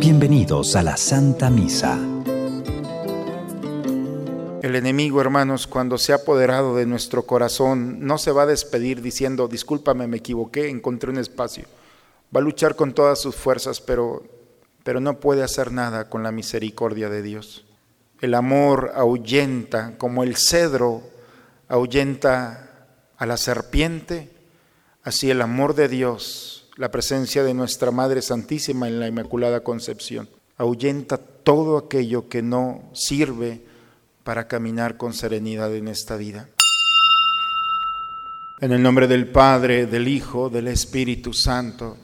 Bienvenidos 0.00 0.74
a 0.74 0.82
la 0.82 0.96
Santa 0.96 1.50
Misa. 1.50 1.96
El 4.62 4.74
enemigo, 4.74 5.20
hermanos, 5.20 5.68
cuando 5.68 5.96
se 5.98 6.12
ha 6.12 6.16
apoderado 6.16 6.74
de 6.74 6.86
nuestro 6.86 7.26
corazón, 7.26 8.04
no 8.04 8.18
se 8.18 8.32
va 8.32 8.42
a 8.42 8.46
despedir 8.46 9.02
diciendo, 9.02 9.46
discúlpame, 9.46 10.08
me 10.08 10.16
equivoqué, 10.16 10.68
encontré 10.68 11.10
un 11.10 11.18
espacio. 11.18 11.66
Va 12.34 12.40
a 12.40 12.42
luchar 12.42 12.74
con 12.74 12.94
todas 12.94 13.20
sus 13.20 13.36
fuerzas, 13.36 13.80
pero, 13.80 14.24
pero 14.82 14.98
no 14.98 15.20
puede 15.20 15.44
hacer 15.44 15.70
nada 15.70 16.10
con 16.10 16.24
la 16.24 16.32
misericordia 16.32 17.08
de 17.08 17.22
Dios. 17.22 17.66
El 18.20 18.34
amor 18.34 18.92
ahuyenta, 18.96 19.96
como 19.98 20.24
el 20.24 20.36
cedro 20.36 21.02
ahuyenta 21.68 22.88
a 23.16 23.26
la 23.26 23.36
serpiente, 23.36 24.37
así 25.08 25.30
el 25.30 25.40
amor 25.40 25.74
de 25.74 25.88
Dios 25.88 26.68
la 26.76 26.90
presencia 26.90 27.42
de 27.42 27.54
nuestra 27.54 27.90
Madre 27.90 28.22
Santísima 28.22 28.86
en 28.86 29.00
la 29.00 29.08
Inmaculada 29.08 29.64
Concepción. 29.64 30.28
Ahuyenta 30.56 31.16
todo 31.16 31.76
aquello 31.76 32.28
que 32.28 32.40
no 32.40 32.88
sirve 32.92 33.62
para 34.22 34.46
caminar 34.46 34.96
con 34.96 35.12
serenidad 35.12 35.74
en 35.74 35.88
esta 35.88 36.16
vida. 36.16 36.48
En 38.60 38.70
el 38.70 38.82
nombre 38.82 39.08
del 39.08 39.28
Padre, 39.28 39.86
del 39.86 40.06
Hijo, 40.06 40.50
del 40.50 40.68
Espíritu 40.68 41.32
Santo, 41.32 41.96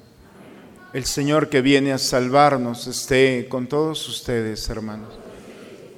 el 0.93 1.05
Señor 1.05 1.49
que 1.49 1.61
viene 1.61 1.93
a 1.93 1.99
salvarnos 1.99 2.87
esté 2.87 3.47
con 3.49 3.69
todos 3.69 4.09
ustedes, 4.09 4.69
hermanos. 4.71 5.13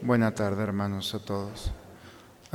Buena 0.03 0.35
tarde, 0.35 0.63
hermanos, 0.63 1.15
a 1.15 1.19
todos. 1.19 1.71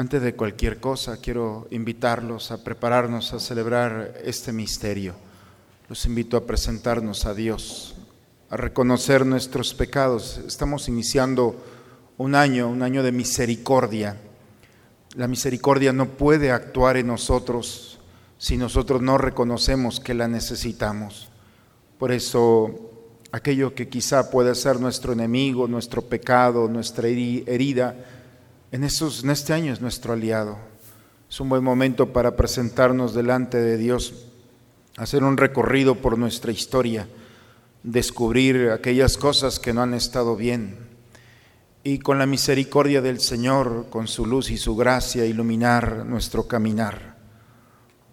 Antes 0.01 0.23
de 0.23 0.33
cualquier 0.33 0.79
cosa, 0.79 1.17
quiero 1.17 1.67
invitarlos 1.69 2.49
a 2.49 2.63
prepararnos 2.63 3.33
a 3.33 3.39
celebrar 3.39 4.15
este 4.23 4.51
misterio 4.51 5.13
los 5.89 6.07
invito 6.07 6.37
a 6.37 6.47
presentarnos 6.47 7.27
a 7.27 7.35
Dios, 7.35 7.93
a 8.49 8.57
reconocer 8.57 9.27
nuestros 9.27 9.75
pecados. 9.75 10.39
Estamos 10.47 10.87
iniciando 10.87 11.55
un 12.17 12.33
año, 12.33 12.67
un 12.67 12.81
año 12.81 13.03
de 13.03 13.11
misericordia. 13.11 14.17
La 15.13 15.27
misericordia 15.27 15.93
no 15.93 16.07
puede 16.07 16.49
actuar 16.49 16.97
en 16.97 17.05
nosotros 17.05 17.99
si 18.39 18.57
nosotros 18.57 19.03
no 19.03 19.19
reconocemos 19.19 19.99
que 19.99 20.15
la 20.15 20.27
necesitamos. 20.27 21.29
Por 21.99 22.11
eso, 22.11 22.89
aquello 23.31 23.75
que 23.75 23.87
quizá 23.87 24.31
puede 24.31 24.55
ser 24.55 24.79
nuestro 24.79 25.13
enemigo, 25.13 25.67
nuestro 25.67 26.01
pecado, 26.01 26.67
nuestra 26.67 27.07
herida, 27.07 27.95
en, 28.71 28.83
en 28.83 29.29
este 29.29 29.53
año 29.53 29.73
es 29.73 29.81
nuestro 29.81 30.13
aliado. 30.13 30.57
Es 31.29 31.39
un 31.39 31.49
buen 31.49 31.63
momento 31.63 32.11
para 32.11 32.35
presentarnos 32.35 33.13
delante 33.13 33.57
de 33.57 33.77
Dios 33.77 34.27
hacer 34.97 35.23
un 35.23 35.37
recorrido 35.37 35.95
por 35.95 36.17
nuestra 36.17 36.51
historia, 36.51 37.07
descubrir 37.83 38.69
aquellas 38.69 39.17
cosas 39.17 39.59
que 39.59 39.73
no 39.73 39.81
han 39.81 39.93
estado 39.93 40.35
bien 40.35 40.77
y 41.83 41.99
con 41.99 42.19
la 42.19 42.25
misericordia 42.25 43.01
del 43.01 43.19
Señor, 43.19 43.87
con 43.89 44.07
su 44.07 44.25
luz 44.25 44.51
y 44.51 44.57
su 44.57 44.75
gracia, 44.75 45.25
iluminar 45.25 46.05
nuestro 46.05 46.47
caminar. 46.47 47.17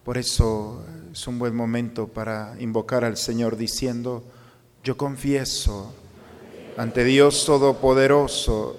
Por 0.05 0.17
eso 0.17 0.85
es 1.13 1.27
un 1.27 1.39
buen 1.39 1.55
momento 1.55 2.09
para 2.09 2.55
invocar 2.61 3.05
al 3.05 3.19
Señor 3.19 3.57
diciendo, 3.57 4.25
yo 4.83 4.97
confieso 4.97 5.93
ante 6.79 7.05
Dios 7.05 7.45
Todopoderoso 7.45 8.79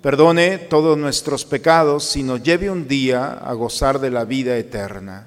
perdone 0.00 0.58
todos 0.58 0.96
nuestros 0.96 1.44
pecados 1.44 2.16
y 2.16 2.22
nos 2.22 2.42
lleve 2.42 2.70
un 2.70 2.86
día 2.86 3.32
a 3.32 3.52
gozar 3.54 3.98
de 3.98 4.10
la 4.10 4.24
vida 4.24 4.56
eterna. 4.56 5.26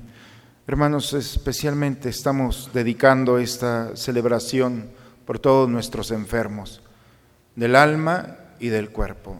Hermanos, 0.67 1.13
especialmente 1.13 2.07
estamos 2.07 2.69
dedicando 2.71 3.39
esta 3.39 3.95
celebración 3.95 4.91
por 5.25 5.39
todos 5.39 5.67
nuestros 5.67 6.11
enfermos, 6.11 6.81
del 7.55 7.75
alma 7.75 8.37
y 8.59 8.67
del 8.67 8.91
cuerpo. 8.91 9.37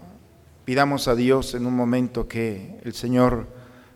Pidamos 0.65 1.07
a 1.07 1.13
Dios 1.13 1.53
en 1.53 1.68
un 1.68 1.75
momento 1.75 2.27
que 2.27 2.79
el 2.83 2.94
Señor 2.94 3.45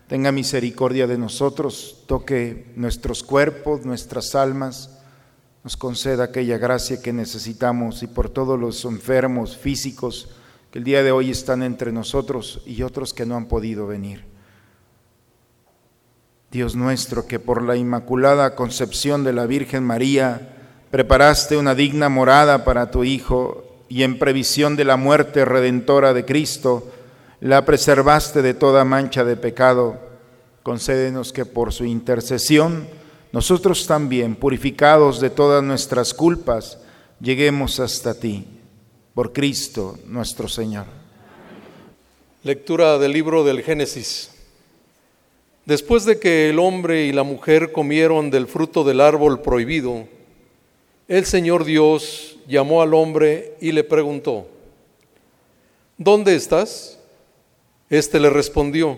tenga 0.06 0.30
misericordia 0.30 1.08
de 1.08 1.18
nosotros, 1.18 2.04
toque 2.06 2.72
nuestros 2.76 3.24
cuerpos, 3.24 3.84
nuestras 3.84 4.36
almas, 4.36 5.00
nos 5.64 5.76
conceda 5.76 6.24
aquella 6.24 6.58
gracia 6.58 7.02
que 7.02 7.12
necesitamos 7.12 8.04
y 8.04 8.06
por 8.06 8.30
todos 8.30 8.58
los 8.58 8.84
enfermos 8.84 9.56
físicos 9.56 10.28
que 10.70 10.78
el 10.78 10.84
día 10.84 11.02
de 11.02 11.10
hoy 11.10 11.32
están 11.32 11.64
entre 11.64 11.90
nosotros 11.90 12.62
y 12.64 12.82
otros 12.82 13.12
que 13.12 13.26
no 13.26 13.34
han 13.34 13.46
podido 13.46 13.88
venir. 13.88 14.35
Dios 16.56 16.74
nuestro, 16.74 17.26
que 17.26 17.38
por 17.38 17.60
la 17.60 17.76
inmaculada 17.76 18.54
concepción 18.54 19.24
de 19.24 19.34
la 19.34 19.44
Virgen 19.44 19.84
María 19.84 20.56
preparaste 20.90 21.58
una 21.58 21.74
digna 21.74 22.08
morada 22.08 22.64
para 22.64 22.90
tu 22.90 23.04
Hijo 23.04 23.84
y 23.90 24.04
en 24.04 24.18
previsión 24.18 24.74
de 24.74 24.86
la 24.86 24.96
muerte 24.96 25.44
redentora 25.44 26.14
de 26.14 26.24
Cristo, 26.24 26.90
la 27.42 27.66
preservaste 27.66 28.40
de 28.40 28.54
toda 28.54 28.86
mancha 28.86 29.22
de 29.22 29.36
pecado, 29.36 29.98
concédenos 30.62 31.30
que 31.30 31.44
por 31.44 31.74
su 31.74 31.84
intercesión, 31.84 32.88
nosotros 33.32 33.86
también, 33.86 34.34
purificados 34.34 35.20
de 35.20 35.28
todas 35.28 35.62
nuestras 35.62 36.14
culpas, 36.14 36.78
lleguemos 37.20 37.80
hasta 37.80 38.18
ti, 38.18 38.46
por 39.12 39.34
Cristo 39.34 39.98
nuestro 40.06 40.48
Señor. 40.48 40.86
Lectura 42.44 42.96
del 42.96 43.12
libro 43.12 43.44
del 43.44 43.60
Génesis. 43.60 44.30
Después 45.66 46.04
de 46.04 46.20
que 46.20 46.48
el 46.48 46.60
hombre 46.60 47.06
y 47.06 47.12
la 47.12 47.24
mujer 47.24 47.72
comieron 47.72 48.30
del 48.30 48.46
fruto 48.46 48.84
del 48.84 49.00
árbol 49.00 49.42
prohibido, 49.42 50.06
el 51.08 51.26
Señor 51.26 51.64
Dios 51.64 52.38
llamó 52.46 52.82
al 52.82 52.94
hombre 52.94 53.54
y 53.60 53.72
le 53.72 53.82
preguntó, 53.82 54.46
¿dónde 55.98 56.36
estás? 56.36 57.00
Este 57.90 58.20
le 58.20 58.30
respondió, 58.30 58.96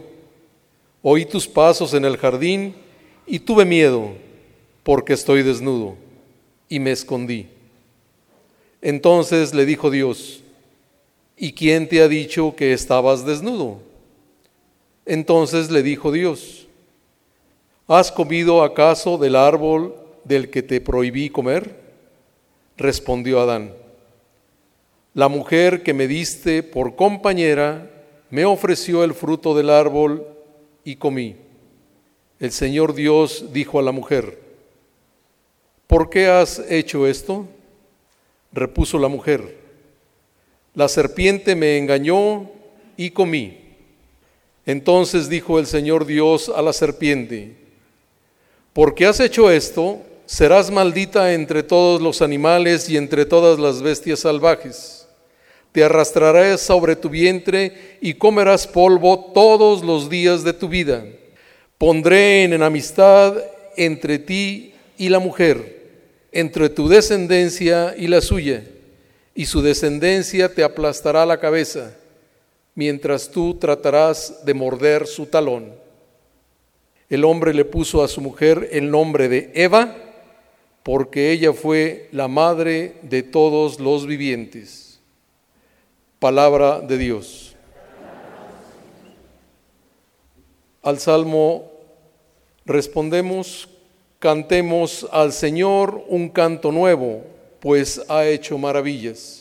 oí 1.00 1.24
tus 1.24 1.48
pasos 1.48 1.94
en 1.94 2.04
el 2.04 2.18
jardín 2.18 2.74
y 3.26 3.38
tuve 3.38 3.64
miedo 3.64 4.10
porque 4.82 5.14
estoy 5.14 5.42
desnudo 5.42 5.96
y 6.68 6.80
me 6.80 6.92
escondí. 6.92 7.48
Entonces 8.82 9.54
le 9.54 9.64
dijo 9.64 9.90
Dios, 9.90 10.42
¿y 11.34 11.52
quién 11.52 11.88
te 11.88 12.02
ha 12.02 12.08
dicho 12.08 12.54
que 12.54 12.74
estabas 12.74 13.24
desnudo? 13.24 13.87
Entonces 15.08 15.70
le 15.70 15.82
dijo 15.82 16.12
Dios, 16.12 16.66
¿has 17.86 18.12
comido 18.12 18.62
acaso 18.62 19.16
del 19.16 19.36
árbol 19.36 19.94
del 20.24 20.50
que 20.50 20.62
te 20.62 20.82
prohibí 20.82 21.30
comer? 21.30 21.74
Respondió 22.76 23.40
Adán, 23.40 23.72
la 25.14 25.28
mujer 25.28 25.82
que 25.82 25.94
me 25.94 26.06
diste 26.06 26.62
por 26.62 26.94
compañera 26.94 27.90
me 28.28 28.44
ofreció 28.44 29.02
el 29.02 29.14
fruto 29.14 29.56
del 29.56 29.70
árbol 29.70 30.26
y 30.84 30.96
comí. 30.96 31.36
El 32.38 32.52
Señor 32.52 32.94
Dios 32.94 33.46
dijo 33.50 33.78
a 33.78 33.82
la 33.82 33.92
mujer, 33.92 34.38
¿por 35.86 36.10
qué 36.10 36.26
has 36.26 36.58
hecho 36.68 37.06
esto? 37.06 37.48
Repuso 38.52 38.98
la 38.98 39.08
mujer, 39.08 39.56
la 40.74 40.86
serpiente 40.86 41.56
me 41.56 41.78
engañó 41.78 42.50
y 42.98 43.08
comí. 43.08 43.67
Entonces 44.68 45.30
dijo 45.30 45.58
el 45.58 45.66
Señor 45.66 46.04
Dios 46.04 46.52
a 46.54 46.60
la 46.60 46.74
serpiente, 46.74 47.54
porque 48.74 49.06
has 49.06 49.18
hecho 49.18 49.50
esto, 49.50 50.02
serás 50.26 50.70
maldita 50.70 51.32
entre 51.32 51.62
todos 51.62 52.02
los 52.02 52.20
animales 52.20 52.86
y 52.90 52.98
entre 52.98 53.24
todas 53.24 53.58
las 53.58 53.80
bestias 53.80 54.20
salvajes. 54.20 55.08
Te 55.72 55.82
arrastrarás 55.82 56.60
sobre 56.60 56.96
tu 56.96 57.08
vientre 57.08 57.96
y 58.02 58.12
comerás 58.12 58.66
polvo 58.66 59.32
todos 59.32 59.82
los 59.82 60.10
días 60.10 60.44
de 60.44 60.52
tu 60.52 60.68
vida. 60.68 61.02
Pondré 61.78 62.44
en 62.44 62.52
enemistad 62.52 63.38
entre 63.74 64.18
ti 64.18 64.74
y 64.98 65.08
la 65.08 65.18
mujer, 65.18 65.80
entre 66.30 66.68
tu 66.68 66.88
descendencia 66.88 67.94
y 67.96 68.06
la 68.06 68.20
suya, 68.20 68.64
y 69.34 69.46
su 69.46 69.62
descendencia 69.62 70.54
te 70.54 70.62
aplastará 70.62 71.24
la 71.24 71.40
cabeza 71.40 71.90
mientras 72.78 73.28
tú 73.28 73.54
tratarás 73.54 74.44
de 74.44 74.54
morder 74.54 75.08
su 75.08 75.26
talón. 75.26 75.74
El 77.10 77.24
hombre 77.24 77.52
le 77.52 77.64
puso 77.64 78.04
a 78.04 78.06
su 78.06 78.20
mujer 78.20 78.68
el 78.70 78.88
nombre 78.88 79.28
de 79.28 79.50
Eva, 79.52 79.96
porque 80.84 81.32
ella 81.32 81.52
fue 81.52 82.08
la 82.12 82.28
madre 82.28 82.94
de 83.02 83.24
todos 83.24 83.80
los 83.80 84.06
vivientes. 84.06 85.00
Palabra 86.20 86.78
de 86.78 86.98
Dios. 86.98 87.56
Al 90.80 91.00
Salmo 91.00 91.72
respondemos, 92.64 93.68
cantemos 94.20 95.04
al 95.10 95.32
Señor 95.32 96.04
un 96.06 96.28
canto 96.28 96.70
nuevo, 96.70 97.24
pues 97.58 98.00
ha 98.08 98.24
hecho 98.24 98.56
maravillas. 98.56 99.37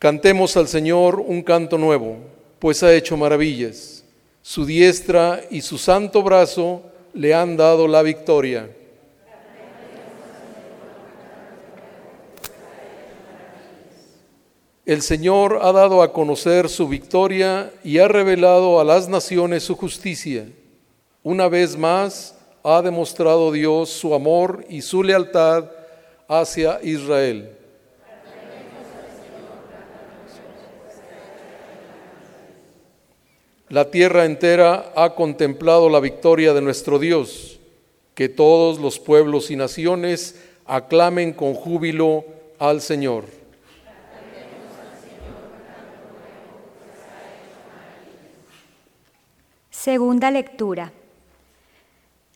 Cantemos 0.00 0.56
al 0.56 0.66
Señor 0.66 1.20
un 1.20 1.42
canto 1.42 1.76
nuevo, 1.76 2.16
pues 2.58 2.82
ha 2.82 2.94
hecho 2.94 3.18
maravillas. 3.18 4.02
Su 4.40 4.64
diestra 4.64 5.42
y 5.50 5.60
su 5.60 5.76
santo 5.76 6.22
brazo 6.22 6.80
le 7.12 7.34
han 7.34 7.54
dado 7.54 7.86
la 7.86 8.00
victoria. 8.00 8.70
El 14.86 15.02
Señor 15.02 15.58
ha 15.60 15.70
dado 15.70 16.00
a 16.00 16.14
conocer 16.14 16.70
su 16.70 16.88
victoria 16.88 17.70
y 17.84 17.98
ha 17.98 18.08
revelado 18.08 18.80
a 18.80 18.84
las 18.84 19.06
naciones 19.06 19.64
su 19.64 19.76
justicia. 19.76 20.46
Una 21.22 21.46
vez 21.48 21.76
más 21.76 22.34
ha 22.64 22.80
demostrado 22.80 23.52
Dios 23.52 23.90
su 23.90 24.14
amor 24.14 24.64
y 24.70 24.80
su 24.80 25.02
lealtad 25.02 25.66
hacia 26.26 26.80
Israel. 26.82 27.59
La 33.70 33.88
tierra 33.92 34.24
entera 34.24 34.92
ha 34.96 35.14
contemplado 35.14 35.88
la 35.88 36.00
victoria 36.00 36.52
de 36.52 36.60
nuestro 36.60 36.98
Dios. 36.98 37.60
Que 38.14 38.28
todos 38.28 38.80
los 38.80 38.98
pueblos 38.98 39.48
y 39.52 39.54
naciones 39.54 40.42
aclamen 40.66 41.32
con 41.32 41.54
júbilo 41.54 42.24
al 42.58 42.80
Señor. 42.80 43.26
Segunda 49.70 50.32
lectura. 50.32 50.92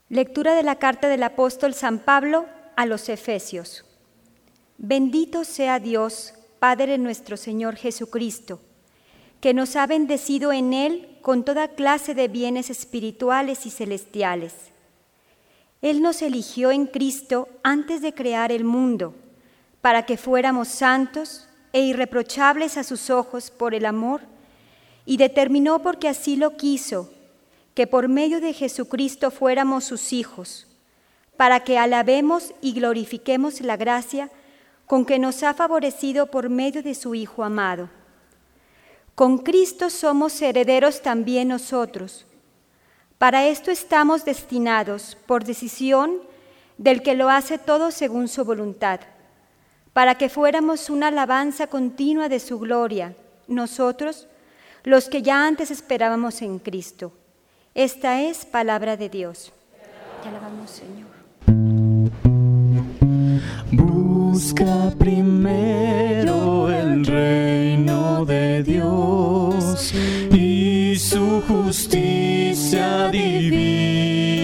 Lectura 0.08 0.54
de 0.54 0.62
la 0.62 0.76
carta 0.76 1.08
del 1.08 1.24
apóstol 1.24 1.74
San 1.74 1.98
Pablo 1.98 2.46
a 2.76 2.86
los 2.86 3.08
Efesios. 3.08 3.84
Bendito 4.78 5.42
sea 5.42 5.80
Dios, 5.80 6.34
Padre 6.60 6.96
nuestro 6.96 7.36
Señor 7.36 7.74
Jesucristo, 7.74 8.60
que 9.44 9.52
nos 9.52 9.76
ha 9.76 9.86
bendecido 9.86 10.54
en 10.54 10.72
Él 10.72 11.18
con 11.20 11.44
toda 11.44 11.68
clase 11.68 12.14
de 12.14 12.28
bienes 12.28 12.70
espirituales 12.70 13.66
y 13.66 13.70
celestiales. 13.70 14.54
Él 15.82 16.00
nos 16.00 16.22
eligió 16.22 16.70
en 16.70 16.86
Cristo 16.86 17.50
antes 17.62 18.00
de 18.00 18.14
crear 18.14 18.52
el 18.52 18.64
mundo, 18.64 19.14
para 19.82 20.06
que 20.06 20.16
fuéramos 20.16 20.68
santos 20.68 21.46
e 21.74 21.82
irreprochables 21.82 22.78
a 22.78 22.84
sus 22.84 23.10
ojos 23.10 23.50
por 23.50 23.74
el 23.74 23.84
amor, 23.84 24.22
y 25.04 25.18
determinó 25.18 25.82
porque 25.82 26.08
así 26.08 26.36
lo 26.36 26.56
quiso, 26.56 27.12
que 27.74 27.86
por 27.86 28.08
medio 28.08 28.40
de 28.40 28.54
Jesucristo 28.54 29.30
fuéramos 29.30 29.84
sus 29.84 30.14
hijos, 30.14 30.68
para 31.36 31.60
que 31.60 31.76
alabemos 31.76 32.54
y 32.62 32.72
glorifiquemos 32.72 33.60
la 33.60 33.76
gracia 33.76 34.30
con 34.86 35.04
que 35.04 35.18
nos 35.18 35.42
ha 35.42 35.52
favorecido 35.52 36.30
por 36.30 36.48
medio 36.48 36.82
de 36.82 36.94
su 36.94 37.14
Hijo 37.14 37.44
amado 37.44 37.90
con 39.14 39.38
Cristo 39.38 39.90
somos 39.90 40.40
herederos 40.42 41.02
también 41.02 41.48
nosotros. 41.48 42.26
Para 43.18 43.46
esto 43.46 43.70
estamos 43.70 44.24
destinados 44.24 45.16
por 45.26 45.44
decisión 45.44 46.18
del 46.78 47.02
que 47.02 47.14
lo 47.14 47.30
hace 47.30 47.58
todo 47.58 47.90
según 47.92 48.28
su 48.28 48.44
voluntad, 48.44 49.00
para 49.92 50.16
que 50.16 50.28
fuéramos 50.28 50.90
una 50.90 51.08
alabanza 51.08 51.68
continua 51.68 52.28
de 52.28 52.40
su 52.40 52.58
gloria, 52.58 53.14
nosotros, 53.46 54.26
los 54.82 55.08
que 55.08 55.22
ya 55.22 55.46
antes 55.46 55.70
esperábamos 55.70 56.42
en 56.42 56.58
Cristo. 56.58 57.12
Esta 57.74 58.20
es 58.22 58.44
palabra 58.44 58.96
de 58.96 59.08
Dios. 59.08 59.52
Te 60.22 60.28
alabamos, 60.28 60.70
Señor. 60.70 61.14
Busca 64.34 64.90
primero 64.98 66.68
el 66.68 67.06
reino 67.06 68.24
de 68.24 68.64
Dios 68.64 69.94
y 70.32 70.96
su 70.98 71.40
justicia 71.42 73.10
divina. 73.12 74.40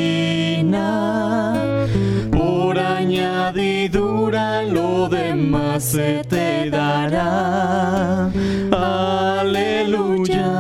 Por 2.31 2.79
añadidura 2.79 4.63
lo 4.63 5.09
demás 5.09 5.83
se 5.83 6.23
te 6.23 6.71
dará. 6.71 8.31
Aleluya, 9.41 10.53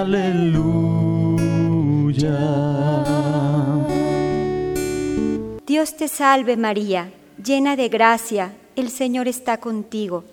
aleluya. 0.00 0.88
Dios 5.66 5.94
te 5.98 6.08
salve 6.08 6.56
María 6.56 7.10
llena 7.48 7.76
de 7.76 7.88
gracia, 7.88 8.52
el 8.76 8.90
Señor 8.90 9.26
está 9.26 9.56
contigo. 9.56 10.24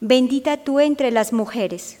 Bendita 0.00 0.56
tú 0.56 0.80
entre 0.80 1.10
las 1.10 1.34
mujeres. 1.34 2.00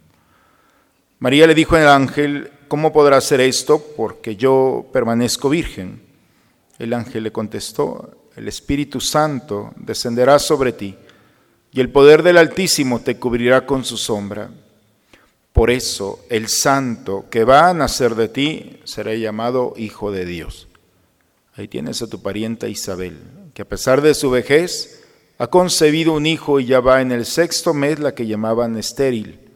María 1.21 1.45
le 1.45 1.53
dijo 1.53 1.75
al 1.75 1.87
ángel, 1.87 2.49
¿cómo 2.67 2.91
podrá 2.91 3.21
ser 3.21 3.41
esto? 3.41 3.77
Porque 3.95 4.35
yo 4.35 4.87
permanezco 4.91 5.49
virgen. 5.49 6.01
El 6.79 6.93
ángel 6.93 7.25
le 7.25 7.31
contestó, 7.31 8.31
el 8.35 8.47
Espíritu 8.47 8.99
Santo 8.99 9.71
descenderá 9.75 10.39
sobre 10.39 10.71
ti, 10.71 10.95
y 11.71 11.79
el 11.79 11.91
poder 11.91 12.23
del 12.23 12.39
Altísimo 12.39 13.01
te 13.01 13.17
cubrirá 13.17 13.67
con 13.67 13.85
su 13.85 13.97
sombra. 13.97 14.49
Por 15.53 15.69
eso 15.69 16.25
el 16.27 16.47
santo 16.47 17.25
que 17.29 17.43
va 17.43 17.69
a 17.69 17.75
nacer 17.75 18.15
de 18.15 18.27
ti 18.27 18.79
será 18.83 19.13
llamado 19.13 19.75
Hijo 19.77 20.11
de 20.11 20.25
Dios. 20.25 20.69
Ahí 21.53 21.67
tienes 21.67 22.01
a 22.01 22.09
tu 22.09 22.23
parienta 22.23 22.67
Isabel, 22.67 23.19
que 23.53 23.61
a 23.61 23.69
pesar 23.69 24.01
de 24.01 24.15
su 24.15 24.31
vejez 24.31 25.03
ha 25.37 25.45
concebido 25.45 26.13
un 26.13 26.25
hijo 26.25 26.59
y 26.59 26.65
ya 26.65 26.79
va 26.79 26.99
en 26.99 27.11
el 27.11 27.27
sexto 27.27 27.75
mes 27.75 27.99
la 27.99 28.15
que 28.15 28.25
llamaban 28.25 28.75
estéril, 28.75 29.50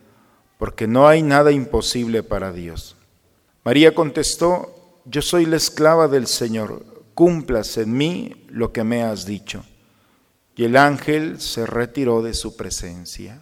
porque 0.58 0.88
no 0.88 1.08
hay 1.08 1.22
nada 1.22 1.52
imposible 1.52 2.24
para 2.24 2.52
Dios. 2.52 2.96
María 3.64 3.94
contestó, 3.96 5.02
yo 5.06 5.22
soy 5.22 5.46
la 5.46 5.58
esclava 5.58 6.08
del 6.08 6.28
Señor, 6.28 6.86
cumplas 7.14 7.78
en 7.78 7.94
mí 7.94 8.46
lo 8.50 8.72
que 8.72 8.84
me 8.84 9.04
has 9.04 9.26
dicho. 9.26 9.64
Y 10.56 10.64
el 10.64 10.78
ángel 10.78 11.42
se 11.42 11.66
retiró 11.66 12.22
de 12.22 12.34
su 12.34 12.56
presencia. 12.56 13.42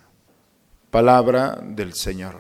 Palabra 0.89 1.60
del 1.63 1.93
Señor. 1.93 2.36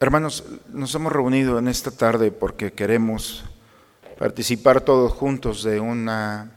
Hermanos, 0.00 0.44
nos 0.72 0.94
hemos 0.94 1.12
reunido 1.12 1.58
en 1.58 1.68
esta 1.68 1.90
tarde 1.90 2.30
porque 2.30 2.72
queremos 2.72 3.44
participar 4.18 4.80
todos 4.80 5.12
juntos 5.12 5.62
de, 5.64 5.80
una, 5.80 6.52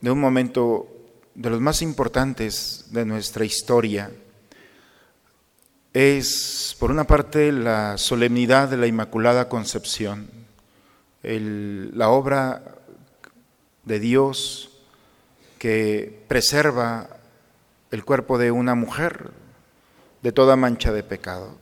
de 0.00 0.10
un 0.10 0.20
momento 0.20 0.93
de 1.34 1.50
los 1.50 1.60
más 1.60 1.82
importantes 1.82 2.86
de 2.90 3.04
nuestra 3.04 3.44
historia. 3.44 4.10
Es, 5.92 6.76
por 6.78 6.90
una 6.90 7.04
parte, 7.04 7.52
la 7.52 7.98
solemnidad 7.98 8.68
de 8.68 8.76
la 8.76 8.86
Inmaculada 8.86 9.48
Concepción, 9.48 10.28
la 11.22 12.08
obra 12.08 12.62
de 13.84 13.98
Dios 13.98 14.70
que 15.58 16.24
preserva 16.28 17.08
el 17.90 18.04
cuerpo 18.04 18.38
de 18.38 18.50
una 18.50 18.74
mujer 18.74 19.30
de 20.22 20.32
toda 20.32 20.56
mancha 20.56 20.92
de 20.92 21.02
pecado 21.02 21.56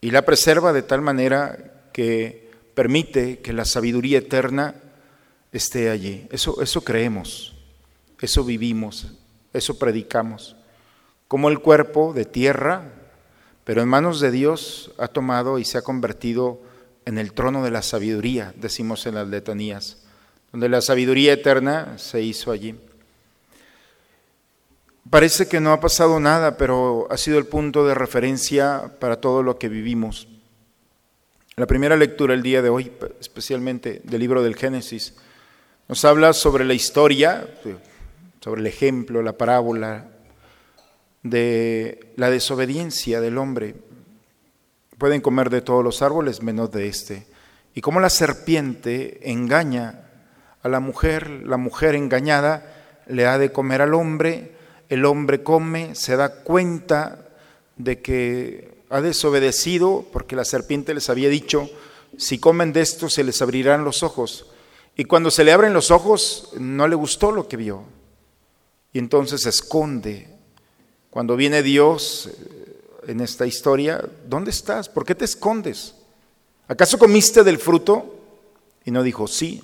y 0.00 0.10
la 0.10 0.22
preserva 0.22 0.72
de 0.72 0.82
tal 0.82 1.00
manera 1.00 1.88
que 1.92 2.50
permite 2.74 3.40
que 3.40 3.52
la 3.52 3.64
sabiduría 3.64 4.18
eterna 4.18 4.74
esté 5.52 5.90
allí. 5.90 6.26
Eso, 6.30 6.60
eso 6.62 6.82
creemos, 6.82 7.53
eso 8.24 8.44
vivimos, 8.44 9.06
eso 9.52 9.78
predicamos. 9.78 10.56
Como 11.28 11.48
el 11.48 11.60
cuerpo 11.60 12.12
de 12.12 12.24
tierra, 12.24 12.90
pero 13.64 13.82
en 13.82 13.88
manos 13.88 14.20
de 14.20 14.30
Dios 14.30 14.92
ha 14.98 15.08
tomado 15.08 15.58
y 15.58 15.64
se 15.64 15.78
ha 15.78 15.82
convertido 15.82 16.60
en 17.04 17.18
el 17.18 17.32
trono 17.32 17.62
de 17.62 17.70
la 17.70 17.82
sabiduría, 17.82 18.54
decimos 18.56 19.06
en 19.06 19.14
las 19.14 19.28
letanías, 19.28 19.98
donde 20.52 20.68
la 20.68 20.80
sabiduría 20.80 21.32
eterna 21.34 21.98
se 21.98 22.22
hizo 22.22 22.50
allí. 22.50 22.74
Parece 25.10 25.46
que 25.46 25.60
no 25.60 25.72
ha 25.72 25.80
pasado 25.80 26.18
nada, 26.18 26.56
pero 26.56 27.06
ha 27.10 27.16
sido 27.18 27.38
el 27.38 27.46
punto 27.46 27.86
de 27.86 27.94
referencia 27.94 28.90
para 29.00 29.20
todo 29.20 29.42
lo 29.42 29.58
que 29.58 29.68
vivimos. 29.68 30.28
La 31.56 31.66
primera 31.66 31.96
lectura 31.96 32.34
el 32.34 32.42
día 32.42 32.62
de 32.62 32.70
hoy, 32.70 32.90
especialmente 33.20 34.00
del 34.02 34.20
libro 34.20 34.42
del 34.42 34.56
Génesis, 34.56 35.14
nos 35.88 36.04
habla 36.06 36.32
sobre 36.32 36.64
la 36.64 36.72
historia, 36.72 37.46
sobre 38.44 38.60
el 38.60 38.66
ejemplo, 38.66 39.22
la 39.22 39.38
parábola 39.38 40.04
de 41.22 42.12
la 42.16 42.28
desobediencia 42.28 43.22
del 43.22 43.38
hombre. 43.38 43.74
Pueden 44.98 45.22
comer 45.22 45.48
de 45.48 45.62
todos 45.62 45.82
los 45.82 46.02
árboles 46.02 46.42
menos 46.42 46.70
de 46.70 46.86
este. 46.86 47.26
Y 47.74 47.80
cómo 47.80 48.00
la 48.00 48.10
serpiente 48.10 49.30
engaña 49.30 50.10
a 50.62 50.68
la 50.68 50.80
mujer, 50.80 51.30
la 51.46 51.56
mujer 51.56 51.94
engañada 51.94 52.70
le 53.06 53.26
ha 53.26 53.38
de 53.38 53.50
comer 53.50 53.80
al 53.80 53.94
hombre 53.94 54.52
el 54.90 55.06
hombre 55.06 55.42
come, 55.42 55.94
se 55.94 56.14
da 56.14 56.42
cuenta 56.42 57.26
de 57.76 58.02
que 58.02 58.82
ha 58.90 59.00
desobedecido 59.00 60.04
porque 60.12 60.36
la 60.36 60.44
serpiente 60.44 60.92
les 60.92 61.08
había 61.08 61.30
dicho, 61.30 61.70
si 62.18 62.38
comen 62.38 62.74
de 62.74 62.82
esto 62.82 63.08
se 63.08 63.24
les 63.24 63.40
abrirán 63.40 63.84
los 63.84 64.02
ojos. 64.02 64.50
Y 64.96 65.06
cuando 65.06 65.30
se 65.30 65.44
le 65.44 65.52
abren 65.52 65.72
los 65.72 65.90
ojos, 65.90 66.50
no 66.58 66.86
le 66.88 66.94
gustó 66.94 67.32
lo 67.32 67.48
que 67.48 67.56
vio. 67.56 68.03
Y 68.94 68.98
entonces 68.98 69.42
se 69.42 69.50
esconde. 69.50 70.26
Cuando 71.10 71.36
viene 71.36 71.62
Dios 71.62 72.30
eh, 72.32 73.08
en 73.08 73.20
esta 73.20 73.46
historia, 73.46 74.02
¿dónde 74.26 74.50
estás? 74.50 74.88
¿Por 74.88 75.04
qué 75.04 75.14
te 75.14 75.26
escondes? 75.26 75.94
¿Acaso 76.66 76.98
comiste 76.98 77.44
del 77.44 77.58
fruto? 77.58 78.18
Y 78.86 78.90
no 78.90 79.02
dijo, 79.02 79.26
sí. 79.26 79.62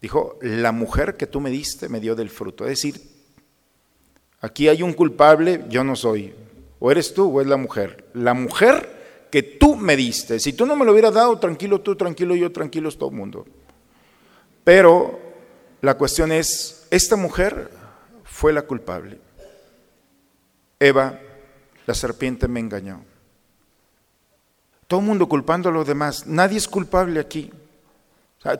Dijo, 0.00 0.38
la 0.40 0.72
mujer 0.72 1.18
que 1.18 1.26
tú 1.26 1.42
me 1.42 1.50
diste 1.50 1.90
me 1.90 2.00
dio 2.00 2.16
del 2.16 2.30
fruto. 2.30 2.64
Es 2.64 2.70
decir, 2.70 3.20
Aquí 4.40 4.68
hay 4.68 4.82
un 4.82 4.94
culpable, 4.94 5.64
yo 5.68 5.84
no 5.84 5.94
soy. 5.94 6.32
O 6.78 6.90
eres 6.90 7.12
tú 7.12 7.36
o 7.36 7.40
es 7.40 7.46
la 7.46 7.58
mujer. 7.58 8.06
La 8.14 8.32
mujer 8.32 9.28
que 9.30 9.42
tú 9.42 9.76
me 9.76 9.96
diste. 9.96 10.40
Si 10.40 10.54
tú 10.54 10.64
no 10.64 10.76
me 10.76 10.84
lo 10.84 10.92
hubieras 10.92 11.12
dado, 11.12 11.38
tranquilo 11.38 11.80
tú, 11.82 11.94
tranquilo 11.94 12.34
yo, 12.34 12.50
tranquilo 12.50 12.88
es 12.88 12.96
todo 12.96 13.10
el 13.10 13.16
mundo. 13.16 13.46
Pero 14.64 15.18
la 15.82 15.96
cuestión 15.96 16.32
es, 16.32 16.86
esta 16.90 17.16
mujer 17.16 17.70
fue 18.30 18.52
la 18.52 18.62
culpable. 18.62 19.18
Eva, 20.78 21.18
la 21.86 21.94
serpiente 21.94 22.48
me 22.48 22.60
engañó. 22.60 23.04
Todo 24.86 25.00
el 25.00 25.06
mundo 25.06 25.28
culpando 25.28 25.68
a 25.68 25.72
los 25.72 25.86
demás. 25.86 26.26
Nadie 26.26 26.56
es 26.56 26.66
culpable 26.66 27.20
aquí. 27.20 27.52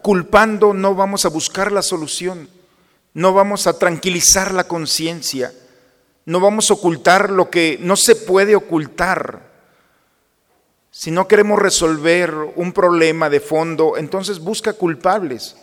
culpando 0.03 0.75
no 0.75 0.95
vamos 0.95 1.25
a 1.25 1.31
buscar 1.31 1.73
la 1.73 1.83
solución. 1.83 2.49
No 3.15 3.33
vamos 3.33 3.67
a 3.67 3.79
tranquilizar 3.79 4.53
la 4.53 4.65
conciencia. 4.65 5.53
No 6.27 6.41
vamos 6.41 6.71
a 6.71 6.75
ocultar 6.75 7.31
lo 7.31 7.49
que 7.49 7.79
no 7.81 7.97
se 7.97 8.17
puede 8.17 8.55
ocultar. 8.55 9.51
Si 10.91 11.11
no 11.11 11.27
queremos 11.27 11.59
resolver 11.59 12.35
un 12.57 12.73
problema 12.73 13.31
de 13.31 13.41
fondo, 13.41 13.97
entonces 13.97 14.41
busca 14.41 14.73
culpables. 14.73 15.57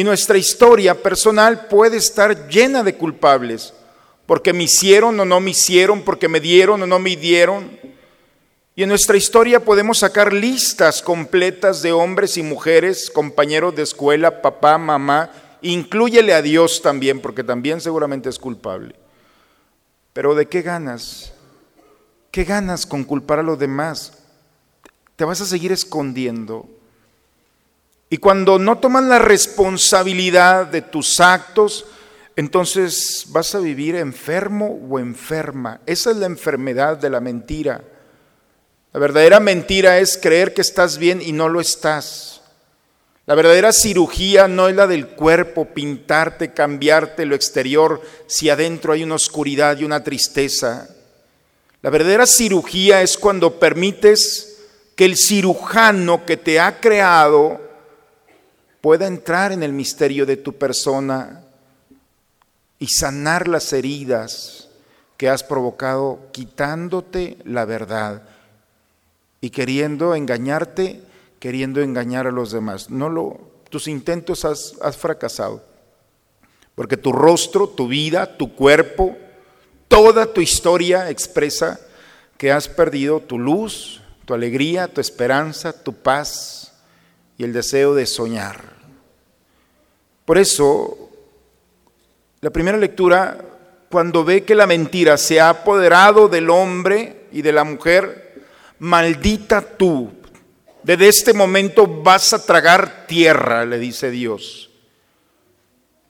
Y 0.00 0.04
nuestra 0.04 0.38
historia 0.38 0.94
personal 0.94 1.66
puede 1.66 1.98
estar 1.98 2.48
llena 2.48 2.82
de 2.82 2.94
culpables, 2.94 3.74
porque 4.24 4.54
me 4.54 4.62
hicieron 4.62 5.20
o 5.20 5.26
no 5.26 5.40
me 5.40 5.50
hicieron, 5.50 6.00
porque 6.00 6.26
me 6.26 6.40
dieron 6.40 6.82
o 6.82 6.86
no 6.86 6.98
me 6.98 7.14
dieron. 7.16 7.70
Y 8.74 8.82
en 8.82 8.88
nuestra 8.88 9.18
historia 9.18 9.62
podemos 9.62 9.98
sacar 9.98 10.32
listas 10.32 11.02
completas 11.02 11.82
de 11.82 11.92
hombres 11.92 12.38
y 12.38 12.42
mujeres, 12.42 13.10
compañeros 13.10 13.76
de 13.76 13.82
escuela, 13.82 14.40
papá, 14.40 14.78
mamá, 14.78 15.32
incluyele 15.60 16.32
a 16.32 16.40
Dios 16.40 16.80
también, 16.80 17.20
porque 17.20 17.44
también 17.44 17.82
seguramente 17.82 18.30
es 18.30 18.38
culpable. 18.38 18.94
Pero 20.14 20.34
¿de 20.34 20.46
qué 20.46 20.62
ganas? 20.62 21.34
¿Qué 22.30 22.44
ganas 22.44 22.86
con 22.86 23.04
culpar 23.04 23.40
a 23.40 23.42
los 23.42 23.58
demás? 23.58 24.14
Te 25.16 25.26
vas 25.26 25.42
a 25.42 25.44
seguir 25.44 25.72
escondiendo. 25.72 26.70
Y 28.10 28.18
cuando 28.18 28.58
no 28.58 28.78
toman 28.78 29.08
la 29.08 29.20
responsabilidad 29.20 30.66
de 30.66 30.82
tus 30.82 31.20
actos, 31.20 31.86
entonces 32.34 33.26
vas 33.28 33.54
a 33.54 33.60
vivir 33.60 33.94
enfermo 33.94 34.80
o 34.90 34.98
enferma. 34.98 35.80
Esa 35.86 36.10
es 36.10 36.16
la 36.16 36.26
enfermedad 36.26 36.96
de 36.96 37.08
la 37.08 37.20
mentira. 37.20 37.84
La 38.92 38.98
verdadera 38.98 39.38
mentira 39.38 39.98
es 40.00 40.18
creer 40.20 40.52
que 40.52 40.60
estás 40.60 40.98
bien 40.98 41.22
y 41.22 41.30
no 41.30 41.48
lo 41.48 41.60
estás. 41.60 42.40
La 43.26 43.36
verdadera 43.36 43.72
cirugía 43.72 44.48
no 44.48 44.68
es 44.68 44.74
la 44.74 44.88
del 44.88 45.06
cuerpo, 45.06 45.66
pintarte, 45.66 46.52
cambiarte 46.52 47.26
lo 47.26 47.36
exterior, 47.36 48.02
si 48.26 48.50
adentro 48.50 48.92
hay 48.92 49.04
una 49.04 49.14
oscuridad 49.14 49.78
y 49.78 49.84
una 49.84 50.02
tristeza. 50.02 50.88
La 51.80 51.90
verdadera 51.90 52.26
cirugía 52.26 53.02
es 53.02 53.16
cuando 53.16 53.60
permites 53.60 54.56
que 54.96 55.04
el 55.04 55.16
cirujano 55.16 56.26
que 56.26 56.36
te 56.36 56.58
ha 56.58 56.80
creado 56.80 57.69
pueda 58.80 59.06
entrar 59.06 59.52
en 59.52 59.62
el 59.62 59.72
misterio 59.72 60.26
de 60.26 60.36
tu 60.36 60.54
persona 60.54 61.44
y 62.78 62.86
sanar 62.88 63.46
las 63.46 63.72
heridas 63.72 64.68
que 65.16 65.28
has 65.28 65.44
provocado 65.44 66.28
quitándote 66.32 67.36
la 67.44 67.66
verdad 67.66 68.22
y 69.42 69.50
queriendo 69.50 70.14
engañarte, 70.14 71.02
queriendo 71.38 71.82
engañar 71.82 72.26
a 72.26 72.32
los 72.32 72.52
demás. 72.52 72.88
No 72.90 73.10
lo, 73.10 73.38
tus 73.68 73.86
intentos 73.86 74.44
has, 74.44 74.74
has 74.82 74.96
fracasado. 74.96 75.62
Porque 76.74 76.96
tu 76.96 77.12
rostro, 77.12 77.68
tu 77.68 77.88
vida, 77.88 78.38
tu 78.38 78.54
cuerpo, 78.54 79.16
toda 79.88 80.32
tu 80.32 80.40
historia 80.40 81.10
expresa 81.10 81.78
que 82.38 82.50
has 82.50 82.68
perdido 82.68 83.20
tu 83.20 83.38
luz, 83.38 84.00
tu 84.24 84.32
alegría, 84.32 84.88
tu 84.88 85.02
esperanza, 85.02 85.74
tu 85.74 85.92
paz 85.92 86.69
y 87.40 87.44
el 87.44 87.54
deseo 87.54 87.94
de 87.94 88.04
soñar. 88.04 88.60
Por 90.26 90.36
eso 90.36 91.08
la 92.42 92.50
primera 92.50 92.76
lectura, 92.76 93.38
cuando 93.88 94.26
ve 94.26 94.44
que 94.44 94.54
la 94.54 94.66
mentira 94.66 95.16
se 95.16 95.40
ha 95.40 95.48
apoderado 95.48 96.28
del 96.28 96.50
hombre 96.50 97.28
y 97.32 97.40
de 97.40 97.52
la 97.52 97.64
mujer, 97.64 98.42
maldita 98.78 99.62
tú, 99.62 100.12
desde 100.82 101.08
este 101.08 101.32
momento 101.32 101.86
vas 101.86 102.34
a 102.34 102.44
tragar 102.44 103.06
tierra, 103.06 103.64
le 103.64 103.78
dice 103.78 104.10
Dios. 104.10 104.68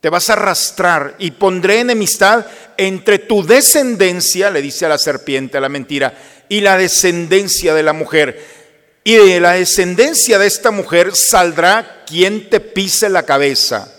Te 0.01 0.09
vas 0.09 0.31
a 0.31 0.33
arrastrar 0.33 1.15
y 1.21 1.31
pondré 1.31 1.79
enemistad 1.79 2.45
entre 2.77 3.21
tu 3.21 3.47
descendencia, 3.47 4.51
le 4.51 4.63
dice 4.63 4.85
a 4.85 4.89
la 4.89 4.99
serpiente, 4.99 5.59
a 5.59 5.61
la 5.61 5.69
mentira, 5.69 6.13
y 6.49 6.61
la 6.61 6.77
descendencia 6.77 7.73
de 7.73 7.85
la 7.85 7.93
mujer. 7.93 8.60
Y 9.03 9.17
de 9.17 9.41
la 9.41 9.53
descendencia 9.53 10.39
de 10.39 10.47
esta 10.47 10.71
mujer 10.71 11.15
saldrá 11.15 12.05
quien 12.07 12.51
te 12.51 12.61
pise 12.61 13.09
la 13.09 13.23
cabeza 13.25 13.97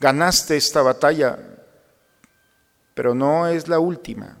ganaste 0.00 0.56
esta 0.56 0.80
batalla, 0.80 1.38
pero 2.94 3.14
no 3.14 3.46
es 3.46 3.68
la 3.68 3.78
última. 3.78 4.38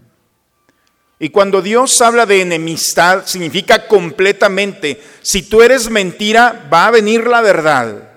Y 1.18 1.28
cuando 1.28 1.60
Dios 1.60 2.00
habla 2.00 2.24
de 2.24 2.40
enemistad, 2.40 3.26
significa 3.26 3.86
completamente, 3.86 5.00
si 5.20 5.42
tú 5.42 5.60
eres 5.60 5.90
mentira, 5.90 6.66
va 6.72 6.86
a 6.86 6.90
venir 6.90 7.26
la 7.26 7.42
verdad. 7.42 8.08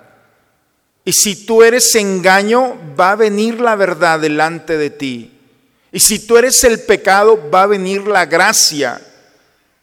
Y 1.04 1.12
si 1.12 1.46
tú 1.46 1.64
eres 1.64 1.94
engaño, 1.96 2.78
va 2.98 3.12
a 3.12 3.18
venir 3.18 3.60
la 3.60 3.76
verdad 3.76 4.22
delante 4.22 4.78
de 4.78 4.90
ti. 4.90 5.38
Y 5.92 6.00
si 6.00 6.26
tú 6.26 6.38
eres 6.38 6.64
el 6.64 6.80
pecado, 6.80 7.52
va 7.52 7.64
a 7.64 7.68
venir 7.68 8.08
la 8.08 8.26
gracia. 8.26 9.02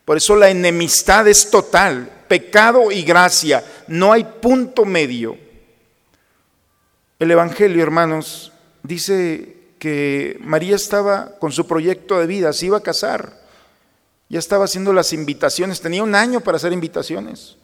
Por 0.05 0.17
eso 0.17 0.37
la 0.37 0.51
enemistad 0.51 1.29
es 1.29 1.51
total, 1.51 2.25
pecado 2.29 2.91
y 2.91 3.03
gracia. 3.03 3.65
No 3.87 4.13
hay 4.13 4.25
punto 4.25 4.85
medio. 4.85 5.37
El 7.19 7.31
Evangelio, 7.31 7.83
hermanos, 7.83 8.53
dice 8.83 9.57
que 9.79 10.39
María 10.41 10.77
estaba 10.77 11.39
con 11.39 11.53
su 11.53 11.67
proyecto 11.67 12.19
de 12.19 12.27
vida, 12.27 12.53
se 12.53 12.67
iba 12.67 12.79
a 12.79 12.83
casar, 12.83 13.41
ya 14.29 14.39
estaba 14.39 14.65
haciendo 14.65 14.93
las 14.93 15.13
invitaciones, 15.13 15.81
tenía 15.81 16.03
un 16.03 16.15
año 16.15 16.41
para 16.41 16.57
hacer 16.57 16.73
invitaciones. 16.73 17.57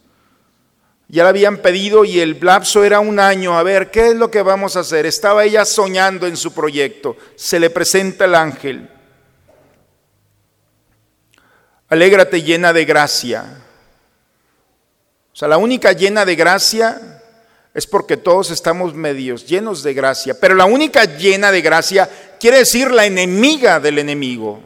Ya 1.09 1.23
la 1.23 1.29
habían 1.29 1.57
pedido 1.57 2.03
y 2.03 2.19
el 2.19 2.37
lapso 2.41 2.83
era 2.83 2.99
un 2.99 3.19
año. 3.19 3.57
A 3.57 3.63
ver, 3.63 3.91
¿qué 3.91 4.09
es 4.09 4.15
lo 4.15 4.29
que 4.29 4.41
vamos 4.41 4.75
a 4.75 4.81
hacer? 4.81 5.05
Estaba 5.05 5.45
ella 5.45 5.63
soñando 5.63 6.27
en 6.27 6.35
su 6.35 6.53
proyecto. 6.53 7.15
Se 7.35 7.59
le 7.59 7.69
presenta 7.69 8.25
el 8.25 8.35
ángel. 8.35 8.89
Alégrate 11.89 12.41
llena 12.41 12.73
de 12.73 12.85
gracia. 12.85 13.45
O 15.31 15.35
sea, 15.35 15.47
la 15.47 15.57
única 15.57 15.93
llena 15.93 16.25
de 16.25 16.35
gracia 16.35 17.21
es 17.73 17.85
porque 17.85 18.17
todos 18.17 18.49
estamos 18.49 18.95
medios, 18.95 19.45
llenos 19.45 19.83
de 19.83 19.93
gracia. 19.93 20.39
Pero 20.39 20.55
la 20.55 20.65
única 20.65 21.05
llena 21.05 21.51
de 21.51 21.61
gracia 21.61 22.09
quiere 22.39 22.57
decir 22.57 22.89
la 22.89 23.05
enemiga 23.05 23.79
del 23.79 23.99
enemigo, 23.99 24.61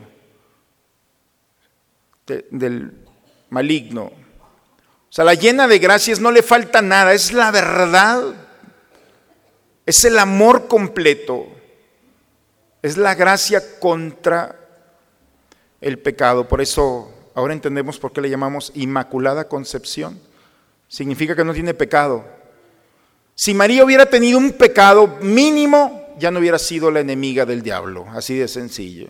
del 2.49 2.93
maligno. 3.49 4.03
O 4.03 5.13
sea, 5.13 5.25
la 5.25 5.34
llena 5.34 5.67
de 5.67 5.79
gracias 5.79 6.21
no 6.21 6.31
le 6.31 6.41
falta 6.41 6.81
nada, 6.81 7.13
es 7.13 7.34
la 7.34 7.51
verdad, 7.51 8.34
es 9.86 10.05
el 10.05 10.17
amor 10.17 10.69
completo, 10.69 11.47
es 12.81 12.95
la 12.95 13.13
gracia 13.13 13.77
contra 13.77 14.55
el 15.81 15.99
pecado. 15.99 16.47
Por 16.47 16.62
eso 16.62 17.11
ahora 17.36 17.54
entendemos 17.54 18.00
por 18.00 18.12
qué 18.13 18.22
le 18.22 18.30
llamamos 18.30 18.72
Inmaculada 18.76 19.48
Concepción. 19.48 20.20
Significa 20.88 21.36
que 21.36 21.44
no 21.44 21.54
tiene 21.54 21.74
pecado 21.74 22.26
si 23.36 23.56
María 23.56 23.84
hubiera 23.84 24.06
tenido 24.06 24.38
un 24.38 24.52
pecado 24.52 25.17
mínimo, 25.22 26.15
ya 26.20 26.30
no 26.30 26.39
hubiera 26.39 26.60
sido 26.60 26.91
la 26.91 27.00
enemiga 27.00 27.44
del 27.44 27.63
diablo, 27.63 28.06
así 28.13 28.36
de 28.36 28.48
sencillo, 28.48 29.08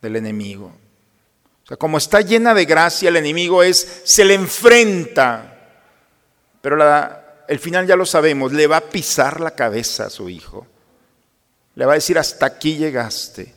del 0.00 0.16
enemigo. 0.16 0.72
O 1.64 1.66
sea, 1.66 1.76
como 1.76 1.98
está 1.98 2.22
llena 2.22 2.54
de 2.54 2.64
gracia, 2.64 3.10
el 3.10 3.16
enemigo 3.16 3.62
es, 3.62 4.02
se 4.04 4.24
le 4.24 4.32
enfrenta, 4.32 5.68
pero 6.62 6.78
el 7.46 7.58
final 7.58 7.86
ya 7.86 7.94
lo 7.94 8.06
sabemos, 8.06 8.52
le 8.52 8.66
va 8.66 8.78
a 8.78 8.88
pisar 8.88 9.40
la 9.40 9.50
cabeza 9.50 10.06
a 10.06 10.10
su 10.10 10.30
hijo. 10.30 10.66
Le 11.74 11.84
va 11.84 11.92
a 11.92 11.96
decir, 11.96 12.18
hasta 12.18 12.46
aquí 12.46 12.76
llegaste. 12.76 13.54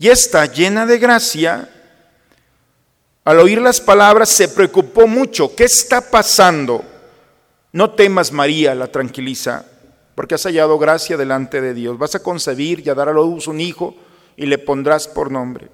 Y 0.00 0.08
está 0.08 0.46
llena 0.46 0.84
de 0.84 0.98
gracia, 0.98 1.68
al 3.24 3.38
oír 3.38 3.60
las 3.60 3.80
palabras 3.80 4.28
se 4.28 4.48
preocupó 4.48 5.06
mucho. 5.06 5.54
¿Qué 5.56 5.64
está 5.64 6.10
pasando? 6.10 6.84
No 7.72 7.92
temas, 7.92 8.30
María, 8.32 8.74
la 8.74 8.88
tranquiliza, 8.88 9.64
porque 10.14 10.34
has 10.34 10.44
hallado 10.44 10.78
gracia 10.78 11.16
delante 11.16 11.60
de 11.60 11.72
Dios. 11.72 11.98
Vas 11.98 12.14
a 12.14 12.22
concebir 12.22 12.82
y 12.84 12.90
a 12.90 12.94
dar 12.94 13.08
a 13.08 13.12
luz 13.12 13.48
un 13.48 13.60
hijo 13.60 13.96
y 14.36 14.46
le 14.46 14.58
pondrás 14.58 15.08
por 15.08 15.32
nombre. 15.32 15.70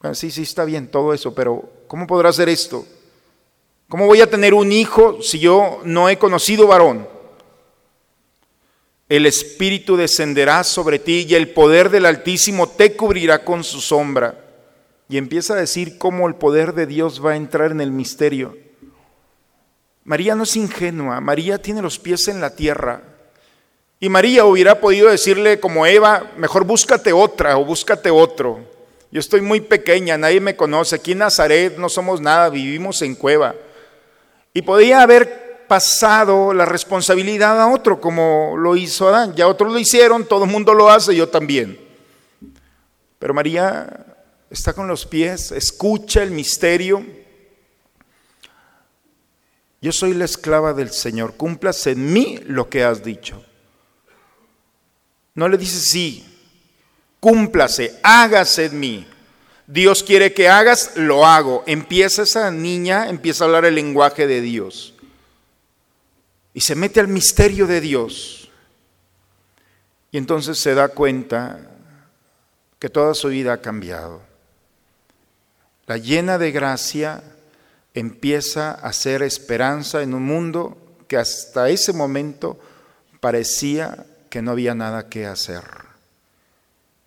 Bueno, 0.00 0.14
sí, 0.14 0.30
sí, 0.30 0.42
está 0.42 0.66
bien 0.66 0.88
todo 0.88 1.14
eso, 1.14 1.34
pero 1.34 1.66
¿cómo 1.88 2.06
podrá 2.06 2.28
hacer 2.28 2.50
esto? 2.50 2.84
¿Cómo 3.88 4.06
voy 4.06 4.20
a 4.20 4.28
tener 4.28 4.52
un 4.52 4.70
hijo 4.70 5.22
si 5.22 5.38
yo 5.38 5.80
no 5.84 6.10
he 6.10 6.18
conocido 6.18 6.66
varón? 6.66 7.08
El 9.08 9.24
Espíritu 9.24 9.96
descenderá 9.96 10.62
sobre 10.62 10.98
ti 10.98 11.26
y 11.28 11.34
el 11.34 11.50
poder 11.50 11.88
del 11.88 12.04
Altísimo 12.04 12.68
te 12.68 12.96
cubrirá 12.96 13.44
con 13.44 13.64
su 13.64 13.80
sombra. 13.80 14.43
Y 15.08 15.18
empieza 15.18 15.54
a 15.54 15.58
decir 15.58 15.98
cómo 15.98 16.28
el 16.28 16.34
poder 16.34 16.74
de 16.74 16.86
Dios 16.86 17.24
va 17.24 17.32
a 17.32 17.36
entrar 17.36 17.70
en 17.70 17.80
el 17.80 17.90
misterio. 17.90 18.56
María 20.04 20.34
no 20.34 20.42
es 20.42 20.56
ingenua, 20.56 21.20
María 21.20 21.58
tiene 21.58 21.82
los 21.82 21.98
pies 21.98 22.28
en 22.28 22.40
la 22.40 22.54
tierra. 22.54 23.02
Y 24.00 24.08
María 24.08 24.44
hubiera 24.44 24.80
podido 24.80 25.08
decirle 25.08 25.60
como 25.60 25.86
Eva, 25.86 26.32
mejor 26.36 26.64
búscate 26.64 27.12
otra 27.12 27.56
o 27.56 27.64
búscate 27.64 28.10
otro. 28.10 28.60
Yo 29.10 29.20
estoy 29.20 29.40
muy 29.40 29.60
pequeña, 29.60 30.18
nadie 30.18 30.40
me 30.40 30.56
conoce, 30.56 30.96
aquí 30.96 31.12
en 31.12 31.18
Nazaret 31.18 31.78
no 31.78 31.88
somos 31.88 32.20
nada, 32.20 32.50
vivimos 32.50 33.00
en 33.02 33.14
cueva. 33.14 33.54
Y 34.52 34.62
podía 34.62 35.02
haber 35.02 35.66
pasado 35.68 36.52
la 36.52 36.66
responsabilidad 36.66 37.60
a 37.60 37.72
otro 37.72 38.00
como 38.00 38.56
lo 38.58 38.76
hizo 38.76 39.08
Adán. 39.08 39.34
Ya 39.34 39.48
otros 39.48 39.72
lo 39.72 39.78
hicieron, 39.78 40.26
todo 40.26 40.44
el 40.44 40.50
mundo 40.50 40.74
lo 40.74 40.90
hace, 40.90 41.14
yo 41.14 41.28
también. 41.28 41.78
Pero 43.18 43.32
María 43.32 44.03
está 44.54 44.72
con 44.72 44.88
los 44.88 45.06
pies, 45.06 45.52
escucha 45.52 46.22
el 46.22 46.30
misterio 46.30 47.04
yo 49.84 49.92
soy 49.92 50.14
la 50.14 50.24
esclava 50.24 50.72
del 50.72 50.90
Señor, 50.90 51.34
cumplas 51.34 51.86
en 51.86 52.10
mí 52.10 52.38
lo 52.46 52.70
que 52.70 52.82
has 52.84 53.04
dicho. 53.04 53.44
No 55.34 55.46
le 55.46 55.58
dice 55.58 55.78
sí, 55.78 56.24
cúmplase, 57.20 58.00
hágase 58.02 58.64
en 58.64 58.80
mí. 58.80 59.06
Dios 59.66 60.02
quiere 60.02 60.32
que 60.32 60.48
hagas, 60.48 60.96
lo 60.96 61.26
hago. 61.26 61.64
Empieza 61.66 62.22
esa 62.22 62.50
niña, 62.50 63.10
empieza 63.10 63.44
a 63.44 63.46
hablar 63.46 63.66
el 63.66 63.74
lenguaje 63.74 64.26
de 64.26 64.40
Dios. 64.40 64.94
Y 66.54 66.62
se 66.62 66.74
mete 66.74 67.00
al 67.00 67.08
misterio 67.08 67.66
de 67.66 67.82
Dios. 67.82 68.50
Y 70.12 70.16
entonces 70.16 70.56
se 70.56 70.74
da 70.74 70.88
cuenta 70.88 71.60
que 72.78 72.88
toda 72.88 73.12
su 73.12 73.28
vida 73.28 73.52
ha 73.52 73.60
cambiado. 73.60 74.22
La 75.86 75.96
llena 75.96 76.38
de 76.38 76.50
gracia 76.50 77.22
empieza 77.92 78.72
a 78.72 78.92
ser 78.92 79.22
esperanza 79.22 80.02
en 80.02 80.14
un 80.14 80.24
mundo 80.24 80.76
que 81.08 81.16
hasta 81.16 81.68
ese 81.68 81.92
momento 81.92 82.58
parecía 83.20 84.06
que 84.30 84.42
no 84.42 84.52
había 84.52 84.74
nada 84.74 85.08
que 85.08 85.26
hacer. 85.26 85.62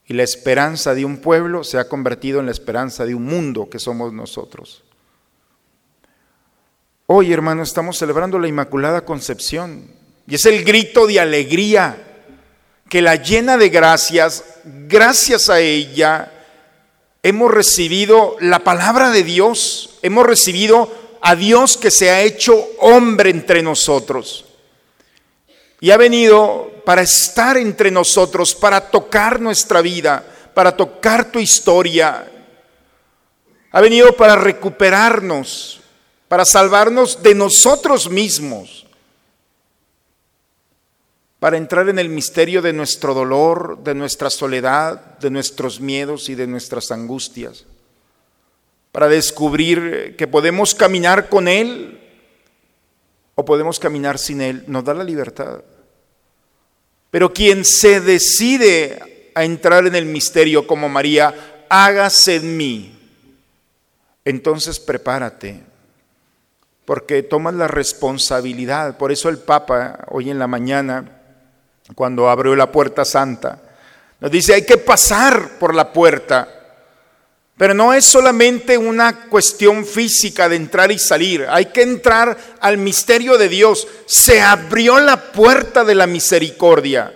Y 0.05 0.13
la 0.13 0.23
esperanza 0.23 0.93
de 0.93 1.03
un 1.03 1.17
pueblo 1.17 1.63
se 1.63 1.77
ha 1.77 1.89
convertido 1.89 2.39
en 2.39 2.45
la 2.45 2.53
esperanza 2.53 3.05
de 3.05 3.13
un 3.13 3.25
mundo 3.25 3.69
que 3.69 3.79
somos 3.79 4.13
nosotros. 4.13 4.83
Hoy, 7.07 7.33
hermano, 7.33 7.63
estamos 7.63 7.97
celebrando 7.97 8.39
la 8.39 8.47
Inmaculada 8.47 9.03
Concepción 9.03 9.89
y 10.27 10.35
es 10.35 10.45
el 10.45 10.63
grito 10.63 11.07
de 11.07 11.19
alegría 11.19 11.97
que 12.89 13.01
la 13.01 13.15
llena 13.15 13.57
de 13.57 13.69
gracias, 13.69 14.43
gracias 14.63 15.49
a 15.49 15.59
ella, 15.59 16.31
hemos 17.23 17.51
recibido 17.51 18.35
la 18.39 18.59
palabra 18.59 19.09
de 19.09 19.23
Dios, 19.23 19.99
hemos 20.01 20.25
recibido 20.25 20.91
a 21.21 21.35
Dios 21.35 21.77
que 21.77 21.91
se 21.91 22.09
ha 22.09 22.21
hecho 22.21 22.67
hombre 22.79 23.29
entre 23.29 23.61
nosotros. 23.61 24.45
Y 25.79 25.91
ha 25.91 25.97
venido 25.97 26.71
para 26.85 27.01
estar 27.01 27.57
entre 27.57 27.91
nosotros, 27.91 28.55
para 28.55 28.89
tocar 28.89 29.39
nuestra 29.39 29.81
vida, 29.81 30.25
para 30.53 30.75
tocar 30.75 31.31
tu 31.31 31.39
historia. 31.39 32.31
Ha 33.71 33.81
venido 33.81 34.13
para 34.13 34.35
recuperarnos, 34.35 35.81
para 36.27 36.45
salvarnos 36.45 37.21
de 37.21 37.35
nosotros 37.35 38.09
mismos 38.09 38.86
para 41.39 41.57
entrar 41.57 41.87
en 41.89 41.99
el 41.99 42.09
misterio 42.09 42.61
de 42.61 42.73
nuestro 42.73 43.13
dolor, 43.13 43.83
de 43.83 43.93
nuestra 43.93 44.29
soledad, 44.29 45.17
de 45.19 45.29
nuestros 45.29 45.79
miedos 45.79 46.29
y 46.29 46.35
de 46.35 46.47
nuestras 46.47 46.91
angustias, 46.91 47.65
para 48.91 49.07
descubrir 49.07 50.15
que 50.17 50.27
podemos 50.27 50.73
caminar 50.73 51.29
con 51.29 51.47
Él 51.47 52.01
o 53.35 53.45
podemos 53.45 53.79
caminar 53.79 54.17
sin 54.17 54.41
Él, 54.41 54.63
nos 54.65 54.83
da 54.83 54.95
la 54.95 55.03
libertad. 55.03 55.61
Pero 57.11 57.31
quien 57.31 57.63
se 57.63 58.01
decide 58.01 59.31
a 59.35 59.43
entrar 59.43 59.85
en 59.85 59.95
el 59.95 60.07
misterio 60.07 60.65
como 60.65 60.89
María, 60.89 61.65
hágase 61.69 62.37
en 62.37 62.57
mí, 62.57 62.99
entonces 64.25 64.79
prepárate, 64.79 65.61
porque 66.85 67.21
tomas 67.21 67.53
la 67.53 67.67
responsabilidad. 67.67 68.97
Por 68.97 69.11
eso 69.11 69.29
el 69.29 69.37
Papa 69.37 70.05
hoy 70.09 70.31
en 70.31 70.39
la 70.39 70.47
mañana 70.47 71.16
cuando 71.95 72.29
abrió 72.29 72.55
la 72.55 72.71
puerta 72.71 73.05
santa. 73.05 73.61
Nos 74.19 74.31
dice, 74.31 74.53
hay 74.53 74.65
que 74.65 74.77
pasar 74.77 75.59
por 75.59 75.75
la 75.75 75.93
puerta, 75.93 76.47
pero 77.57 77.73
no 77.73 77.93
es 77.93 78.05
solamente 78.05 78.77
una 78.77 79.27
cuestión 79.29 79.85
física 79.85 80.47
de 80.47 80.55
entrar 80.55 80.91
y 80.91 80.99
salir, 80.99 81.45
hay 81.49 81.67
que 81.67 81.81
entrar 81.81 82.37
al 82.59 82.77
misterio 82.77 83.37
de 83.37 83.49
Dios. 83.49 83.87
Se 84.05 84.41
abrió 84.41 84.99
la 84.99 85.31
puerta 85.31 85.83
de 85.83 85.95
la 85.95 86.07
misericordia. 86.07 87.13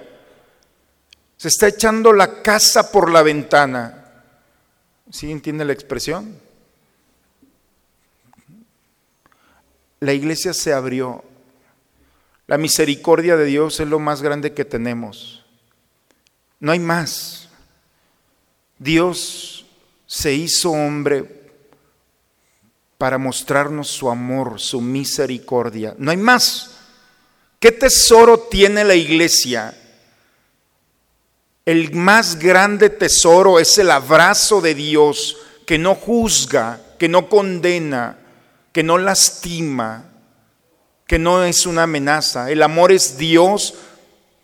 Se 1.37 1.47
está 1.47 1.67
echando 1.67 2.13
la 2.13 2.41
casa 2.41 2.91
por 2.91 3.11
la 3.11 3.23
ventana. 3.23 3.97
¿Sí 5.11 5.31
entiende 5.31 5.65
la 5.65 5.73
expresión? 5.73 6.35
La 9.99 10.13
iglesia 10.13 10.53
se 10.53 10.73
abrió 10.73 11.23
la 12.47 12.57
misericordia 12.57 13.37
de 13.37 13.45
Dios 13.45 13.79
es 13.79 13.87
lo 13.87 13.99
más 13.99 14.21
grande 14.21 14.53
que 14.53 14.65
tenemos. 14.65 15.45
No 16.59 16.71
hay 16.71 16.79
más. 16.79 17.49
Dios 18.77 19.65
se 20.05 20.33
hizo 20.33 20.71
hombre 20.71 21.41
para 22.97 23.17
mostrarnos 23.17 23.87
su 23.87 24.09
amor, 24.09 24.59
su 24.59 24.81
misericordia. 24.81 25.95
No 25.97 26.11
hay 26.11 26.17
más. 26.17 26.77
¿Qué 27.59 27.71
tesoro 27.71 28.37
tiene 28.39 28.83
la 28.83 28.95
iglesia? 28.95 29.77
El 31.65 31.93
más 31.93 32.37
grande 32.37 32.89
tesoro 32.89 33.59
es 33.59 33.77
el 33.77 33.89
abrazo 33.91 34.61
de 34.61 34.75
Dios 34.75 35.37
que 35.65 35.77
no 35.77 35.95
juzga, 35.95 36.79
que 36.99 37.07
no 37.07 37.29
condena, 37.29 38.17
que 38.71 38.83
no 38.83 38.97
lastima, 38.97 40.10
que 41.11 41.19
no 41.19 41.43
es 41.43 41.65
una 41.65 41.83
amenaza. 41.83 42.49
El 42.49 42.63
amor 42.63 42.89
es 42.93 43.17
Dios, 43.17 43.73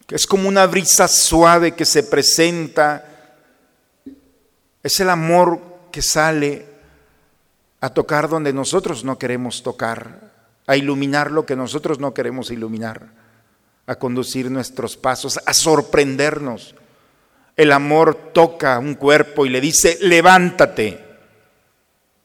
que 0.05 0.15
es 0.15 0.27
como 0.27 0.49
una 0.49 0.65
brisa 0.67 1.07
suave 1.07 1.75
que 1.75 1.85
se 1.85 2.03
presenta. 2.03 3.05
Es 4.83 4.99
el 4.99 5.09
amor 5.09 5.61
que 5.93 6.01
sale 6.01 6.65
a 7.79 7.89
tocar 7.91 8.27
donde 8.27 8.51
nosotros 8.51 9.05
no 9.05 9.17
queremos 9.17 9.63
tocar, 9.63 10.33
a 10.67 10.75
iluminar 10.75 11.31
lo 11.31 11.45
que 11.45 11.55
nosotros 11.55 11.99
no 11.99 12.13
queremos 12.13 12.51
iluminar, 12.51 13.13
a 13.85 13.95
conducir 13.95 14.51
nuestros 14.51 14.97
pasos, 14.97 15.39
a 15.45 15.53
sorprendernos. 15.53 16.75
El 17.55 17.71
amor 17.71 18.31
toca 18.33 18.77
un 18.77 18.95
cuerpo 18.95 19.45
y 19.45 19.49
le 19.51 19.61
dice, 19.61 19.99
levántate. 20.01 21.06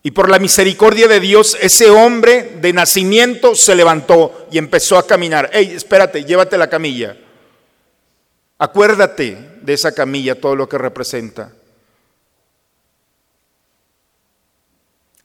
Y 0.03 0.11
por 0.11 0.29
la 0.29 0.41
misericordia 0.41 1.07
de 1.07 1.21
Dios, 1.21 1.57
ese 1.61 1.91
hombre 1.91 2.57
de 2.61 2.73
nacimiento 2.73 3.55
se 3.55 3.77
levantó 3.77 4.47
y 4.51 4.59
empezó 4.59 4.99
a 4.99 5.07
caminar. 5.07 5.51
Ey, 5.53 5.73
espérate, 5.73 6.25
llévate 6.25 6.59
la 6.59 6.69
camilla. 6.69 7.17
Acuérdate 8.59 9.59
de 9.63 9.73
esa 9.73 9.93
camilla, 9.93 10.41
todo 10.41 10.57
lo 10.57 10.69
que 10.69 10.79
representa. 10.79 11.53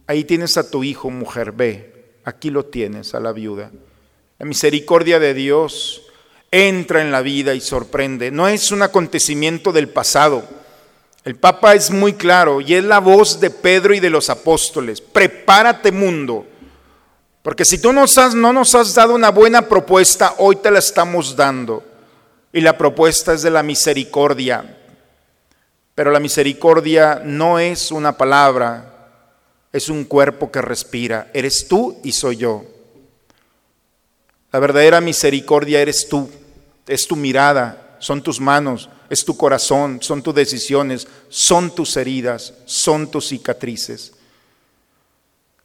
Ahí 0.06 0.24
tienes 0.24 0.58
a 0.58 0.70
tu 0.70 0.84
hijo, 0.84 1.10
mujer, 1.10 1.52
ve, 1.52 2.20
aquí 2.24 2.50
lo 2.50 2.66
tienes, 2.66 3.14
a 3.16 3.20
la 3.20 3.34
viuda. 3.34 3.72
La 4.38 4.46
misericordia 4.46 5.20
de 5.20 5.34
Dios 5.34 6.04
entra 6.52 7.02
en 7.02 7.12
la 7.12 7.22
vida 7.22 7.56
y 7.56 7.62
sorprende. 7.62 8.32
No 8.32 8.48
es 8.48 8.72
un 8.72 8.84
acontecimiento 8.84 9.72
del 9.72 9.90
pasado 9.90 10.48
el 11.28 11.36
Papa 11.36 11.76
es 11.76 11.92
muy 11.92 12.14
claro 12.14 12.62
y 12.62 12.74
es 12.74 12.86
la 12.86 13.00
voz 13.00 13.42
de 13.42 13.50
Pedro 13.50 13.94
y 13.94 14.00
de 14.00 14.10
los 14.10 14.30
apóstoles. 14.30 15.02
Prepárate 15.02 15.92
mundo, 15.92 16.48
porque 17.42 17.66
si 17.66 17.80
tú 17.80 17.92
no 17.92 18.06
nos 18.54 18.76
has 18.76 18.96
dado 18.96 19.14
una 19.14 19.30
buena 19.30 19.64
propuesta, 19.64 20.36
hoy 20.38 20.56
te 20.56 20.72
la 20.72 20.80
estamos 20.80 21.36
dando. 21.36 21.84
Y 22.54 22.62
la 22.62 22.78
propuesta 22.78 23.34
es 23.34 23.42
de 23.42 23.52
la 23.52 23.62
misericordia. 23.62 24.78
Pero 25.94 26.12
la 26.12 26.22
misericordia 26.22 27.22
no 27.22 27.60
es 27.60 27.92
una 27.92 28.16
palabra, 28.16 29.10
es 29.74 29.90
un 29.90 30.06
cuerpo 30.06 30.50
que 30.50 30.62
respira. 30.62 31.30
Eres 31.34 31.68
tú 31.68 32.00
y 32.06 32.14
soy 32.14 32.38
yo. 32.38 32.64
La 34.54 34.60
verdadera 34.60 35.02
misericordia 35.02 35.82
eres 35.82 36.08
tú, 36.08 36.30
es 36.88 37.06
tu 37.06 37.18
mirada, 37.18 37.87
son 38.00 38.22
tus 38.22 38.40
manos, 38.40 38.90
es 39.10 39.24
tu 39.24 39.38
corazón, 39.38 40.02
son 40.02 40.22
tus 40.22 40.36
decisiones, 40.36 41.08
son 41.30 41.74
tus 41.74 41.96
heridas, 41.98 42.54
son 42.66 43.10
tus 43.10 43.28
cicatrices. 43.28 44.14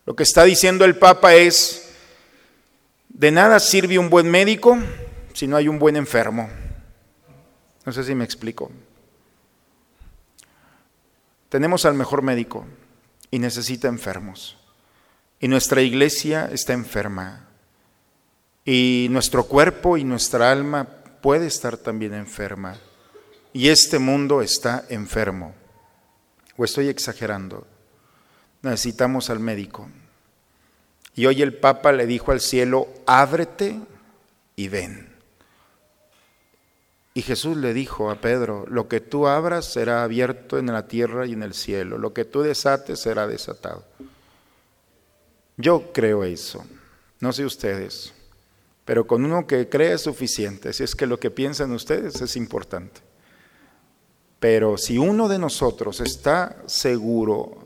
Lo 0.05 0.17
que 0.17 0.23
está 0.23 0.45
diciendo 0.45 0.85
el 0.85 0.97
Papa 0.97 1.35
es, 1.35 1.91
de 3.09 3.31
nada 3.31 3.61
sirve 3.61 3.99
un 3.99 4.11
buen 4.11 4.31
médico 4.31 4.79
si 5.33 5.47
no 5.47 5.57
hay 5.57 5.69
un 5.69 5.79
buen 5.79 5.97
enfermo. 5.97 6.51
No 7.85 7.93
sé 7.93 8.05
si 8.05 8.15
me 8.15 8.25
explico. 8.25 8.71
Tenemos 11.49 11.85
al 11.85 11.95
mejor 11.95 12.23
médico 12.23 12.67
y 13.31 13.39
necesita 13.39 13.89
enfermos. 13.89 14.57
Y 15.41 15.49
nuestra 15.49 15.83
iglesia 15.83 16.49
está 16.53 16.73
enferma. 16.73 17.49
Y 18.65 19.09
nuestro 19.11 19.45
cuerpo 19.45 19.97
y 19.97 20.05
nuestra 20.05 20.53
alma 20.53 21.02
puede 21.23 21.47
estar 21.47 21.79
también 21.79 22.13
enferma 22.13 22.77
y 23.53 23.69
este 23.69 23.99
mundo 23.99 24.43
está 24.43 24.85
enfermo. 24.89 25.55
¿O 26.57 26.65
estoy 26.65 26.89
exagerando? 26.89 27.67
Necesitamos 28.61 29.31
al 29.31 29.41
médico. 29.41 29.89
Y 31.15 31.27
hoy 31.27 31.43
el 31.43 31.55
Papa 31.55 31.93
le 31.93 32.07
dijo 32.07 32.33
al 32.33 32.41
cielo, 32.41 32.89
ábrete 33.07 33.79
y 34.57 34.69
ven. 34.69 35.13
Y 37.15 37.23
Jesús 37.23 37.57
le 37.59 37.75
dijo 37.75 38.11
a 38.11 38.21
Pedro, 38.21 38.65
lo 38.69 38.89
que 38.89 39.01
tú 39.01 39.27
abras 39.27 39.67
será 39.67 40.03
abierto 40.03 40.59
en 40.59 40.67
la 40.67 40.89
tierra 40.89 41.27
y 41.27 41.35
en 41.35 41.43
el 41.43 41.53
cielo, 41.53 41.99
lo 41.99 42.15
que 42.15 42.25
tú 42.25 42.41
desates 42.41 43.01
será 43.01 43.27
desatado. 43.27 43.85
Yo 45.59 45.93
creo 45.93 46.25
eso, 46.25 46.65
no 47.21 47.33
sé 47.35 47.45
ustedes, 47.45 48.15
pero 48.85 49.07
con 49.07 49.25
uno 49.25 49.47
que 49.47 49.69
cree 49.69 49.93
es 49.93 50.03
suficiente, 50.03 50.73
si 50.73 50.83
es 50.83 50.95
que 50.95 51.07
lo 51.07 51.21
que 51.21 51.31
piensan 51.31 51.73
ustedes 51.73 52.21
es 52.21 52.37
importante. 52.37 53.01
Pero 54.41 54.77
si 54.77 54.99
uno 54.99 55.29
de 55.29 55.39
nosotros 55.39 56.01
está 56.01 56.57
seguro 56.67 57.59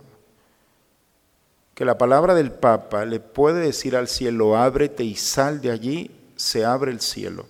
que 1.74 1.86
la 1.86 1.96
palabra 1.96 2.34
del 2.34 2.52
Papa 2.52 3.06
le 3.06 3.20
puede 3.20 3.60
decir 3.60 3.96
al 3.96 4.08
cielo, 4.08 4.56
ábrete 4.56 5.04
y 5.04 5.14
sal 5.14 5.62
de 5.62 5.70
allí, 5.70 6.10
se 6.36 6.66
abre 6.66 6.90
el 6.90 7.00
cielo. 7.00 7.46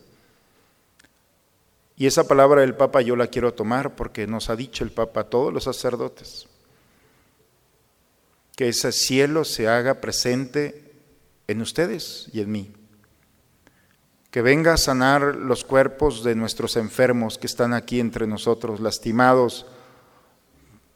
Y 1.96 2.06
esa 2.06 2.28
palabra 2.28 2.60
del 2.60 2.76
Papa 2.76 3.00
yo 3.00 3.16
la 3.16 3.28
quiero 3.28 3.54
tomar 3.54 3.96
porque 3.96 4.26
nos 4.28 4.48
ha 4.48 4.54
dicho 4.54 4.84
el 4.84 4.92
Papa 4.92 5.22
a 5.22 5.24
todos 5.24 5.52
los 5.52 5.64
sacerdotes, 5.64 6.46
que 8.54 8.68
ese 8.68 8.92
cielo 8.92 9.44
se 9.44 9.66
haga 9.66 10.00
presente 10.00 10.92
en 11.48 11.62
ustedes 11.62 12.28
y 12.32 12.40
en 12.40 12.52
mí 12.52 12.72
que 14.36 14.42
venga 14.42 14.74
a 14.74 14.76
sanar 14.76 15.34
los 15.34 15.64
cuerpos 15.64 16.22
de 16.22 16.34
nuestros 16.34 16.76
enfermos 16.76 17.38
que 17.38 17.46
están 17.46 17.72
aquí 17.72 18.00
entre 18.00 18.26
nosotros, 18.26 18.80
lastimados 18.80 19.64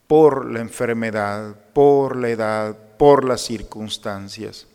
por 0.07 0.44
la 0.44 0.61
enfermedad, 0.61 1.57
por 1.72 2.16
la 2.16 2.29
edad, 2.29 2.76
por 2.98 3.24
las 3.24 3.40
circunstancias. 3.40 4.66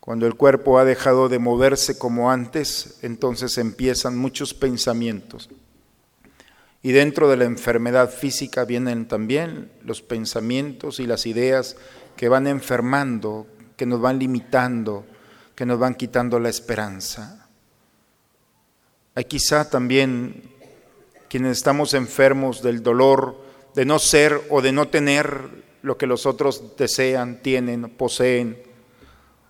Cuando 0.00 0.26
el 0.26 0.34
cuerpo 0.34 0.80
ha 0.80 0.84
dejado 0.84 1.28
de 1.28 1.38
moverse 1.38 1.96
como 1.96 2.32
antes, 2.32 2.98
entonces 3.02 3.56
empiezan 3.56 4.18
muchos 4.18 4.52
pensamientos. 4.52 5.48
Y 6.82 6.90
dentro 6.90 7.28
de 7.28 7.36
la 7.36 7.44
enfermedad 7.44 8.10
física 8.10 8.64
vienen 8.64 9.06
también 9.06 9.70
los 9.84 10.02
pensamientos 10.02 10.98
y 10.98 11.06
las 11.06 11.24
ideas 11.24 11.76
que 12.16 12.28
van 12.28 12.48
enfermando, 12.48 13.46
que 13.76 13.86
nos 13.86 14.00
van 14.00 14.18
limitando, 14.18 15.06
que 15.54 15.64
nos 15.64 15.78
van 15.78 15.94
quitando 15.94 16.40
la 16.40 16.48
esperanza. 16.48 17.42
Hay 19.14 19.26
quizá 19.26 19.70
también 19.70 20.42
quienes 21.28 21.58
estamos 21.58 21.94
enfermos 21.94 22.62
del 22.62 22.82
dolor 22.82 23.36
de 23.74 23.84
no 23.84 23.98
ser 23.98 24.40
o 24.50 24.60
de 24.60 24.72
no 24.72 24.88
tener 24.88 25.64
lo 25.82 25.96
que 25.96 26.06
los 26.06 26.26
otros 26.26 26.76
desean, 26.76 27.40
tienen, 27.42 27.90
poseen, 27.90 28.60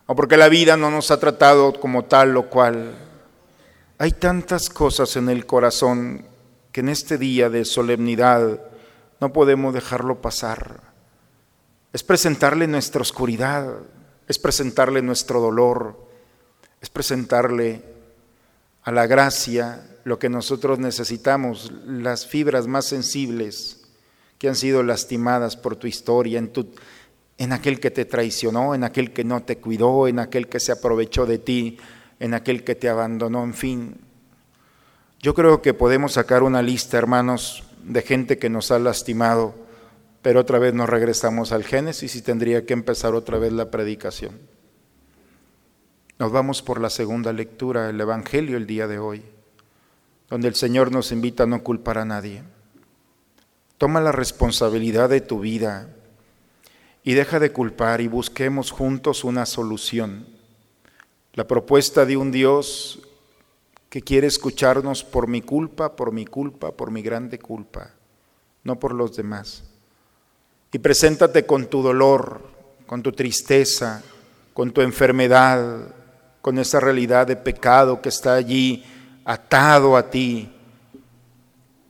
o 0.06 0.14
porque 0.14 0.36
la 0.36 0.48
vida 0.48 0.76
no 0.76 0.90
nos 0.90 1.10
ha 1.10 1.20
tratado 1.20 1.72
como 1.80 2.04
tal 2.04 2.36
o 2.36 2.50
cual. 2.50 2.94
Hay 3.98 4.12
tantas 4.12 4.68
cosas 4.68 5.16
en 5.16 5.28
el 5.30 5.46
corazón 5.46 6.26
que 6.72 6.80
en 6.80 6.88
este 6.88 7.16
día 7.16 7.48
de 7.48 7.64
solemnidad 7.64 8.60
no 9.20 9.32
podemos 9.32 9.72
dejarlo 9.72 10.20
pasar. 10.20 10.80
Es 11.92 12.02
presentarle 12.02 12.66
nuestra 12.66 13.00
oscuridad, 13.00 13.76
es 14.26 14.38
presentarle 14.38 15.00
nuestro 15.00 15.40
dolor, 15.40 15.96
es 16.82 16.90
presentarle 16.90 17.93
a 18.84 18.92
la 18.92 19.06
gracia 19.06 19.82
lo 20.04 20.18
que 20.18 20.28
nosotros 20.28 20.78
necesitamos, 20.78 21.72
las 21.86 22.26
fibras 22.26 22.66
más 22.66 22.84
sensibles 22.84 23.80
que 24.38 24.48
han 24.48 24.54
sido 24.54 24.82
lastimadas 24.82 25.56
por 25.56 25.76
tu 25.76 25.86
historia, 25.86 26.38
en, 26.38 26.52
tu, 26.52 26.68
en 27.38 27.52
aquel 27.52 27.80
que 27.80 27.90
te 27.90 28.04
traicionó, 28.04 28.74
en 28.74 28.84
aquel 28.84 29.12
que 29.12 29.24
no 29.24 29.42
te 29.42 29.56
cuidó, 29.56 30.06
en 30.06 30.18
aquel 30.18 30.48
que 30.48 30.60
se 30.60 30.72
aprovechó 30.72 31.24
de 31.24 31.38
ti, 31.38 31.78
en 32.20 32.34
aquel 32.34 32.62
que 32.62 32.74
te 32.74 32.90
abandonó, 32.90 33.42
en 33.42 33.54
fin, 33.54 33.96
yo 35.20 35.32
creo 35.32 35.62
que 35.62 35.72
podemos 35.72 36.12
sacar 36.12 36.42
una 36.42 36.60
lista, 36.60 36.98
hermanos, 36.98 37.64
de 37.82 38.02
gente 38.02 38.36
que 38.36 38.50
nos 38.50 38.70
ha 38.70 38.78
lastimado, 38.78 39.54
pero 40.20 40.40
otra 40.40 40.58
vez 40.58 40.74
nos 40.74 40.90
regresamos 40.90 41.52
al 41.52 41.64
Génesis 41.64 42.14
y 42.16 42.20
tendría 42.20 42.66
que 42.66 42.74
empezar 42.74 43.14
otra 43.14 43.38
vez 43.38 43.52
la 43.52 43.70
predicación. 43.70 44.38
Nos 46.16 46.30
vamos 46.30 46.62
por 46.62 46.80
la 46.80 46.90
segunda 46.90 47.32
lectura, 47.32 47.90
el 47.90 48.00
Evangelio 48.00 48.56
el 48.56 48.68
día 48.68 48.86
de 48.86 49.00
hoy, 49.00 49.24
donde 50.30 50.46
el 50.46 50.54
Señor 50.54 50.92
nos 50.92 51.10
invita 51.10 51.42
a 51.42 51.46
no 51.46 51.64
culpar 51.64 51.98
a 51.98 52.04
nadie. 52.04 52.44
Toma 53.78 54.00
la 54.00 54.12
responsabilidad 54.12 55.08
de 55.08 55.20
tu 55.20 55.40
vida 55.40 55.88
y 57.02 57.14
deja 57.14 57.40
de 57.40 57.50
culpar 57.50 58.00
y 58.00 58.06
busquemos 58.06 58.70
juntos 58.70 59.24
una 59.24 59.44
solución. 59.44 60.28
La 61.32 61.48
propuesta 61.48 62.06
de 62.06 62.16
un 62.16 62.30
Dios 62.30 63.00
que 63.90 64.00
quiere 64.00 64.28
escucharnos 64.28 65.02
por 65.02 65.26
mi 65.26 65.42
culpa, 65.42 65.96
por 65.96 66.12
mi 66.12 66.26
culpa, 66.26 66.70
por 66.70 66.92
mi 66.92 67.02
grande 67.02 67.40
culpa, 67.40 67.90
no 68.62 68.78
por 68.78 68.94
los 68.94 69.16
demás. 69.16 69.64
Y 70.70 70.78
preséntate 70.78 71.44
con 71.44 71.66
tu 71.66 71.82
dolor, 71.82 72.40
con 72.86 73.02
tu 73.02 73.10
tristeza, 73.10 74.04
con 74.52 74.70
tu 74.70 74.80
enfermedad, 74.80 76.03
con 76.44 76.58
esa 76.58 76.78
realidad 76.78 77.26
de 77.26 77.36
pecado 77.36 78.02
que 78.02 78.10
está 78.10 78.34
allí 78.34 78.84
atado 79.24 79.96
a 79.96 80.10
ti. 80.10 80.52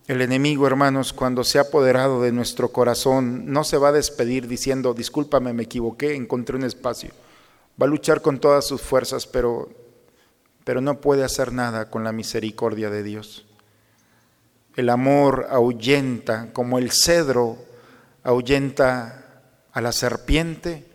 El 0.06 0.20
enemigo, 0.20 0.64
hermanos, 0.68 1.12
cuando 1.12 1.42
se 1.42 1.58
ha 1.58 1.62
apoderado 1.62 2.22
de 2.22 2.30
nuestro 2.30 2.68
corazón, 2.68 3.50
no 3.50 3.64
se 3.64 3.78
va 3.78 3.88
a 3.88 3.92
despedir 3.92 4.46
diciendo, 4.46 4.94
discúlpame, 4.94 5.52
me 5.52 5.64
equivoqué, 5.64 6.14
encontré 6.14 6.54
un 6.54 6.62
espacio. 6.62 7.10
Va 7.82 7.86
a 7.86 7.88
luchar 7.88 8.22
con 8.22 8.38
todas 8.38 8.64
sus 8.64 8.80
fuerzas, 8.80 9.26
pero 9.26 9.68
pero 10.62 10.80
no 10.80 11.00
puede 11.00 11.24
hacer 11.24 11.52
nada 11.52 11.90
con 11.90 12.04
la 12.04 12.12
misericordia 12.12 12.90
de 12.90 13.02
Dios. 13.02 13.44
El 14.76 14.88
amor 14.88 15.48
ahuyenta, 15.50 16.52
como 16.52 16.78
el 16.78 16.92
cedro 16.92 17.58
ahuyenta 18.22 19.42
a 19.72 19.80
la 19.80 19.90
serpiente, 19.90 20.86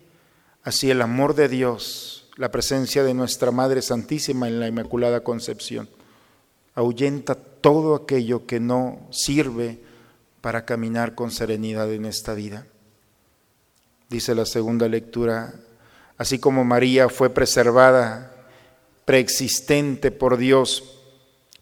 así 0.63 0.89
el 0.89 1.01
amor 1.01 1.35
de 1.35 1.49
Dios, 1.49 2.18
la 2.39 2.49
presencia 2.49 3.03
de 3.03 3.13
nuestra 3.13 3.51
Madre 3.51 3.81
Santísima 3.81 4.47
en 4.47 4.61
la 4.61 4.67
Inmaculada 4.69 5.25
Concepción, 5.25 5.89
ahuyenta 6.73 7.35
todo 7.35 7.95
aquello 7.95 8.45
que 8.45 8.61
no 8.61 9.09
sirve 9.11 9.77
para 10.39 10.63
caminar 10.63 11.15
con 11.15 11.31
serenidad 11.31 11.91
en 11.91 12.05
esta 12.05 12.33
vida. 12.33 12.65
Dice 14.07 14.35
la 14.35 14.45
segunda 14.45 14.87
lectura, 14.87 15.53
así 16.17 16.39
como 16.39 16.63
María 16.63 17.09
fue 17.09 17.29
preservada 17.29 18.31
preexistente 19.03 20.09
por 20.09 20.37
Dios 20.37 20.97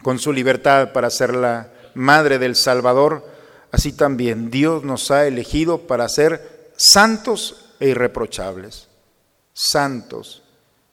con 0.00 0.20
su 0.20 0.32
libertad 0.32 0.92
para 0.92 1.10
ser 1.10 1.34
la 1.34 1.72
madre 1.94 2.38
del 2.38 2.54
Salvador, 2.54 3.26
así 3.72 3.92
también 3.92 4.48
Dios 4.48 4.84
nos 4.84 5.10
ha 5.10 5.26
elegido 5.26 5.88
para 5.88 6.08
ser 6.08 6.70
santos 6.76 7.74
e 7.80 7.88
irreprochables. 7.88 8.86
Santos, 9.52 10.44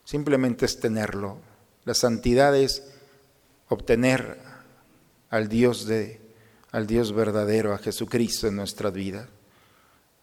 simplemente 0.05 0.65
es 0.65 0.79
tenerlo. 0.79 1.37
La 1.83 1.93
santidad 1.93 2.55
es 2.55 2.83
obtener 3.67 4.39
al 5.29 5.49
Dios 5.49 5.85
de 5.85 6.21
al 6.71 6.87
Dios 6.87 7.13
verdadero, 7.13 7.73
a 7.73 7.77
Jesucristo 7.77 8.47
en 8.47 8.55
nuestra 8.55 8.89
vida. 8.89 9.27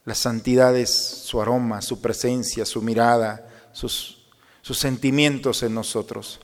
La 0.04 0.14
santidad 0.14 0.76
es 0.76 0.90
su 0.90 1.40
aroma, 1.40 1.80
su 1.80 2.02
presencia, 2.02 2.66
su 2.66 2.82
mirada, 2.82 3.48
sus 3.72 4.22
sus 4.62 4.78
sentimientos 4.78 5.62
en 5.64 5.74
nosotros. 5.74 6.40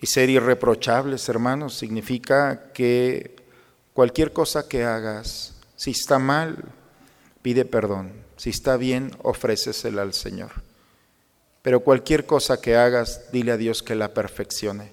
Y 0.00 0.06
ser 0.06 0.30
irreprochables, 0.30 1.28
hermanos, 1.28 1.74
significa 1.76 2.72
que 2.72 3.36
cualquier 3.92 4.32
cosa 4.32 4.66
que 4.66 4.84
hagas, 4.84 5.56
si 5.76 5.90
está 5.90 6.18
mal, 6.18 6.64
pide 7.42 7.66
perdón. 7.66 8.12
Si 8.36 8.48
está 8.48 8.78
bien, 8.78 9.10
ofrécesela 9.22 10.00
al 10.00 10.14
Señor. 10.14 10.52
Pero 11.62 11.80
cualquier 11.80 12.26
cosa 12.26 12.60
que 12.60 12.76
hagas, 12.76 13.30
dile 13.32 13.52
a 13.52 13.56
Dios 13.56 13.82
que 13.82 13.94
la 13.94 14.14
perfeccione. 14.14 14.92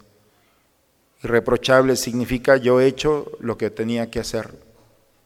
Irreprochable 1.23 1.95
significa 1.95 2.57
yo 2.57 2.79
he 2.79 2.87
hecho 2.87 3.31
lo 3.39 3.57
que 3.57 3.69
tenía 3.69 4.11
que 4.11 4.19
hacer. 4.19 4.49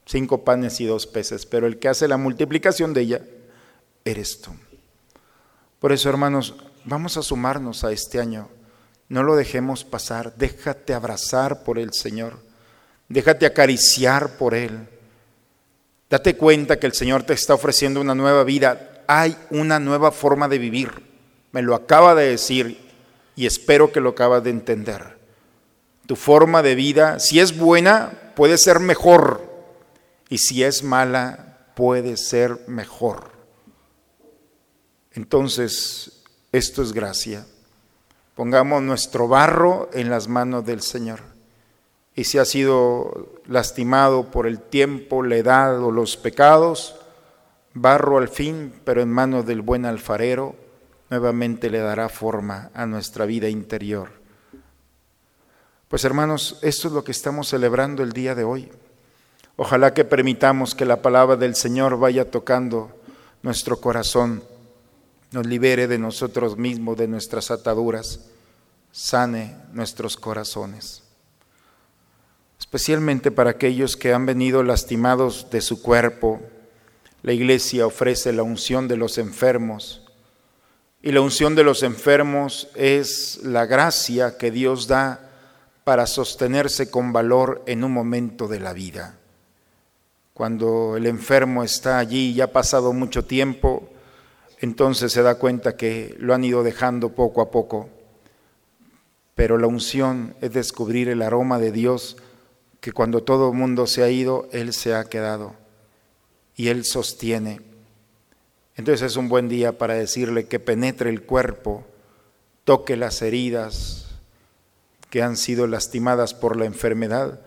Cinco 0.05 0.43
panes 0.43 0.79
y 0.81 0.85
dos 0.85 1.07
peces, 1.07 1.45
pero 1.45 1.67
el 1.67 1.79
que 1.79 1.89
hace 1.89 2.07
la 2.07 2.17
multiplicación 2.17 2.93
de 2.93 3.01
ella, 3.01 3.21
eres 4.05 4.41
tú. 4.41 4.51
Por 5.79 5.91
eso, 5.91 6.09
hermanos, 6.09 6.55
vamos 6.85 7.17
a 7.17 7.23
sumarnos 7.23 7.83
a 7.83 7.91
este 7.91 8.19
año. 8.19 8.49
No 9.09 9.23
lo 9.23 9.35
dejemos 9.35 9.83
pasar. 9.83 10.35
Déjate 10.35 10.93
abrazar 10.93 11.63
por 11.63 11.77
el 11.77 11.93
Señor. 11.93 12.39
Déjate 13.09 13.45
acariciar 13.45 14.37
por 14.37 14.53
Él. 14.53 14.87
Date 16.09 16.37
cuenta 16.37 16.79
que 16.79 16.87
el 16.87 16.93
Señor 16.93 17.23
te 17.23 17.33
está 17.33 17.53
ofreciendo 17.53 17.99
una 17.99 18.15
nueva 18.15 18.43
vida. 18.43 19.03
Hay 19.07 19.35
una 19.49 19.79
nueva 19.79 20.11
forma 20.11 20.47
de 20.47 20.57
vivir. 20.59 21.10
Me 21.51 21.61
lo 21.61 21.75
acaba 21.75 22.15
de 22.15 22.29
decir 22.29 22.77
y 23.35 23.45
espero 23.45 23.91
que 23.91 24.01
lo 24.01 24.09
acabas 24.09 24.43
de 24.43 24.49
entender. 24.51 25.17
Tu 26.05 26.15
forma 26.15 26.61
de 26.61 26.75
vida, 26.75 27.19
si 27.19 27.39
es 27.39 27.57
buena, 27.57 28.33
puede 28.35 28.57
ser 28.57 28.79
mejor. 28.79 29.49
Y 30.29 30.37
si 30.37 30.63
es 30.63 30.83
mala, 30.83 31.57
puede 31.75 32.17
ser 32.17 32.59
mejor. 32.67 33.31
Entonces, 35.13 36.23
esto 36.51 36.81
es 36.81 36.93
gracia. 36.93 37.45
Pongamos 38.35 38.81
nuestro 38.81 39.27
barro 39.27 39.89
en 39.93 40.09
las 40.09 40.27
manos 40.27 40.65
del 40.65 40.81
Señor. 40.81 41.19
Y 42.15 42.25
si 42.25 42.37
ha 42.37 42.45
sido 42.45 43.41
lastimado 43.45 44.31
por 44.31 44.47
el 44.47 44.59
tiempo, 44.59 45.23
la 45.23 45.37
edad 45.37 45.81
o 45.81 45.91
los 45.91 46.17
pecados, 46.17 46.95
barro 47.73 48.17
al 48.17 48.27
fin, 48.27 48.73
pero 48.83 49.01
en 49.01 49.09
manos 49.09 49.45
del 49.45 49.61
buen 49.61 49.85
alfarero, 49.85 50.55
nuevamente 51.11 51.69
le 51.69 51.79
dará 51.79 52.07
forma 52.07 52.71
a 52.73 52.85
nuestra 52.85 53.25
vida 53.25 53.49
interior. 53.49 54.09
Pues 55.89 56.05
hermanos, 56.05 56.57
esto 56.61 56.87
es 56.87 56.93
lo 56.93 57.03
que 57.03 57.11
estamos 57.11 57.49
celebrando 57.49 58.01
el 58.01 58.13
día 58.13 58.33
de 58.33 58.45
hoy. 58.45 58.71
Ojalá 59.57 59.93
que 59.93 60.05
permitamos 60.05 60.73
que 60.73 60.85
la 60.85 61.01
palabra 61.01 61.35
del 61.35 61.53
Señor 61.53 61.99
vaya 61.99 62.31
tocando 62.31 62.97
nuestro 63.43 63.81
corazón 63.81 64.41
nos 65.31 65.45
libere 65.45 65.87
de 65.87 65.97
nosotros 65.97 66.57
mismos, 66.57 66.97
de 66.97 67.09
nuestras 67.09 67.51
ataduras, 67.51 68.27
sane 68.93 69.57
nuestros 69.73 70.15
corazones. 70.15 71.03
Especialmente 72.57 73.31
para 73.31 73.51
aquellos 73.51 73.97
que 73.97 74.13
han 74.13 74.25
venido 74.25 74.63
lastimados 74.63 75.49
de 75.51 75.59
su 75.59 75.81
cuerpo, 75.81 76.41
la 77.21 77.33
iglesia 77.33 77.85
ofrece 77.85 78.31
la 78.31 78.43
unción 78.43 78.87
de 78.87 78.95
los 78.95 79.17
enfermos 79.17 80.00
Y 81.03 81.11
la 81.11 81.21
unción 81.21 81.55
de 81.55 81.63
los 81.63 81.81
enfermos 81.81 82.69
es 82.75 83.39
la 83.43 83.65
gracia 83.65 84.37
que 84.37 84.51
Dios 84.51 84.87
da 84.87 85.31
para 85.83 86.05
sostenerse 86.05 86.91
con 86.91 87.11
valor 87.11 87.63
en 87.65 87.83
un 87.83 87.91
momento 87.91 88.47
de 88.47 88.59
la 88.59 88.73
vida. 88.73 89.17
Cuando 90.33 90.95
el 90.97 91.07
enfermo 91.07 91.63
está 91.63 91.97
allí 91.97 92.31
y 92.31 92.41
ha 92.41 92.51
pasado 92.51 92.93
mucho 92.93 93.25
tiempo, 93.25 93.89
entonces 94.59 95.11
se 95.11 95.23
da 95.23 95.35
cuenta 95.35 95.75
que 95.75 96.15
lo 96.19 96.35
han 96.35 96.43
ido 96.43 96.61
dejando 96.61 97.09
poco 97.09 97.41
a 97.41 97.49
poco. 97.49 97.89
Pero 99.33 99.57
la 99.57 99.65
unción 99.65 100.35
es 100.39 100.53
descubrir 100.53 101.09
el 101.09 101.23
aroma 101.23 101.57
de 101.57 101.71
Dios 101.71 102.17
que 102.79 102.91
cuando 102.91 103.23
todo 103.23 103.49
el 103.51 103.57
mundo 103.57 103.87
se 103.87 104.03
ha 104.03 104.09
ido, 104.09 104.47
Él 104.51 104.71
se 104.73 104.93
ha 104.93 105.05
quedado 105.05 105.55
y 106.55 106.67
Él 106.67 106.85
sostiene. 106.85 107.70
Entonces 108.81 109.11
es 109.11 109.15
un 109.15 109.29
buen 109.29 109.47
día 109.47 109.77
para 109.77 109.93
decirle 109.93 110.47
que 110.47 110.59
penetre 110.59 111.11
el 111.11 111.21
cuerpo, 111.21 111.85
toque 112.63 112.97
las 112.97 113.21
heridas 113.21 114.07
que 115.11 115.21
han 115.21 115.37
sido 115.37 115.67
lastimadas 115.67 116.33
por 116.33 116.57
la 116.57 116.65
enfermedad 116.65 117.41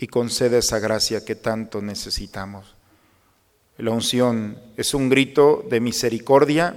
y 0.00 0.08
concede 0.08 0.58
esa 0.58 0.80
gracia 0.80 1.24
que 1.24 1.36
tanto 1.36 1.82
necesitamos. 1.82 2.74
La 3.78 3.92
unción 3.92 4.58
es 4.76 4.92
un 4.92 5.08
grito 5.08 5.64
de 5.70 5.78
misericordia, 5.78 6.74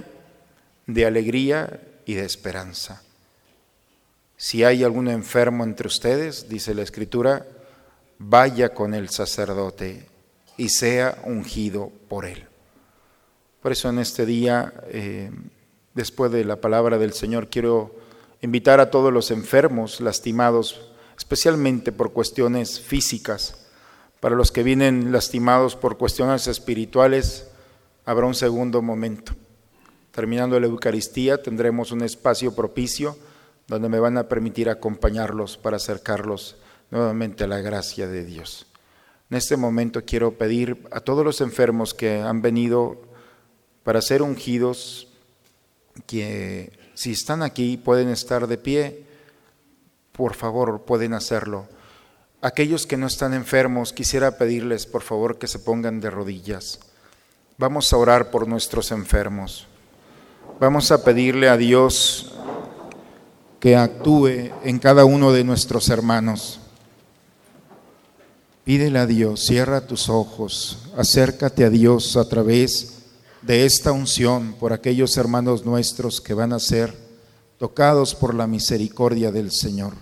de 0.86 1.04
alegría 1.04 1.80
y 2.04 2.14
de 2.14 2.26
esperanza. 2.26 3.02
Si 4.36 4.62
hay 4.62 4.84
algún 4.84 5.08
enfermo 5.08 5.64
entre 5.64 5.88
ustedes, 5.88 6.48
dice 6.48 6.74
la 6.74 6.82
Escritura, 6.82 7.44
vaya 8.20 8.68
con 8.68 8.94
el 8.94 9.08
sacerdote 9.08 10.06
y 10.56 10.68
sea 10.68 11.18
ungido 11.24 11.90
por 12.08 12.24
él. 12.24 12.46
Por 13.66 13.72
eso 13.72 13.88
en 13.88 13.98
este 13.98 14.24
día, 14.24 14.72
eh, 14.90 15.28
después 15.92 16.30
de 16.30 16.44
la 16.44 16.60
palabra 16.60 16.98
del 16.98 17.12
Señor, 17.12 17.48
quiero 17.48 17.96
invitar 18.40 18.78
a 18.78 18.92
todos 18.92 19.12
los 19.12 19.32
enfermos, 19.32 20.00
lastimados, 20.00 20.92
especialmente 21.18 21.90
por 21.90 22.12
cuestiones 22.12 22.78
físicas, 22.78 23.66
para 24.20 24.36
los 24.36 24.52
que 24.52 24.62
vienen 24.62 25.10
lastimados 25.10 25.74
por 25.74 25.98
cuestiones 25.98 26.46
espirituales, 26.46 27.48
habrá 28.04 28.26
un 28.26 28.36
segundo 28.36 28.82
momento. 28.82 29.32
Terminando 30.12 30.60
la 30.60 30.68
Eucaristía, 30.68 31.42
tendremos 31.42 31.90
un 31.90 32.02
espacio 32.02 32.54
propicio 32.54 33.16
donde 33.66 33.88
me 33.88 33.98
van 33.98 34.16
a 34.16 34.28
permitir 34.28 34.70
acompañarlos 34.70 35.56
para 35.56 35.78
acercarlos 35.78 36.54
nuevamente 36.92 37.42
a 37.42 37.48
la 37.48 37.58
gracia 37.62 38.06
de 38.06 38.24
Dios. 38.24 38.68
En 39.28 39.38
este 39.38 39.56
momento 39.56 40.04
quiero 40.04 40.38
pedir 40.38 40.86
a 40.92 41.00
todos 41.00 41.24
los 41.24 41.40
enfermos 41.40 41.94
que 41.94 42.20
han 42.20 42.42
venido 42.42 43.06
para 43.86 44.02
ser 44.02 44.20
ungidos, 44.20 45.06
que 46.06 46.72
si 46.94 47.12
están 47.12 47.44
aquí 47.44 47.76
pueden 47.76 48.08
estar 48.08 48.48
de 48.48 48.58
pie, 48.58 49.04
por 50.10 50.34
favor 50.34 50.82
pueden 50.82 51.14
hacerlo. 51.14 51.68
Aquellos 52.42 52.84
que 52.84 52.96
no 52.96 53.06
están 53.06 53.32
enfermos, 53.32 53.92
quisiera 53.92 54.38
pedirles 54.38 54.86
por 54.86 55.02
favor 55.02 55.38
que 55.38 55.46
se 55.46 55.60
pongan 55.60 56.00
de 56.00 56.10
rodillas. 56.10 56.80
Vamos 57.58 57.92
a 57.92 57.96
orar 57.96 58.32
por 58.32 58.48
nuestros 58.48 58.90
enfermos. 58.90 59.68
Vamos 60.58 60.90
a 60.90 61.04
pedirle 61.04 61.48
a 61.48 61.56
Dios 61.56 62.32
que 63.60 63.76
actúe 63.76 64.50
en 64.64 64.80
cada 64.80 65.04
uno 65.04 65.30
de 65.30 65.44
nuestros 65.44 65.90
hermanos. 65.90 66.58
Pídele 68.64 68.98
a 68.98 69.06
Dios, 69.06 69.46
cierra 69.46 69.86
tus 69.86 70.08
ojos, 70.08 70.88
acércate 70.96 71.64
a 71.64 71.70
Dios 71.70 72.16
a 72.16 72.28
través 72.28 72.90
de 72.90 72.95
esta 73.48 73.92
unción 73.92 74.54
por 74.58 74.72
aquellos 74.72 75.16
hermanos 75.16 75.64
nuestros 75.64 76.20
que 76.20 76.34
van 76.34 76.52
a 76.52 76.58
ser 76.58 76.94
tocados 77.58 78.14
por 78.14 78.34
la 78.34 78.46
misericordia 78.46 79.30
del 79.30 79.52
Señor. 79.52 79.94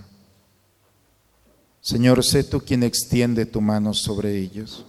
Señor, 1.80 2.24
sé 2.24 2.44
tú 2.44 2.60
quien 2.60 2.82
extiende 2.82 3.44
tu 3.44 3.60
mano 3.60 3.92
sobre 3.92 4.38
ellos. 4.38 4.86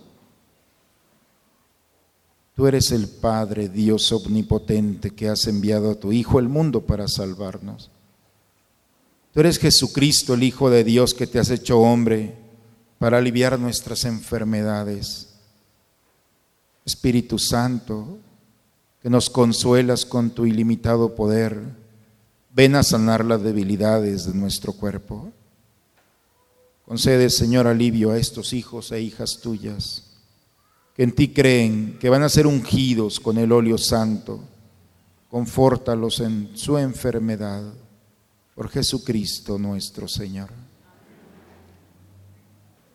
Tú 2.56 2.68
eres 2.68 2.92
el 2.92 3.10
Padre, 3.10 3.68
Dios 3.68 4.12
omnipotente, 4.14 5.12
que 5.12 5.28
has 5.28 5.46
enviado 5.48 5.92
a 5.92 5.96
tu 5.96 6.14
Hijo 6.14 6.40
al 6.40 6.48
mundo 6.48 6.86
para 6.86 7.08
salvarnos. 7.10 7.92
Tú 9.34 9.42
eres 9.42 9.60
Jesucristo, 9.60 10.36
el 10.36 10.44
Hijo 10.44 10.70
de 10.70 10.86
Dios, 10.86 11.14
que 11.14 11.28
te 11.28 11.38
has 11.38 11.50
hecho 11.50 11.82
hombre 11.82 12.38
para 12.98 13.18
aliviar 13.18 13.60
nuestras 13.60 14.06
enfermedades. 14.06 15.34
Espíritu 16.86 17.38
Santo, 17.38 18.20
que 19.06 19.12
nos 19.12 19.30
consuelas 19.30 20.04
con 20.04 20.32
tu 20.32 20.48
ilimitado 20.48 21.14
poder, 21.14 21.62
ven 22.50 22.74
a 22.74 22.82
sanar 22.82 23.24
las 23.24 23.44
debilidades 23.44 24.26
de 24.26 24.34
nuestro 24.34 24.74
cuerpo. 24.74 25.32
Concede, 26.88 27.30
Señor, 27.30 27.68
alivio 27.68 28.10
a 28.10 28.18
estos 28.18 28.52
hijos 28.52 28.92
e 28.92 29.02
hijas 29.02 29.42
tuyas, 29.42 30.06
que 30.96 31.04
en 31.04 31.12
ti 31.12 31.28
creen, 31.28 32.00
que 32.00 32.10
van 32.10 32.24
a 32.24 32.30
ser 32.30 32.48
ungidos 32.48 33.20
con 33.20 33.38
el 33.38 33.52
óleo 33.52 33.78
santo. 33.78 34.40
Confórtalos 35.30 36.20
en 36.22 36.50
su 36.56 36.76
enfermedad, 36.80 37.62
por 38.56 38.70
Jesucristo 38.70 39.60
nuestro 39.60 40.08
Señor. 40.08 40.50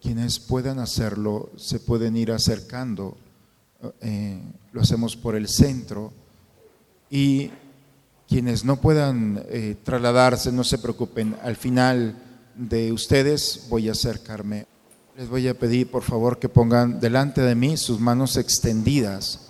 Quienes 0.02 0.40
puedan 0.40 0.80
hacerlo 0.80 1.52
se 1.56 1.78
pueden 1.78 2.16
ir 2.16 2.32
acercando. 2.32 3.16
Eh, 4.00 4.40
lo 4.72 4.80
hacemos 4.80 5.16
por 5.16 5.34
el 5.34 5.48
centro. 5.48 6.12
Y 7.10 7.50
quienes 8.28 8.64
no 8.64 8.80
puedan 8.80 9.44
eh, 9.48 9.76
trasladarse, 9.82 10.52
no 10.52 10.64
se 10.64 10.78
preocupen. 10.78 11.36
Al 11.42 11.56
final 11.56 12.16
de 12.54 12.92
ustedes 12.92 13.66
voy 13.68 13.88
a 13.88 13.92
acercarme. 13.92 14.66
Les 15.16 15.28
voy 15.28 15.48
a 15.48 15.58
pedir, 15.58 15.90
por 15.90 16.02
favor, 16.02 16.38
que 16.38 16.48
pongan 16.48 17.00
delante 17.00 17.40
de 17.40 17.54
mí 17.54 17.76
sus 17.76 18.00
manos 18.00 18.36
extendidas 18.36 19.48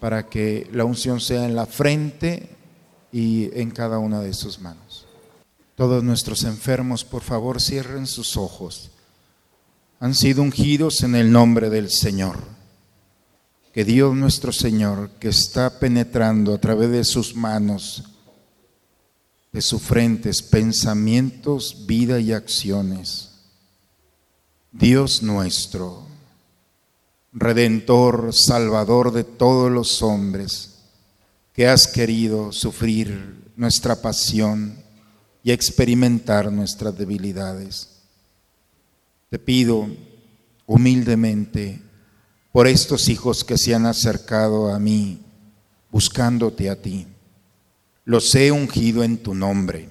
para 0.00 0.28
que 0.28 0.68
la 0.72 0.84
unción 0.84 1.20
sea 1.20 1.44
en 1.44 1.54
la 1.54 1.66
frente 1.66 2.50
y 3.12 3.50
en 3.58 3.70
cada 3.70 3.98
una 3.98 4.20
de 4.20 4.34
sus 4.34 4.60
manos. 4.60 5.06
Todos 5.74 6.02
nuestros 6.02 6.44
enfermos, 6.44 7.04
por 7.04 7.22
favor, 7.22 7.60
cierren 7.60 8.06
sus 8.06 8.36
ojos 8.36 8.90
han 10.00 10.14
sido 10.14 10.42
ungidos 10.42 11.02
en 11.02 11.14
el 11.14 11.32
nombre 11.32 11.70
del 11.70 11.90
Señor. 11.90 12.38
Que 13.76 13.84
Dios 13.84 14.16
nuestro 14.16 14.52
Señor, 14.52 15.10
que 15.20 15.28
está 15.28 15.78
penetrando 15.78 16.54
a 16.54 16.58
través 16.58 16.90
de 16.90 17.04
sus 17.04 17.36
manos, 17.36 18.04
de 19.52 19.60
sus 19.60 19.82
frentes, 19.82 20.40
pensamientos, 20.40 21.84
vida 21.86 22.18
y 22.18 22.32
acciones. 22.32 23.32
Dios 24.72 25.22
nuestro, 25.22 26.06
Redentor, 27.34 28.30
Salvador 28.32 29.12
de 29.12 29.24
todos 29.24 29.70
los 29.70 30.00
hombres, 30.02 30.78
que 31.52 31.68
has 31.68 31.86
querido 31.86 32.52
sufrir 32.52 33.52
nuestra 33.56 34.00
pasión 34.00 34.82
y 35.42 35.52
experimentar 35.52 36.50
nuestras 36.50 36.96
debilidades 36.96 37.96
te 39.30 39.38
pido 39.38 39.88
humildemente 40.66 41.82
por 42.56 42.66
estos 42.68 43.10
hijos 43.10 43.44
que 43.44 43.58
se 43.58 43.74
han 43.74 43.84
acercado 43.84 44.72
a 44.72 44.78
mí, 44.78 45.22
buscándote 45.90 46.70
a 46.70 46.80
ti. 46.80 47.06
Los 48.06 48.34
he 48.34 48.50
ungido 48.50 49.04
en 49.04 49.22
tu 49.22 49.34
nombre. 49.34 49.90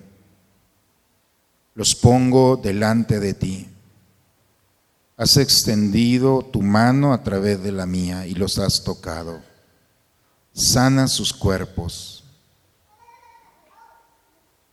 Los 1.76 1.94
pongo 1.94 2.58
delante 2.58 3.20
de 3.20 3.36
ti. 3.36 3.70
Has 5.16 5.38
extendido 5.38 6.42
tu 6.42 6.64
mano 6.64 7.14
a 7.14 7.22
través 7.22 7.62
de 7.62 7.72
la 7.72 7.86
mía 7.86 8.26
y 8.26 8.34
los 8.34 8.58
has 8.58 8.84
tocado. 8.84 9.44
Sana 10.52 11.08
sus 11.08 11.34
cuerpos, 11.34 12.24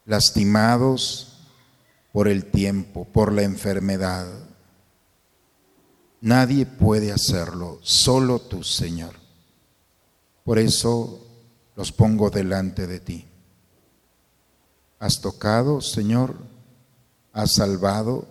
lastimados 0.06 1.40
por 2.10 2.26
el 2.26 2.46
tiempo, 2.46 3.04
por 3.04 3.34
la 3.34 3.42
enfermedad 3.42 4.41
Nadie 6.22 6.66
puede 6.66 7.10
hacerlo, 7.10 7.80
solo 7.82 8.38
tú, 8.38 8.62
Señor. 8.62 9.16
Por 10.44 10.60
eso 10.60 11.20
los 11.74 11.90
pongo 11.90 12.30
delante 12.30 12.86
de 12.86 13.00
ti. 13.00 13.28
Has 15.00 15.20
tocado, 15.20 15.80
Señor, 15.80 16.36
has 17.32 17.54
salvado 17.54 18.28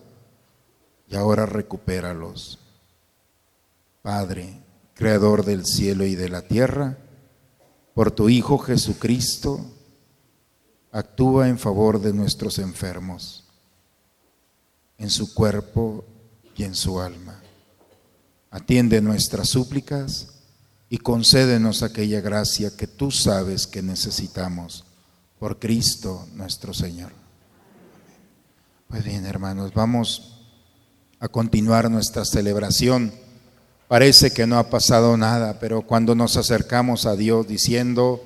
y 1.09 1.17
ahora 1.17 1.45
recupéralos. 1.45 2.59
Padre, 4.01 4.61
Creador 4.93 5.43
del 5.43 5.65
cielo 5.65 6.05
y 6.05 6.15
de 6.15 6.29
la 6.29 6.43
tierra, 6.43 6.97
por 7.93 8.11
tu 8.11 8.29
Hijo 8.29 8.57
Jesucristo, 8.57 9.59
actúa 10.93 11.49
en 11.49 11.59
favor 11.59 11.99
de 11.99 12.13
nuestros 12.13 12.57
enfermos, 12.57 13.43
en 14.97 15.09
su 15.09 15.33
cuerpo 15.33 16.05
y 16.55 16.63
en 16.63 16.75
su 16.75 17.01
alma. 17.01 17.40
Atiende 18.51 19.01
nuestras 19.01 19.47
súplicas 19.49 20.27
y 20.89 20.97
concédenos 20.97 21.83
aquella 21.83 22.19
gracia 22.19 22.75
que 22.75 22.85
tú 22.85 23.09
sabes 23.09 23.65
que 23.65 23.81
necesitamos 23.81 24.83
por 25.39 25.57
Cristo 25.57 26.27
nuestro 26.35 26.73
Señor. 26.73 27.13
Pues 28.89 29.05
bien, 29.05 29.25
hermanos, 29.25 29.73
vamos 29.73 30.41
a 31.21 31.29
continuar 31.29 31.89
nuestra 31.89 32.25
celebración. 32.25 33.13
Parece 33.87 34.31
que 34.31 34.45
no 34.45 34.59
ha 34.59 34.69
pasado 34.69 35.15
nada, 35.15 35.59
pero 35.61 35.83
cuando 35.83 36.13
nos 36.13 36.35
acercamos 36.35 37.05
a 37.05 37.15
Dios 37.15 37.47
diciendo, 37.47 38.21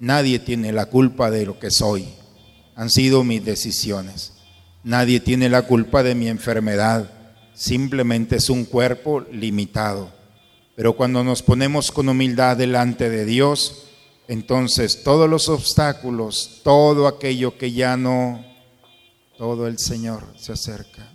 nadie 0.00 0.40
tiene 0.40 0.72
la 0.72 0.86
culpa 0.86 1.30
de 1.30 1.46
lo 1.46 1.60
que 1.60 1.70
soy, 1.70 2.08
han 2.74 2.90
sido 2.90 3.22
mis 3.22 3.44
decisiones. 3.44 4.32
Nadie 4.82 5.20
tiene 5.20 5.48
la 5.48 5.62
culpa 5.62 6.02
de 6.02 6.16
mi 6.16 6.26
enfermedad, 6.26 7.08
simplemente 7.60 8.36
es 8.36 8.48
un 8.48 8.64
cuerpo 8.64 9.20
limitado. 9.20 10.10
Pero 10.74 10.94
cuando 10.94 11.22
nos 11.22 11.42
ponemos 11.42 11.92
con 11.92 12.08
humildad 12.08 12.56
delante 12.56 13.10
de 13.10 13.26
Dios, 13.26 13.84
entonces 14.28 15.02
todos 15.04 15.28
los 15.28 15.50
obstáculos, 15.50 16.62
todo 16.64 17.06
aquello 17.06 17.58
que 17.58 17.70
ya 17.70 17.98
no, 17.98 18.42
todo 19.36 19.66
el 19.66 19.78
Señor 19.78 20.24
se 20.38 20.52
acerca. 20.52 21.06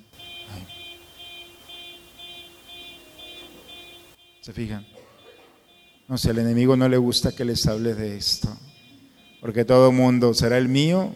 ¿Se 4.41 4.53
fijan? 4.53 4.85
No, 6.07 6.19
si 6.19 6.29
al 6.29 6.37
enemigo 6.37 6.77
no 6.77 6.87
le 6.87 6.97
gusta 6.97 7.31
que 7.31 7.43
les 7.43 7.65
hable 7.65 7.95
de 7.95 8.17
esto, 8.17 8.55
porque 9.41 9.65
todo 9.65 9.91
mundo 9.91 10.35
será 10.35 10.59
el 10.59 10.67
mío, 10.67 11.11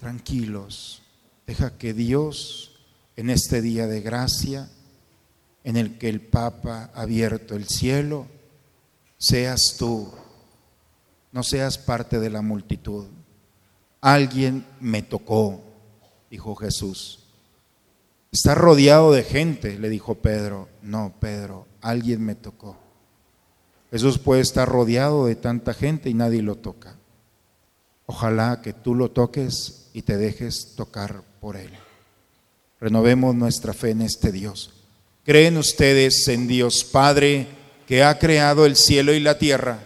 tranquilos, 0.00 1.02
deja 1.46 1.78
que 1.78 1.94
Dios 1.94 2.67
en 3.18 3.30
este 3.30 3.60
día 3.60 3.88
de 3.88 4.00
gracia, 4.00 4.70
en 5.64 5.76
el 5.76 5.98
que 5.98 6.08
el 6.08 6.20
Papa 6.20 6.92
ha 6.94 7.00
abierto 7.00 7.56
el 7.56 7.66
cielo, 7.66 8.28
seas 9.16 9.74
tú, 9.76 10.12
no 11.32 11.42
seas 11.42 11.78
parte 11.78 12.20
de 12.20 12.30
la 12.30 12.42
multitud. 12.42 13.08
Alguien 14.00 14.64
me 14.78 15.02
tocó, 15.02 15.60
dijo 16.30 16.54
Jesús. 16.54 17.24
Está 18.30 18.54
rodeado 18.54 19.10
de 19.10 19.24
gente, 19.24 19.80
le 19.80 19.88
dijo 19.88 20.14
Pedro. 20.14 20.68
No, 20.80 21.12
Pedro, 21.18 21.66
alguien 21.80 22.24
me 22.24 22.36
tocó. 22.36 22.76
Jesús 23.90 24.20
puede 24.20 24.42
estar 24.42 24.68
rodeado 24.68 25.26
de 25.26 25.34
tanta 25.34 25.74
gente 25.74 26.08
y 26.08 26.14
nadie 26.14 26.40
lo 26.40 26.54
toca. 26.54 26.94
Ojalá 28.06 28.62
que 28.62 28.72
tú 28.72 28.94
lo 28.94 29.10
toques 29.10 29.90
y 29.92 30.02
te 30.02 30.16
dejes 30.16 30.76
tocar 30.76 31.24
por 31.40 31.56
Él. 31.56 31.72
Renovemos 32.80 33.34
nuestra 33.34 33.74
fe 33.74 33.90
en 33.90 34.02
este 34.02 34.30
Dios. 34.30 34.70
¿Creen 35.24 35.56
ustedes 35.56 36.28
en 36.28 36.46
Dios 36.46 36.84
Padre 36.84 37.46
que 37.86 38.04
ha 38.04 38.18
creado 38.18 38.66
el 38.66 38.76
cielo 38.76 39.12
y 39.12 39.20
la 39.20 39.36
tierra? 39.36 39.80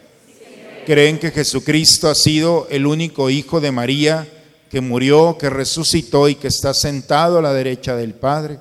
¿Creen 0.84 1.18
que 1.18 1.30
Jesucristo 1.30 2.08
ha 2.10 2.14
sido 2.14 2.66
el 2.70 2.86
único 2.86 3.30
Hijo 3.30 3.60
de 3.60 3.72
María 3.72 4.28
que 4.70 4.80
murió, 4.80 5.38
que 5.38 5.48
resucitó 5.48 6.28
y 6.28 6.34
que 6.34 6.48
está 6.48 6.74
sentado 6.74 7.38
a 7.38 7.42
la 7.42 7.54
derecha 7.54 7.96
del 7.96 8.14
Padre? 8.14 8.58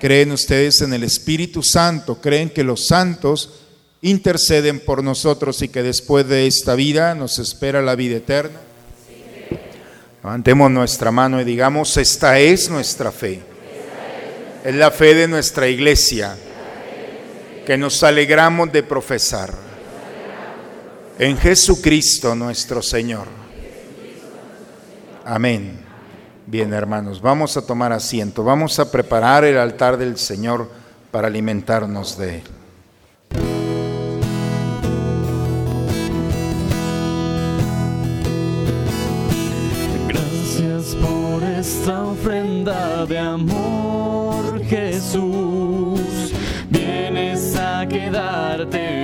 ¿Creen 0.00 0.32
ustedes 0.32 0.80
en 0.80 0.92
el 0.92 1.04
Espíritu 1.04 1.62
Santo? 1.62 2.20
¿Creen 2.20 2.50
que 2.50 2.64
los 2.64 2.86
santos 2.86 3.50
interceden 4.02 4.80
por 4.80 5.04
nosotros 5.04 5.62
y 5.62 5.68
que 5.68 5.82
después 5.82 6.26
de 6.26 6.46
esta 6.46 6.74
vida 6.74 7.14
nos 7.14 7.38
espera 7.38 7.80
la 7.80 7.94
vida 7.94 8.16
eterna? 8.16 8.60
Levantemos 10.22 10.70
nuestra 10.70 11.10
mano 11.10 11.40
y 11.40 11.44
digamos, 11.44 11.96
esta 11.96 12.38
es 12.38 12.68
nuestra 12.68 13.10
fe. 13.10 13.42
Es 14.64 14.74
la 14.74 14.90
fe 14.90 15.14
de 15.14 15.26
nuestra 15.26 15.66
iglesia 15.66 16.36
que 17.64 17.78
nos 17.78 18.02
alegramos 18.02 18.70
de 18.70 18.82
profesar. 18.82 19.50
En 21.18 21.38
Jesucristo 21.38 22.34
nuestro 22.34 22.82
Señor. 22.82 23.26
Amén. 25.24 25.78
Bien, 26.46 26.72
hermanos, 26.72 27.22
vamos 27.22 27.56
a 27.56 27.64
tomar 27.64 27.92
asiento, 27.92 28.42
vamos 28.42 28.78
a 28.78 28.90
preparar 28.90 29.44
el 29.44 29.56
altar 29.56 29.96
del 29.96 30.18
Señor 30.18 30.68
para 31.10 31.28
alimentarnos 31.28 32.18
de 32.18 32.36
Él. 32.36 32.59
Esta 41.60 42.04
ofrenda 42.04 43.04
de 43.04 43.18
amor, 43.18 44.64
Jesús. 44.64 46.32
Vienes 46.70 47.54
a 47.54 47.86
quedarte 47.86 48.99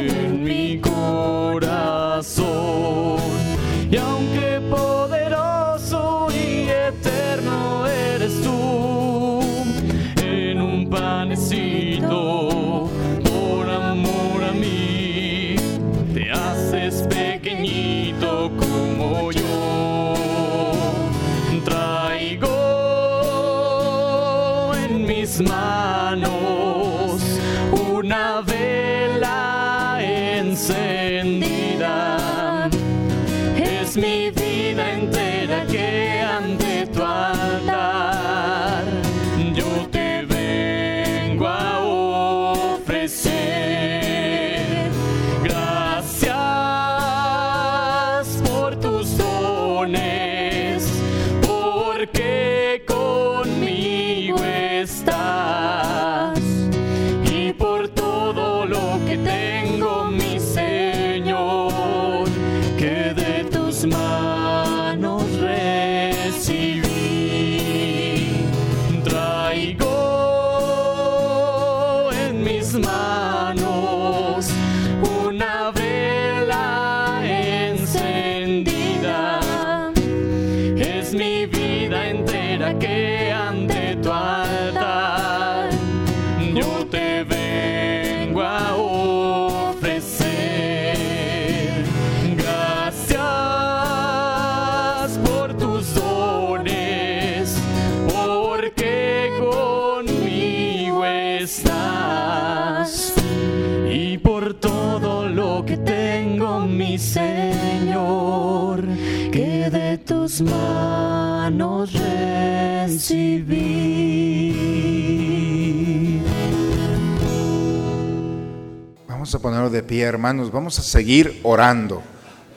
ponernos 119.47 119.71
de 119.71 119.85
pie, 119.85 120.03
hermanos, 120.03 120.51
vamos 120.51 120.77
a 120.81 120.83
seguir 120.83 121.39
orando 121.45 122.03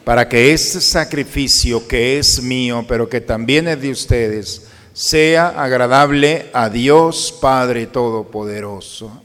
para 0.03 0.27
que 0.27 0.53
este 0.53 0.81
sacrificio 0.81 1.87
que 1.87 2.17
es 2.17 2.41
mío, 2.41 2.83
pero 2.87 3.07
que 3.07 3.21
también 3.21 3.67
es 3.67 3.79
de 3.79 3.91
ustedes, 3.91 4.65
sea 4.91 5.49
agradable 5.49 6.49
a 6.51 6.67
Dios 6.67 7.31
Padre 7.39 7.85
Todopoderoso. 7.85 9.21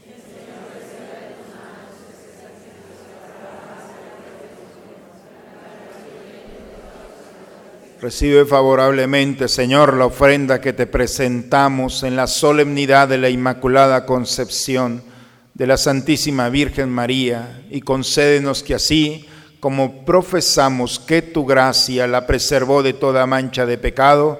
Recibe 7.99 8.45
favorablemente, 8.45 9.47
Señor, 9.47 9.95
la 9.95 10.05
ofrenda 10.05 10.61
que 10.61 10.71
te 10.71 10.85
presentamos 10.85 12.03
en 12.03 12.15
la 12.15 12.27
solemnidad 12.27 13.07
de 13.07 13.17
la 13.17 13.31
Inmaculada 13.31 14.05
Concepción 14.05 15.14
de 15.55 15.65
la 15.65 15.77
Santísima 15.77 16.49
Virgen 16.49 16.89
María 16.89 17.65
y 17.71 17.79
concédenos 17.79 18.61
que 18.61 18.75
así, 18.75 19.25
como 19.61 20.05
profesamos 20.05 20.99
que 20.99 21.21
tu 21.21 21.45
gracia 21.45 22.05
la 22.07 22.27
preservó 22.27 22.83
de 22.83 22.93
toda 22.93 23.25
mancha 23.25 23.65
de 23.65 23.77
pecado, 23.77 24.39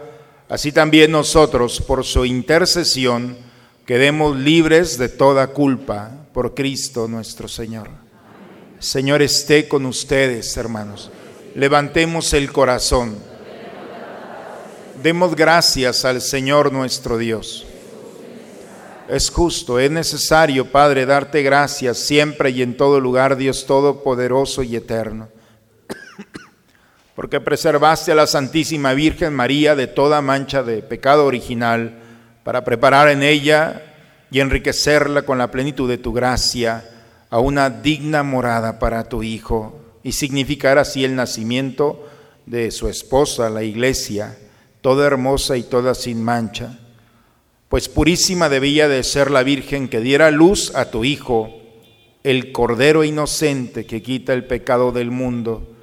así 0.49 0.73
también 0.73 1.11
nosotros, 1.11 1.81
por 1.81 2.03
su 2.03 2.25
intercesión, 2.25 3.37
quedemos 3.85 4.37
libres 4.37 4.97
de 4.97 5.07
toda 5.07 5.47
culpa 5.47 6.11
por 6.33 6.53
Cristo 6.53 7.07
nuestro 7.07 7.47
Señor. 7.47 7.87
Señor 8.79 9.21
esté 9.21 9.69
con 9.69 9.85
ustedes, 9.85 10.57
hermanos. 10.57 11.09
Levantemos 11.55 12.33
el 12.33 12.51
corazón. 12.51 13.15
Demos 15.01 15.33
gracias 15.33 16.03
al 16.03 16.21
Señor 16.21 16.73
nuestro 16.73 17.17
Dios. 17.17 17.64
Es 19.07 19.29
justo, 19.29 19.79
es 19.79 19.91
necesario, 19.91 20.71
Padre, 20.71 21.05
darte 21.05 21.43
gracias 21.43 21.99
siempre 21.99 22.49
y 22.49 22.63
en 22.63 22.75
todo 22.75 22.99
lugar, 22.99 23.37
Dios 23.37 23.67
Todopoderoso 23.67 24.63
y 24.63 24.75
Eterno, 24.75 25.29
porque 27.15 27.39
preservaste 27.39 28.13
a 28.13 28.15
la 28.15 28.25
Santísima 28.25 28.93
Virgen 28.93 29.31
María 29.31 29.75
de 29.75 29.85
toda 29.85 30.21
mancha 30.21 30.63
de 30.63 30.81
pecado 30.81 31.27
original, 31.27 31.99
para 32.43 32.63
preparar 32.63 33.09
en 33.09 33.21
ella 33.21 33.83
y 34.31 34.39
enriquecerla 34.39 35.21
con 35.21 35.37
la 35.37 35.51
plenitud 35.51 35.87
de 35.87 35.99
tu 35.99 36.11
gracia 36.11 36.83
a 37.29 37.39
una 37.39 37.69
digna 37.69 38.23
morada 38.23 38.79
para 38.79 39.07
tu 39.07 39.21
Hijo, 39.21 39.81
y 40.01 40.13
significar 40.13 40.79
así 40.79 41.05
el 41.05 41.15
nacimiento 41.15 42.07
de 42.47 42.71
su 42.71 42.89
esposa, 42.89 43.51
la 43.51 43.61
Iglesia, 43.61 44.35
toda 44.81 45.05
hermosa 45.05 45.57
y 45.57 45.63
toda 45.63 45.93
sin 45.93 46.23
mancha 46.23 46.79
pues 47.75 47.89
purísima 47.89 48.47
debía 48.47 48.87
de 48.87 49.03
ser 49.03 49.29
la 49.29 49.43
Virgen 49.43 49.89
que 49.89 49.99
diera 49.99 50.31
luz 50.31 50.73
a 50.75 50.91
tu 50.91 51.03
Hijo, 51.03 51.49
el 52.23 52.53
Cordero 52.53 53.03
inocente 53.03 53.85
que 53.85 54.01
quita 54.01 54.31
el 54.31 54.45
pecado 54.45 54.93
del 54.93 55.11
mundo, 55.11 55.75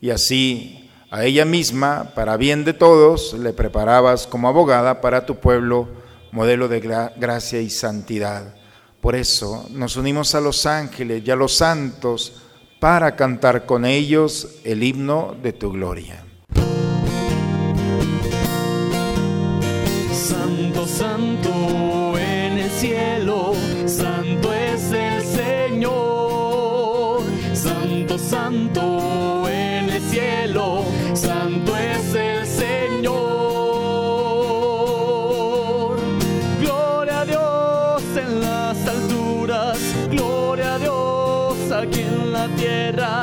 y 0.00 0.10
así 0.10 0.88
a 1.10 1.24
ella 1.24 1.44
misma, 1.44 2.12
para 2.14 2.36
bien 2.36 2.64
de 2.64 2.72
todos, 2.72 3.32
le 3.32 3.52
preparabas 3.52 4.28
como 4.28 4.46
abogada 4.46 5.00
para 5.00 5.26
tu 5.26 5.40
pueblo, 5.40 5.88
modelo 6.30 6.68
de 6.68 6.78
gracia 7.16 7.60
y 7.60 7.68
santidad. 7.68 8.54
Por 9.00 9.16
eso 9.16 9.66
nos 9.70 9.96
unimos 9.96 10.36
a 10.36 10.40
los 10.40 10.66
ángeles 10.66 11.24
y 11.26 11.32
a 11.32 11.34
los 11.34 11.56
santos 11.56 12.44
para 12.78 13.16
cantar 13.16 13.66
con 13.66 13.84
ellos 13.84 14.60
el 14.62 14.84
himno 14.84 15.34
de 15.42 15.52
tu 15.52 15.72
gloria. 15.72 16.29
Santo 20.90 22.18
en 22.18 22.58
el 22.58 22.70
cielo, 22.70 23.54
santo 23.86 24.52
es 24.52 24.92
el 24.92 25.22
Señor. 25.22 27.22
Santo, 27.54 28.18
santo 28.18 29.48
en 29.48 29.88
el 29.90 30.02
cielo, 30.02 30.84
santo 31.14 31.76
es 31.76 32.14
el 32.14 32.46
Señor. 32.46 33.10
Gloria 36.60 37.20
a 37.20 37.24
Dios 37.24 38.02
en 38.16 38.40
las 38.40 38.86
alturas, 38.86 39.78
gloria 40.10 40.74
a 40.74 40.78
Dios 40.78 41.72
aquí 41.72 42.00
en 42.00 42.32
la 42.32 42.48
tierra. 42.56 43.22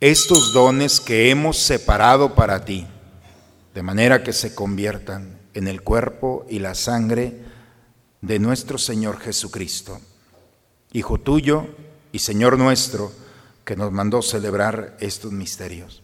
estos 0.00 0.52
dones 0.52 1.00
que 1.00 1.30
hemos 1.30 1.58
separado 1.58 2.36
para 2.36 2.64
ti, 2.64 2.86
de 3.74 3.82
manera 3.82 4.22
que 4.22 4.32
se 4.32 4.54
conviertan 4.54 5.38
en 5.54 5.66
el 5.66 5.82
cuerpo 5.82 6.46
y 6.48 6.60
la 6.60 6.76
sangre 6.76 7.42
de 8.20 8.38
nuestro 8.38 8.78
Señor 8.78 9.18
Jesucristo, 9.18 10.00
Hijo 10.92 11.18
tuyo 11.18 11.66
y 12.12 12.20
Señor 12.20 12.58
nuestro, 12.58 13.12
que 13.64 13.76
nos 13.76 13.92
mandó 13.92 14.22
celebrar 14.22 14.96
estos 15.00 15.32
misterios. 15.32 16.02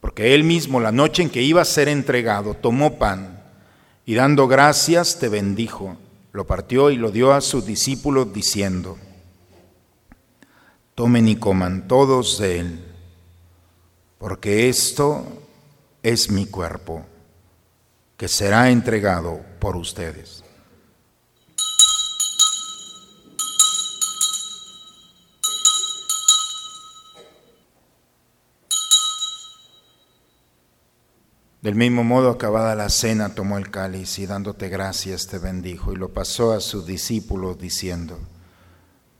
Porque 0.00 0.34
Él 0.34 0.44
mismo, 0.44 0.80
la 0.80 0.92
noche 0.92 1.22
en 1.22 1.30
que 1.30 1.42
iba 1.42 1.60
a 1.60 1.66
ser 1.66 1.88
entregado, 1.88 2.54
tomó 2.54 2.98
pan 2.98 3.42
y 4.06 4.14
dando 4.14 4.48
gracias 4.48 5.18
te 5.18 5.28
bendijo, 5.28 5.98
lo 6.32 6.46
partió 6.46 6.90
y 6.90 6.96
lo 6.96 7.10
dio 7.10 7.32
a 7.32 7.40
sus 7.40 7.66
discípulos 7.66 8.32
diciendo, 8.32 8.96
Tomen 10.98 11.28
y 11.28 11.36
coman 11.36 11.86
todos 11.86 12.38
de 12.40 12.58
él, 12.58 12.84
porque 14.18 14.68
esto 14.68 15.24
es 16.02 16.28
mi 16.28 16.46
cuerpo, 16.46 17.06
que 18.16 18.26
será 18.26 18.70
entregado 18.70 19.40
por 19.60 19.76
ustedes. 19.76 20.42
Del 31.62 31.76
mismo 31.76 32.02
modo, 32.02 32.30
acabada 32.30 32.74
la 32.74 32.88
cena, 32.88 33.36
tomó 33.36 33.56
el 33.58 33.70
cáliz 33.70 34.18
y 34.18 34.26
dándote 34.26 34.68
gracias 34.68 35.28
te 35.28 35.38
bendijo 35.38 35.92
y 35.92 35.96
lo 35.96 36.08
pasó 36.08 36.50
a 36.50 36.58
sus 36.58 36.86
discípulos 36.86 37.56
diciendo, 37.56 38.18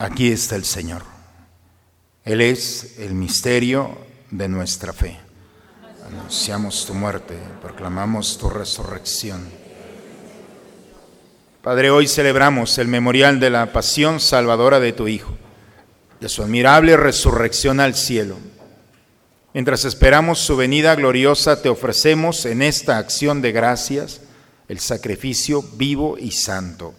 Aquí 0.00 0.32
está 0.32 0.56
el 0.56 0.64
Señor. 0.64 1.02
Él 2.24 2.40
es 2.40 2.98
el 3.00 3.12
misterio 3.12 3.98
de 4.30 4.48
nuestra 4.48 4.94
fe. 4.94 5.18
Anunciamos 6.06 6.86
tu 6.86 6.94
muerte, 6.94 7.36
proclamamos 7.60 8.38
tu 8.38 8.48
resurrección. 8.48 9.46
Padre, 11.60 11.90
hoy 11.90 12.08
celebramos 12.08 12.78
el 12.78 12.88
memorial 12.88 13.40
de 13.40 13.50
la 13.50 13.74
pasión 13.74 14.20
salvadora 14.20 14.80
de 14.80 14.94
tu 14.94 15.06
Hijo, 15.06 15.36
de 16.18 16.30
su 16.30 16.42
admirable 16.42 16.96
resurrección 16.96 17.78
al 17.78 17.94
cielo. 17.94 18.38
Mientras 19.52 19.84
esperamos 19.84 20.38
su 20.38 20.56
venida 20.56 20.94
gloriosa, 20.94 21.60
te 21.60 21.68
ofrecemos 21.68 22.46
en 22.46 22.62
esta 22.62 22.96
acción 22.96 23.42
de 23.42 23.52
gracias 23.52 24.22
el 24.66 24.80
sacrificio 24.80 25.60
vivo 25.60 26.16
y 26.16 26.30
santo 26.30 26.94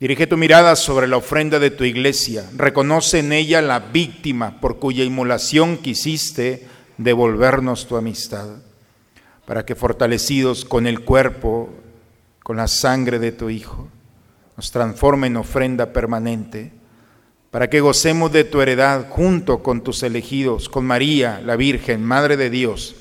Dirige 0.00 0.26
tu 0.26 0.38
mirada 0.38 0.76
sobre 0.76 1.06
la 1.06 1.18
ofrenda 1.18 1.58
de 1.58 1.70
tu 1.70 1.84
iglesia. 1.84 2.48
Reconoce 2.56 3.18
en 3.18 3.34
ella 3.34 3.60
la 3.60 3.80
víctima 3.80 4.58
por 4.58 4.78
cuya 4.78 5.04
inmolación 5.04 5.76
quisiste 5.76 6.66
devolvernos 6.96 7.86
tu 7.86 7.96
amistad, 7.96 8.48
para 9.44 9.66
que 9.66 9.74
fortalecidos 9.74 10.64
con 10.64 10.86
el 10.86 11.04
cuerpo, 11.04 11.68
con 12.42 12.56
la 12.56 12.66
sangre 12.66 13.18
de 13.18 13.32
tu 13.32 13.50
Hijo, 13.50 13.88
nos 14.56 14.70
transforme 14.70 15.26
en 15.26 15.36
ofrenda 15.36 15.92
permanente, 15.92 16.72
para 17.50 17.68
que 17.68 17.80
gocemos 17.80 18.32
de 18.32 18.44
tu 18.44 18.62
heredad 18.62 19.10
junto 19.10 19.62
con 19.62 19.82
tus 19.82 20.02
elegidos, 20.02 20.70
con 20.70 20.86
María, 20.86 21.42
la 21.44 21.56
Virgen, 21.56 22.02
Madre 22.02 22.38
de 22.38 22.48
Dios, 22.48 22.96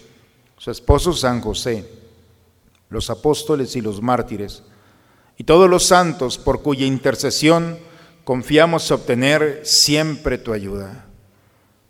su 0.58 0.70
esposo 0.70 1.14
San 1.14 1.40
José, 1.40 1.90
los 2.90 3.10
apóstoles 3.10 3.78
y 3.78 3.82
los 3.82 4.02
mártires, 4.02 4.64
y 5.40 5.46
todos 5.46 5.70
los 5.70 5.86
santos 5.86 6.38
por 6.38 6.62
cuya 6.62 6.86
intercesión 6.86 7.80
confiamos 8.26 8.92
obtener 8.92 9.62
siempre 9.64 10.38
tu 10.38 10.52
ayuda. 10.52 11.06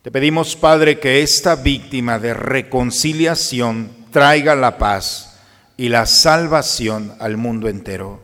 Te 0.03 0.11
pedimos, 0.11 0.55
Padre, 0.55 0.99
que 0.99 1.23
esta 1.23 1.55
víctima 1.55 2.19
de 2.19 2.35
reconciliación 2.35 3.89
traiga 4.11 4.55
la 4.55 4.77
paz 4.77 5.39
y 5.77 5.89
la 5.89 6.05
salvación 6.05 7.15
al 7.19 7.37
mundo 7.37 7.67
entero. 7.67 8.21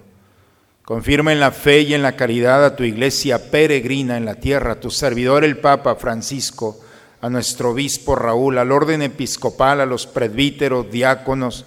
Confirma 0.83 1.33
en 1.33 1.39
la 1.39 1.51
fe 1.51 1.81
y 1.81 1.95
en 1.95 2.03
la 2.03 2.15
caridad 2.15 2.63
a 2.63 2.75
tu 2.75 2.83
iglesia 2.83 3.49
peregrina 3.49 4.17
en 4.17 4.25
la 4.25 4.35
tierra, 4.35 4.73
a 4.73 4.79
tu 4.79 4.91
servidor 4.91 5.43
el 5.43 5.57
Papa 5.57 5.95
Francisco, 5.95 6.79
a 7.19 7.31
nuestro 7.31 7.71
obispo 7.71 8.15
Raúl, 8.15 8.59
al 8.59 8.71
orden 8.71 9.01
episcopal, 9.01 9.81
a 9.81 9.87
los 9.87 10.05
presbíteros, 10.05 10.91
diáconos 10.91 11.65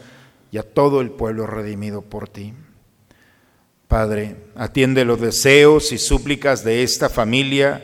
y 0.53 0.59
a 0.59 0.63
todo 0.63 1.01
el 1.01 1.11
pueblo 1.11 1.49
redimido 1.49 2.03
por 2.03 2.29
ti. 2.29 2.55
Padre, 3.89 4.37
atiende 4.55 5.07
los 5.07 5.19
deseos 5.19 5.93
y 5.93 5.99
súplicas 5.99 6.63
de 6.63 6.83
esta 6.83 7.09
familia 7.09 7.83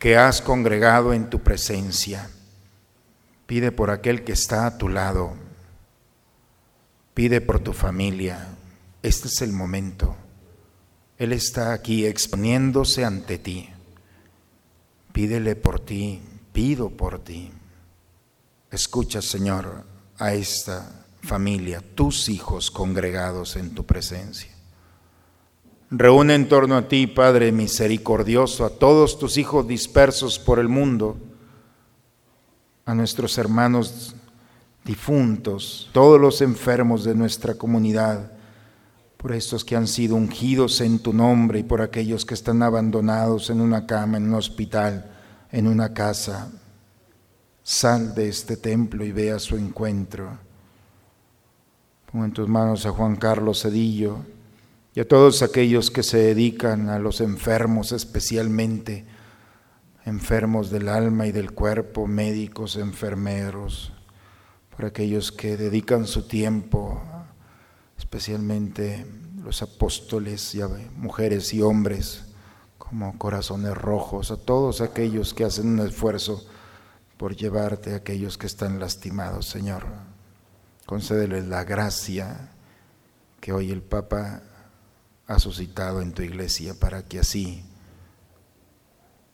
que 0.00 0.16
has 0.16 0.42
congregado 0.42 1.14
en 1.14 1.30
tu 1.30 1.38
presencia. 1.38 2.28
Pide 3.46 3.70
por 3.70 3.90
aquel 3.90 4.24
que 4.24 4.32
está 4.32 4.66
a 4.66 4.76
tu 4.78 4.88
lado. 4.88 5.34
Pide 7.14 7.40
por 7.40 7.60
tu 7.60 7.72
familia. 7.72 8.48
Este 9.00 9.28
es 9.28 9.42
el 9.42 9.52
momento. 9.52 10.16
Él 11.18 11.32
está 11.32 11.72
aquí 11.72 12.04
exponiéndose 12.04 13.04
ante 13.04 13.38
ti. 13.38 13.70
Pídele 15.12 15.54
por 15.54 15.78
ti, 15.78 16.20
pido 16.52 16.90
por 16.90 17.22
ti. 17.22 17.52
Escucha, 18.72 19.22
Señor, 19.22 19.84
a 20.18 20.34
esta 20.34 21.06
familia, 21.22 21.80
tus 21.94 22.28
hijos 22.28 22.72
congregados 22.72 23.54
en 23.54 23.72
tu 23.72 23.86
presencia. 23.86 24.53
Reúne 25.96 26.34
en 26.34 26.48
torno 26.48 26.74
a 26.76 26.88
ti, 26.88 27.06
Padre 27.06 27.52
misericordioso, 27.52 28.64
a 28.64 28.70
todos 28.70 29.16
tus 29.16 29.36
hijos 29.36 29.68
dispersos 29.68 30.40
por 30.40 30.58
el 30.58 30.68
mundo, 30.68 31.16
a 32.84 32.96
nuestros 32.96 33.38
hermanos 33.38 34.16
difuntos, 34.84 35.88
todos 35.92 36.20
los 36.20 36.40
enfermos 36.40 37.04
de 37.04 37.14
nuestra 37.14 37.54
comunidad, 37.54 38.32
por 39.16 39.30
estos 39.30 39.64
que 39.64 39.76
han 39.76 39.86
sido 39.86 40.16
ungidos 40.16 40.80
en 40.80 40.98
tu 40.98 41.12
nombre 41.12 41.60
y 41.60 41.62
por 41.62 41.80
aquellos 41.80 42.24
que 42.24 42.34
están 42.34 42.64
abandonados 42.64 43.48
en 43.50 43.60
una 43.60 43.86
cama, 43.86 44.16
en 44.16 44.24
un 44.24 44.34
hospital, 44.34 45.12
en 45.52 45.68
una 45.68 45.94
casa. 45.94 46.50
Sal 47.62 48.16
de 48.16 48.30
este 48.30 48.56
templo 48.56 49.04
y 49.04 49.12
ve 49.12 49.30
a 49.30 49.38
su 49.38 49.56
encuentro. 49.56 50.38
Pongo 52.10 52.24
en 52.24 52.32
tus 52.32 52.48
manos 52.48 52.84
a 52.84 52.90
Juan 52.90 53.14
Carlos 53.14 53.62
Cedillo 53.62 54.34
y 54.94 55.00
a 55.00 55.08
todos 55.08 55.42
aquellos 55.42 55.90
que 55.90 56.04
se 56.04 56.18
dedican 56.18 56.88
a 56.88 57.00
los 57.00 57.20
enfermos 57.20 57.90
especialmente, 57.90 59.04
enfermos 60.04 60.70
del 60.70 60.88
alma 60.88 61.26
y 61.26 61.32
del 61.32 61.50
cuerpo, 61.50 62.06
médicos, 62.06 62.76
enfermeros, 62.76 63.92
por 64.74 64.84
aquellos 64.84 65.32
que 65.32 65.56
dedican 65.56 66.06
su 66.06 66.28
tiempo, 66.28 67.02
especialmente 67.98 69.04
los 69.42 69.62
apóstoles 69.62 70.56
mujeres 70.96 71.52
y 71.52 71.60
hombres 71.60 72.26
como 72.78 73.18
corazones 73.18 73.76
rojos, 73.76 74.30
a 74.30 74.36
todos 74.36 74.80
aquellos 74.80 75.34
que 75.34 75.44
hacen 75.44 75.66
un 75.68 75.86
esfuerzo 75.86 76.46
por 77.16 77.34
llevarte 77.34 77.94
a 77.94 77.96
aquellos 77.96 78.38
que 78.38 78.46
están 78.46 78.78
lastimados, 78.78 79.46
Señor. 79.46 79.84
Concédeles 80.86 81.46
la 81.46 81.64
gracia 81.64 82.50
que 83.40 83.52
hoy 83.52 83.72
el 83.72 83.82
Papa 83.82 84.42
ha 85.26 85.38
suscitado 85.38 86.02
en 86.02 86.12
tu 86.12 86.22
iglesia 86.22 86.74
para 86.74 87.04
que 87.06 87.20
así, 87.20 87.64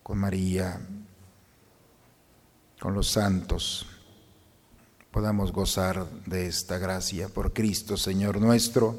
con 0.02 0.18
María, 0.18 0.80
con 2.80 2.94
los 2.94 3.08
santos, 3.08 3.86
podamos 5.10 5.52
gozar 5.52 6.08
de 6.26 6.46
esta 6.46 6.78
gracia 6.78 7.28
por 7.28 7.52
Cristo, 7.52 7.96
Señor 7.96 8.40
nuestro, 8.40 8.98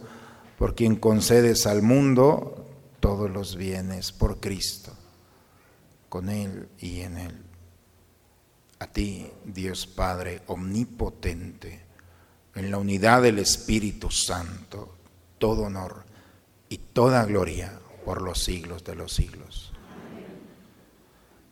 por 0.57 0.75
quien 0.75 0.95
concedes 0.97 1.65
al 1.65 1.81
mundo 1.81 2.67
todos 2.99 3.29
los 3.29 3.55
bienes, 3.55 4.11
por 4.11 4.39
Cristo, 4.39 4.91
con 6.09 6.29
Él 6.29 6.69
y 6.77 7.01
en 7.01 7.17
Él. 7.17 7.43
A 8.79 8.87
ti, 8.87 9.31
Dios 9.45 9.87
Padre 9.87 10.41
Omnipotente, 10.47 11.85
en 12.53 12.69
la 12.69 12.77
unidad 12.77 13.21
del 13.21 13.39
Espíritu 13.39 14.11
Santo, 14.11 14.97
todo 15.37 15.63
honor 15.63 16.10
y 16.71 16.77
toda 16.77 17.25
gloria 17.25 17.73
por 18.05 18.21
los 18.21 18.41
siglos 18.41 18.85
de 18.85 18.95
los 18.95 19.11
siglos. 19.11 19.73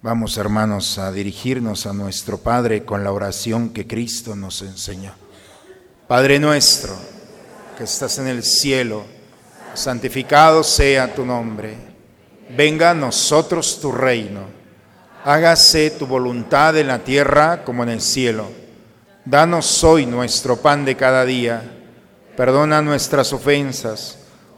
Vamos, 0.02 0.38
hermanos, 0.38 0.98
a 0.98 1.12
dirigirnos 1.12 1.86
a 1.86 1.92
nuestro 1.92 2.38
Padre 2.38 2.86
con 2.86 3.04
la 3.04 3.12
oración 3.12 3.72
que 3.72 3.86
Cristo 3.86 4.38
nos 4.38 4.62
enseñó. 4.62 5.12
Padre 6.08 6.40
nuestro, 6.40 6.96
que 7.78 7.84
estás 7.84 8.18
en 8.20 8.28
el 8.28 8.44
cielo, 8.44 9.04
santificado 9.74 10.64
sea 10.64 11.14
tu 11.14 11.26
nombre. 11.26 11.76
Venga 12.56 12.92
a 12.92 12.96
nosotros 12.96 13.82
tu 13.82 13.92
reino. 13.92 14.44
Hágase 15.26 15.92
tu 15.92 16.08
voluntad 16.08 16.78
en 16.78 16.88
la 16.88 17.00
tierra 17.00 17.66
como 17.66 17.84
en 17.84 17.90
el 17.90 18.00
cielo. 18.00 18.50
Danos 19.26 19.84
hoy 19.84 20.06
nuestro 20.06 20.56
pan 20.56 20.86
de 20.86 20.96
cada 20.96 21.26
día. 21.26 21.62
Perdona 22.38 22.82
nuestras 22.82 23.34
ofensas 23.34 24.19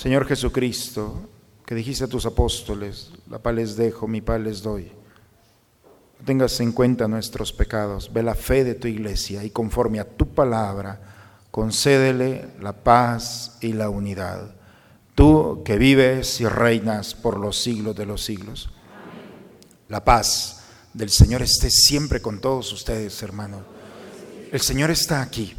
Señor 0.00 0.26
Jesucristo, 0.26 1.28
que 1.66 1.74
dijiste 1.74 2.04
a 2.04 2.08
tus 2.08 2.24
apóstoles, 2.24 3.10
la 3.28 3.38
paz 3.38 3.54
les 3.54 3.76
dejo, 3.76 4.08
mi 4.08 4.22
paz 4.22 4.40
les 4.40 4.62
doy. 4.62 4.90
tengas 6.24 6.58
en 6.60 6.72
cuenta 6.72 7.06
nuestros 7.06 7.52
pecados, 7.52 8.10
ve 8.10 8.22
la 8.22 8.34
fe 8.34 8.64
de 8.64 8.74
tu 8.74 8.88
iglesia 8.88 9.44
y 9.44 9.50
conforme 9.50 10.00
a 10.00 10.08
tu 10.08 10.26
palabra, 10.26 11.46
concédele 11.50 12.48
la 12.62 12.72
paz 12.72 13.58
y 13.60 13.74
la 13.74 13.90
unidad. 13.90 14.54
Tú 15.14 15.60
que 15.66 15.76
vives 15.76 16.40
y 16.40 16.46
reinas 16.46 17.12
por 17.12 17.38
los 17.38 17.60
siglos 17.60 17.94
de 17.94 18.06
los 18.06 18.24
siglos. 18.24 18.70
La 19.90 20.02
paz 20.02 20.62
del 20.94 21.10
Señor 21.10 21.42
esté 21.42 21.68
siempre 21.68 22.22
con 22.22 22.40
todos 22.40 22.72
ustedes, 22.72 23.22
hermanos. 23.22 23.64
El 24.50 24.62
Señor 24.62 24.90
está 24.90 25.20
aquí. 25.20 25.54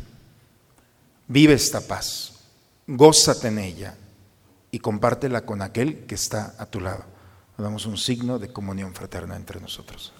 Vive 1.28 1.54
esta 1.54 1.80
paz. 1.80 2.40
Gózate 2.88 3.50
en 3.50 3.60
ella 3.60 3.98
y 4.72 4.80
compártela 4.80 5.46
con 5.46 5.62
aquel 5.62 6.06
que 6.06 6.16
está 6.16 6.56
a 6.58 6.66
tu 6.66 6.80
lado. 6.80 7.06
damos 7.58 7.86
un 7.86 7.98
signo 7.98 8.40
de 8.40 8.52
comunión 8.52 8.96
fraterna 8.96 9.36
entre 9.36 9.60
nosotros. 9.62 10.14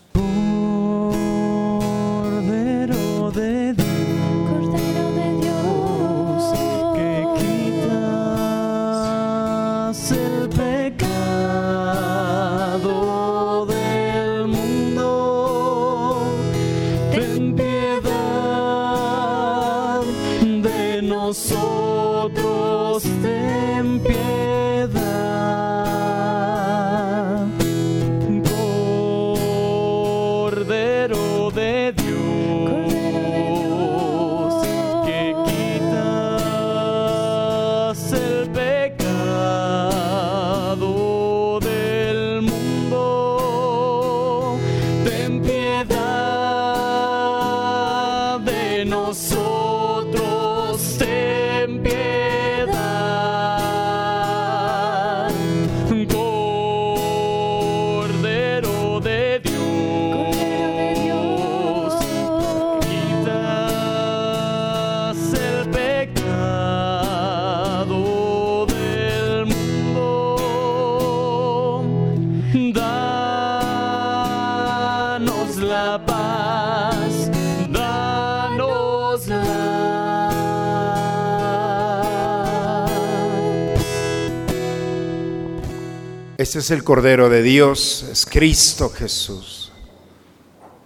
Este 86.52 86.60
es 86.60 86.72
el 86.72 86.84
Cordero 86.84 87.30
de 87.30 87.44
Dios, 87.44 88.06
es 88.12 88.26
Cristo 88.26 88.90
Jesús. 88.90 89.72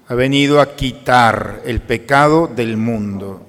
Ha 0.08 0.14
venido 0.14 0.62
a 0.62 0.76
quitar 0.76 1.64
el 1.66 1.82
pecado 1.82 2.46
del 2.46 2.78
mundo. 2.78 3.42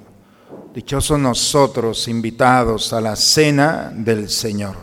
Dichosos 0.73 1.19
nosotros 1.19 2.09
invitados 2.09 2.95
a 2.95 3.03
la 3.03 3.17
cena 3.17 3.93
del 3.95 4.31
Señor. 4.31 4.77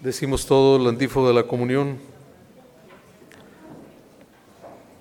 Decimos 0.00 0.46
todo 0.46 0.76
el 0.76 0.86
antífono 0.86 1.26
de 1.26 1.34
la 1.34 1.42
comunión. 1.42 1.98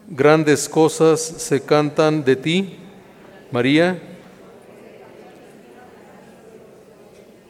Grandes 0.07 0.67
cosas 0.67 1.21
se 1.21 1.61
cantan 1.61 2.23
de 2.23 2.35
ti, 2.35 2.79
María, 3.51 4.07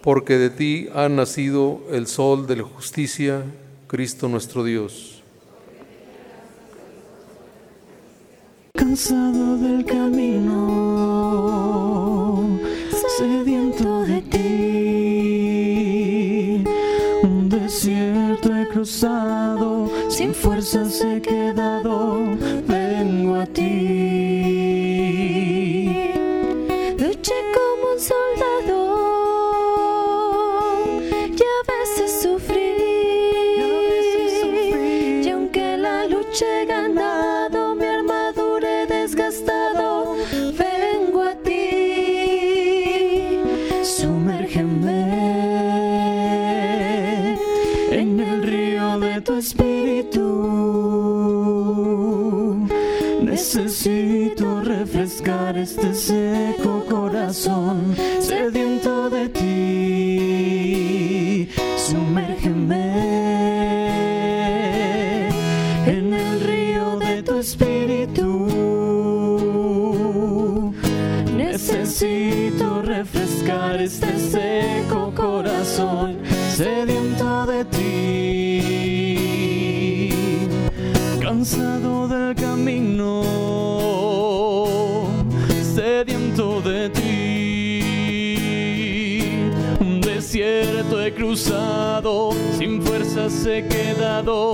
porque 0.02 0.38
de 0.38 0.50
ti 0.50 0.90
ha 0.94 1.08
nacido 1.10 1.82
el 1.92 2.08
sol 2.08 2.48
de 2.48 2.56
la 2.58 2.64
justicia, 2.64 3.44
Cristo 3.88 4.28
nuestro 4.28 4.64
Dios. 4.64 5.22
Cansado 8.74 9.58
del 9.58 9.86
camino, 9.86 10.58
sediento 13.18 14.02
de 14.04 14.22
ti. 14.24 14.40
Un 17.24 17.48
desierto 17.50 18.56
he 18.56 18.68
cruzado, 18.70 19.92
sin 20.10 20.34
fuerzas 20.34 21.00
he 21.02 21.22
quedado, 21.22 22.24
he 93.46 93.64
quedado, 93.64 94.52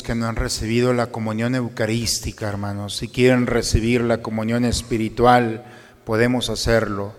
que 0.00 0.14
no 0.14 0.28
han 0.28 0.36
recibido 0.36 0.94
la 0.94 1.08
comunión 1.08 1.54
eucarística, 1.54 2.48
hermanos, 2.48 2.96
si 2.96 3.08
quieren 3.08 3.46
recibir 3.46 4.00
la 4.00 4.22
comunión 4.22 4.64
espiritual, 4.64 5.64
podemos 6.04 6.48
hacerlo. 6.48 7.14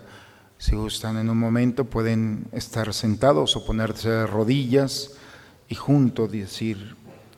Si 0.58 0.76
gustan 0.76 1.18
en 1.18 1.30
un 1.30 1.38
momento, 1.38 1.86
pueden 1.86 2.46
estar 2.54 2.94
sentados 2.94 3.56
o 3.56 3.66
ponerse 3.66 4.10
de 4.10 4.26
rodillas 4.26 5.12
y 5.68 5.76
juntos 5.76 6.32
decir, 6.32 6.96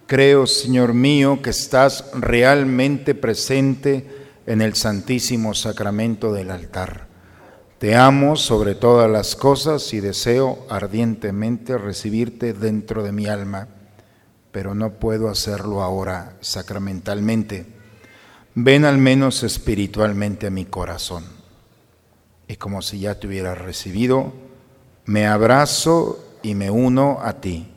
creo, 0.08 0.48
Señor 0.48 0.94
mío, 0.94 1.42
que 1.42 1.50
estás 1.50 2.06
realmente 2.14 3.16
presente 3.16 4.08
en 4.46 4.62
el 4.62 4.76
santísimo 4.76 5.54
sacramento 5.54 6.32
del 6.32 6.52
altar. 6.52 7.08
Te 7.80 7.96
amo 7.96 8.38
sobre 8.38 8.76
todas 8.76 9.12
las 9.12 9.36
cosas 9.36 9.94
y 9.94 10.00
deseo 10.00 10.66
ardientemente 10.70 11.78
recibirte 11.78 12.54
dentro 12.54 13.04
de 13.04 13.12
mi 13.12 13.26
alma 13.26 13.68
pero 14.56 14.74
no 14.74 14.92
puedo 14.92 15.28
hacerlo 15.28 15.84
ahora 15.84 16.38
sacramentalmente. 16.40 17.66
Ven 18.54 18.86
al 18.86 18.98
menos 18.98 19.44
espiritualmente 19.44 20.48
a 20.48 20.50
mi 20.50 20.64
corazón. 20.64 21.26
Y 22.48 22.56
como 22.56 22.82
si 22.82 23.02
ya 23.02 23.20
te 23.20 23.28
hubieras 23.28 23.58
recibido, 23.58 24.32
me 25.04 25.28
abrazo 25.28 26.38
y 26.42 26.56
me 26.56 26.72
uno 26.72 27.20
a 27.22 27.42
ti. 27.42 27.70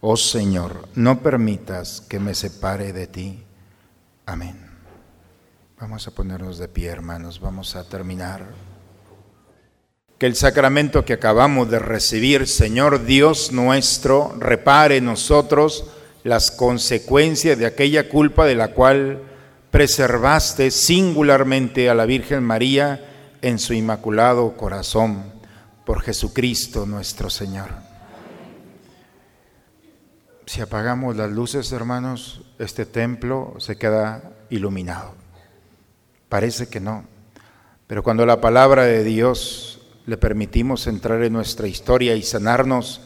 Oh 0.00 0.16
Señor, 0.16 0.88
no 0.94 1.20
permitas 1.20 2.00
que 2.00 2.20
me 2.20 2.36
separe 2.36 2.92
de 2.92 3.08
ti. 3.08 3.42
Amén. 4.24 4.70
Vamos 5.80 6.06
a 6.06 6.12
ponernos 6.12 6.58
de 6.58 6.68
pie, 6.68 6.90
hermanos, 6.90 7.40
vamos 7.40 7.74
a 7.74 7.82
terminar. 7.88 8.46
Que 10.18 10.26
el 10.26 10.34
sacramento 10.34 11.04
que 11.04 11.12
acabamos 11.12 11.70
de 11.70 11.78
recibir, 11.78 12.46
Señor 12.46 13.04
Dios 13.04 13.52
nuestro, 13.52 14.34
repare 14.38 15.00
nosotros 15.02 15.84
las 16.24 16.50
consecuencias 16.50 17.58
de 17.58 17.66
aquella 17.66 18.08
culpa 18.08 18.46
de 18.46 18.54
la 18.54 18.68
cual 18.68 19.22
preservaste 19.70 20.70
singularmente 20.70 21.90
a 21.90 21.94
la 21.94 22.06
Virgen 22.06 22.42
María 22.42 23.36
en 23.42 23.58
su 23.58 23.74
inmaculado 23.74 24.56
corazón, 24.56 25.34
por 25.84 26.00
Jesucristo 26.00 26.86
nuestro 26.86 27.28
Señor. 27.28 27.68
Si 30.46 30.62
apagamos 30.62 31.14
las 31.16 31.30
luces, 31.30 31.70
hermanos, 31.72 32.42
este 32.58 32.86
templo 32.86 33.54
se 33.58 33.76
queda 33.76 34.32
iluminado. 34.48 35.14
Parece 36.28 36.68
que 36.68 36.80
no, 36.80 37.04
pero 37.86 38.02
cuando 38.02 38.24
la 38.24 38.40
palabra 38.40 38.84
de 38.84 39.04
Dios 39.04 39.85
le 40.06 40.16
permitimos 40.16 40.86
entrar 40.86 41.22
en 41.24 41.32
nuestra 41.32 41.66
historia 41.66 42.14
y 42.14 42.22
sanarnos, 42.22 43.00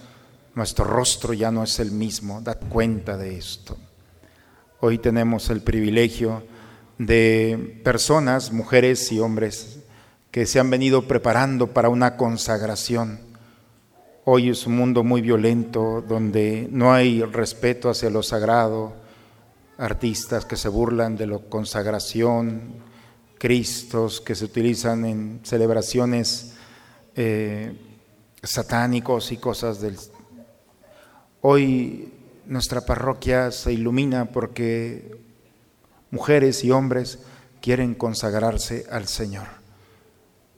nuestro 0.54 0.84
rostro 0.84 1.32
ya 1.32 1.50
no 1.50 1.62
es 1.62 1.80
el 1.80 1.92
mismo. 1.92 2.42
Dad 2.42 2.58
cuenta 2.68 3.16
de 3.16 3.38
esto. 3.38 3.78
Hoy 4.80 4.98
tenemos 4.98 5.48
el 5.48 5.62
privilegio 5.62 6.44
de 6.98 7.80
personas, 7.82 8.52
mujeres 8.52 9.10
y 9.12 9.18
hombres, 9.18 9.78
que 10.30 10.44
se 10.44 10.60
han 10.60 10.68
venido 10.68 11.08
preparando 11.08 11.68
para 11.68 11.88
una 11.88 12.16
consagración. 12.18 13.20
Hoy 14.26 14.50
es 14.50 14.66
un 14.66 14.76
mundo 14.76 15.02
muy 15.02 15.22
violento 15.22 16.04
donde 16.06 16.68
no 16.70 16.92
hay 16.92 17.22
respeto 17.22 17.88
hacia 17.88 18.10
lo 18.10 18.22
sagrado, 18.22 18.92
artistas 19.78 20.44
que 20.44 20.56
se 20.56 20.68
burlan 20.68 21.16
de 21.16 21.26
la 21.26 21.38
consagración, 21.38 22.74
cristos 23.38 24.20
que 24.20 24.34
se 24.34 24.44
utilizan 24.44 25.06
en 25.06 25.40
celebraciones 25.42 26.58
eh, 27.16 27.76
satánicos 28.42 29.32
y 29.32 29.36
cosas 29.36 29.80
del... 29.80 29.96
Hoy 31.42 32.12
nuestra 32.46 32.82
parroquia 32.82 33.50
se 33.50 33.72
ilumina 33.72 34.26
porque 34.26 35.18
mujeres 36.10 36.64
y 36.64 36.70
hombres 36.70 37.20
quieren 37.60 37.94
consagrarse 37.94 38.86
al 38.90 39.06
Señor. 39.06 39.46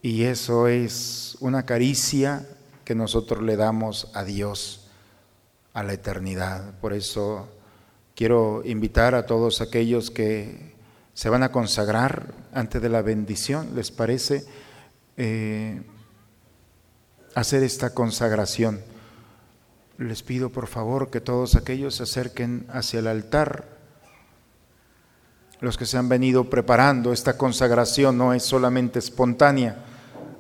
Y 0.00 0.24
eso 0.24 0.68
es 0.68 1.36
una 1.40 1.64
caricia 1.64 2.48
que 2.84 2.94
nosotros 2.94 3.42
le 3.42 3.56
damos 3.56 4.10
a 4.14 4.24
Dios, 4.24 4.88
a 5.74 5.82
la 5.82 5.92
eternidad. 5.92 6.78
Por 6.80 6.92
eso 6.92 7.48
quiero 8.14 8.62
invitar 8.64 9.14
a 9.14 9.26
todos 9.26 9.60
aquellos 9.60 10.10
que 10.10 10.72
se 11.14 11.28
van 11.28 11.42
a 11.42 11.52
consagrar 11.52 12.34
antes 12.52 12.80
de 12.80 12.88
la 12.88 13.02
bendición, 13.02 13.74
¿les 13.74 13.90
parece? 13.90 14.44
Eh, 15.16 15.82
hacer 17.34 17.62
esta 17.62 17.94
consagración. 17.94 18.80
Les 19.98 20.22
pido 20.22 20.50
por 20.50 20.66
favor 20.66 21.10
que 21.10 21.20
todos 21.20 21.54
aquellos 21.54 21.96
se 21.96 22.04
acerquen 22.04 22.66
hacia 22.70 23.00
el 23.00 23.06
altar. 23.06 23.68
Los 25.60 25.76
que 25.76 25.86
se 25.86 25.96
han 25.96 26.08
venido 26.08 26.50
preparando, 26.50 27.12
esta 27.12 27.36
consagración 27.36 28.18
no 28.18 28.34
es 28.34 28.42
solamente 28.42 28.98
espontánea. 28.98 29.84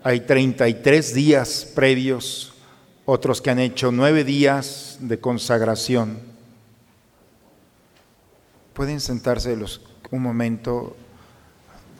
Hay 0.02 0.20
33 0.20 1.14
días 1.14 1.70
previos, 1.74 2.54
otros 3.04 3.40
que 3.40 3.50
han 3.50 3.60
hecho 3.60 3.92
nueve 3.92 4.24
días 4.24 4.98
de 5.00 5.20
consagración. 5.20 6.18
Pueden 8.74 9.00
sentarse 9.00 9.56
un 10.10 10.22
momento 10.22 10.96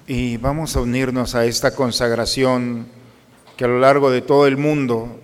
y 0.07 0.37
vamos 0.39 0.75
a 0.75 0.81
unirnos 0.81 1.35
a 1.35 1.45
esta 1.45 1.77
consagración 1.77 3.02
que 3.63 3.67
a 3.67 3.69
lo 3.69 3.79
largo 3.79 4.11
de 4.11 4.23
todo 4.23 4.49
el 4.49 4.57
mundo 4.57 5.21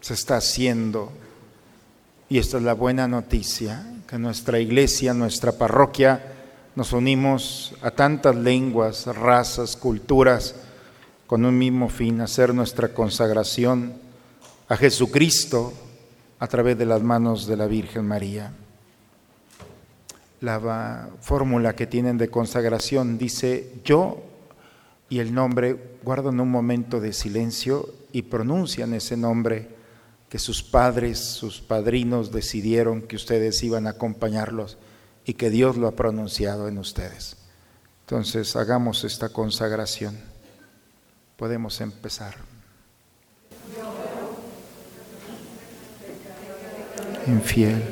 se 0.00 0.14
está 0.14 0.36
haciendo. 0.36 1.10
Y 2.28 2.38
esta 2.38 2.58
es 2.58 2.62
la 2.62 2.74
buena 2.74 3.08
noticia, 3.08 3.84
que 4.06 4.16
nuestra 4.16 4.60
iglesia, 4.60 5.12
nuestra 5.12 5.50
parroquia, 5.50 6.22
nos 6.76 6.92
unimos 6.92 7.74
a 7.82 7.90
tantas 7.90 8.36
lenguas, 8.36 9.06
razas, 9.06 9.74
culturas, 9.74 10.54
con 11.26 11.44
un 11.44 11.58
mismo 11.58 11.88
fin, 11.88 12.20
hacer 12.20 12.54
nuestra 12.54 12.94
consagración 12.94 13.94
a 14.68 14.76
Jesucristo 14.76 15.72
a 16.38 16.46
través 16.46 16.78
de 16.78 16.86
las 16.86 17.02
manos 17.02 17.48
de 17.48 17.56
la 17.56 17.66
Virgen 17.66 18.06
María. 18.06 18.52
La 20.42 21.08
fórmula 21.20 21.74
que 21.74 21.88
tienen 21.88 22.18
de 22.18 22.28
consagración 22.28 23.18
dice 23.18 23.72
yo 23.84 24.29
y 25.10 25.18
el 25.18 25.34
nombre, 25.34 25.98
guardan 26.04 26.38
un 26.38 26.50
momento 26.50 27.00
de 27.00 27.12
silencio 27.12 27.92
y 28.12 28.22
pronuncian 28.22 28.94
ese 28.94 29.16
nombre 29.16 29.68
que 30.28 30.38
sus 30.38 30.62
padres, 30.62 31.18
sus 31.18 31.60
padrinos 31.60 32.30
decidieron 32.30 33.02
que 33.02 33.16
ustedes 33.16 33.60
iban 33.64 33.88
a 33.88 33.90
acompañarlos 33.90 34.78
y 35.26 35.34
que 35.34 35.50
Dios 35.50 35.76
lo 35.76 35.88
ha 35.88 35.96
pronunciado 35.96 36.68
en 36.68 36.78
ustedes. 36.78 37.36
Entonces 38.02 38.54
hagamos 38.54 39.02
esta 39.02 39.30
consagración. 39.30 40.16
Podemos 41.36 41.80
empezar. 41.80 42.36
Infiel, 47.26 47.82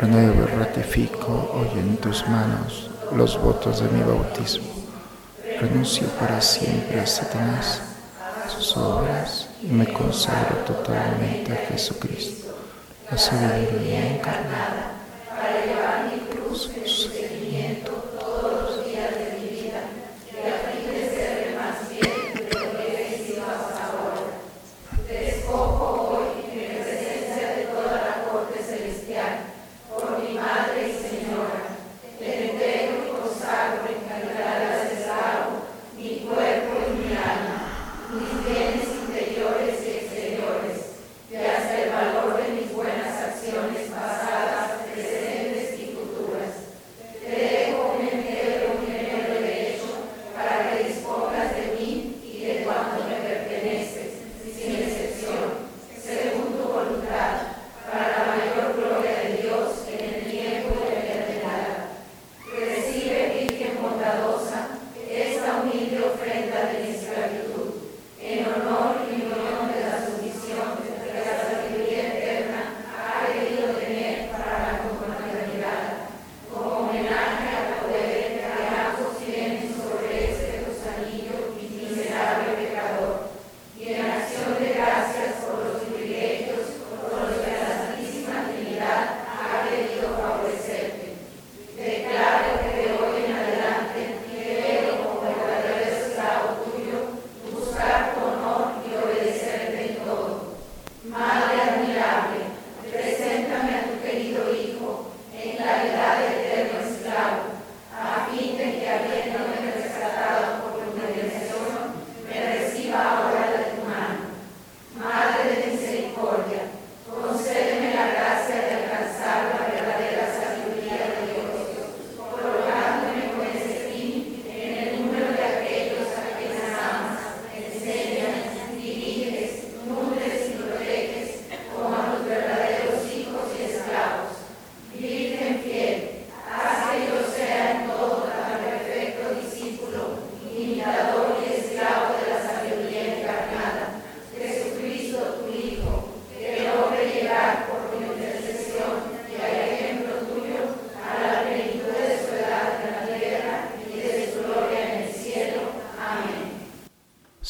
renuevo 0.00 0.46
ratifico 0.46 1.50
hoy 1.52 1.78
en 1.78 1.98
tus 1.98 2.26
manos 2.26 2.90
los 3.14 3.38
votos 3.40 3.80
de 3.80 3.88
mi 3.90 4.02
bautismo 4.02 4.77
renuncio 5.58 6.06
para 6.20 6.40
siempre 6.40 7.00
a 7.00 7.06
Satanás, 7.06 7.80
a 8.44 8.48
sus 8.48 8.76
obras, 8.76 9.48
y 9.62 9.66
me 9.66 9.92
consagro 9.92 10.56
totalmente 10.58 11.52
a 11.52 11.66
Jesucristo, 11.68 12.54
la 13.10 13.18
sabiduría 13.18 14.14
encarnada, 14.16 14.97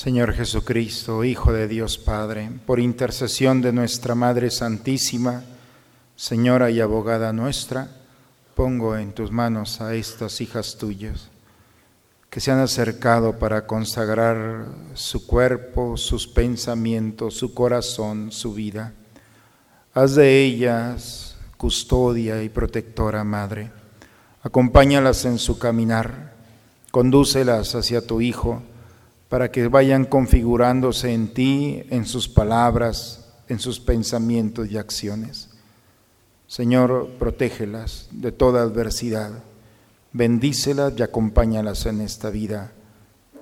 Señor 0.09 0.33
Jesucristo, 0.33 1.23
Hijo 1.23 1.53
de 1.53 1.69
Dios 1.69 1.99
Padre, 1.99 2.51
por 2.65 2.81
intercesión 2.81 3.61
de 3.61 3.75
nuestra 3.75 4.15
Madre 4.15 4.51
Santísima, 4.51 5.45
Señora 6.17 6.71
y 6.71 6.81
abogada 6.81 7.35
nuestra, 7.35 7.91
pongo 8.55 8.97
en 8.97 9.13
tus 9.13 9.31
manos 9.31 9.83
a 9.83 9.95
estas 9.95 10.41
hijas 10.41 10.79
tuyas 10.79 11.29
que 12.31 12.41
se 12.41 12.51
han 12.51 12.59
acercado 12.59 13.39
para 13.39 13.67
consagrar 13.67 14.69
su 14.95 15.27
cuerpo, 15.27 15.99
sus 15.99 16.27
pensamientos, 16.27 17.35
su 17.35 17.53
corazón, 17.53 18.33
su 18.33 18.55
vida. 18.55 18.95
Haz 19.93 20.15
de 20.15 20.43
ellas 20.43 21.37
custodia 21.59 22.43
y 22.43 22.49
protectora, 22.49 23.25
Madre. 23.25 23.71
Acompáñalas 24.43 25.27
en 25.27 25.39
su 25.39 25.59
caminar, 25.59 26.33
condúcelas 26.93 27.75
hacia 27.75 28.07
tu 28.07 28.23
Hijo, 28.23 28.63
para 29.29 29.51
que 29.51 29.69
vayan 29.69 30.05
configurándose 30.05 31.13
en 31.13 31.35
ti, 31.35 31.83
en 31.91 32.07
sus 32.07 32.29
palabras, 32.29 33.29
en 33.49 33.59
sus 33.59 33.81
pensamientos 33.81 34.71
y 34.71 34.79
acciones. 34.79 35.51
Señor, 36.47 37.11
protégelas 37.19 38.09
de 38.11 38.33
toda 38.33 38.63
adversidad 38.63 39.43
Bendícelas 40.13 40.95
y 40.97 41.03
acompáñalas 41.03 41.87
en 41.87 42.01
esta 42.01 42.31
vida. 42.31 42.73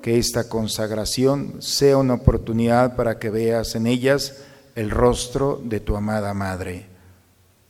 Que 0.02 0.18
esta 0.18 0.48
consagración 0.48 1.62
sea 1.62 1.96
una 1.96 2.14
oportunidad 2.14 2.96
para 2.96 3.18
que 3.18 3.30
veas 3.30 3.74
en 3.74 3.86
ellas 3.86 4.42
el 4.74 4.90
rostro 4.90 5.60
de 5.64 5.80
tu 5.80 5.96
amada 5.96 6.34
Madre. 6.34 6.86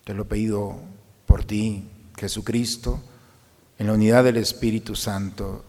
Te 0.05 0.15
lo 0.15 0.27
pido 0.27 0.77
por 1.27 1.45
ti, 1.45 1.89
Jesucristo, 2.19 3.01
en 3.79 3.87
la 3.89 3.93
unidad 3.93 4.25
del 4.25 4.39
Espíritu 4.39 4.97
Santo, 4.97 5.65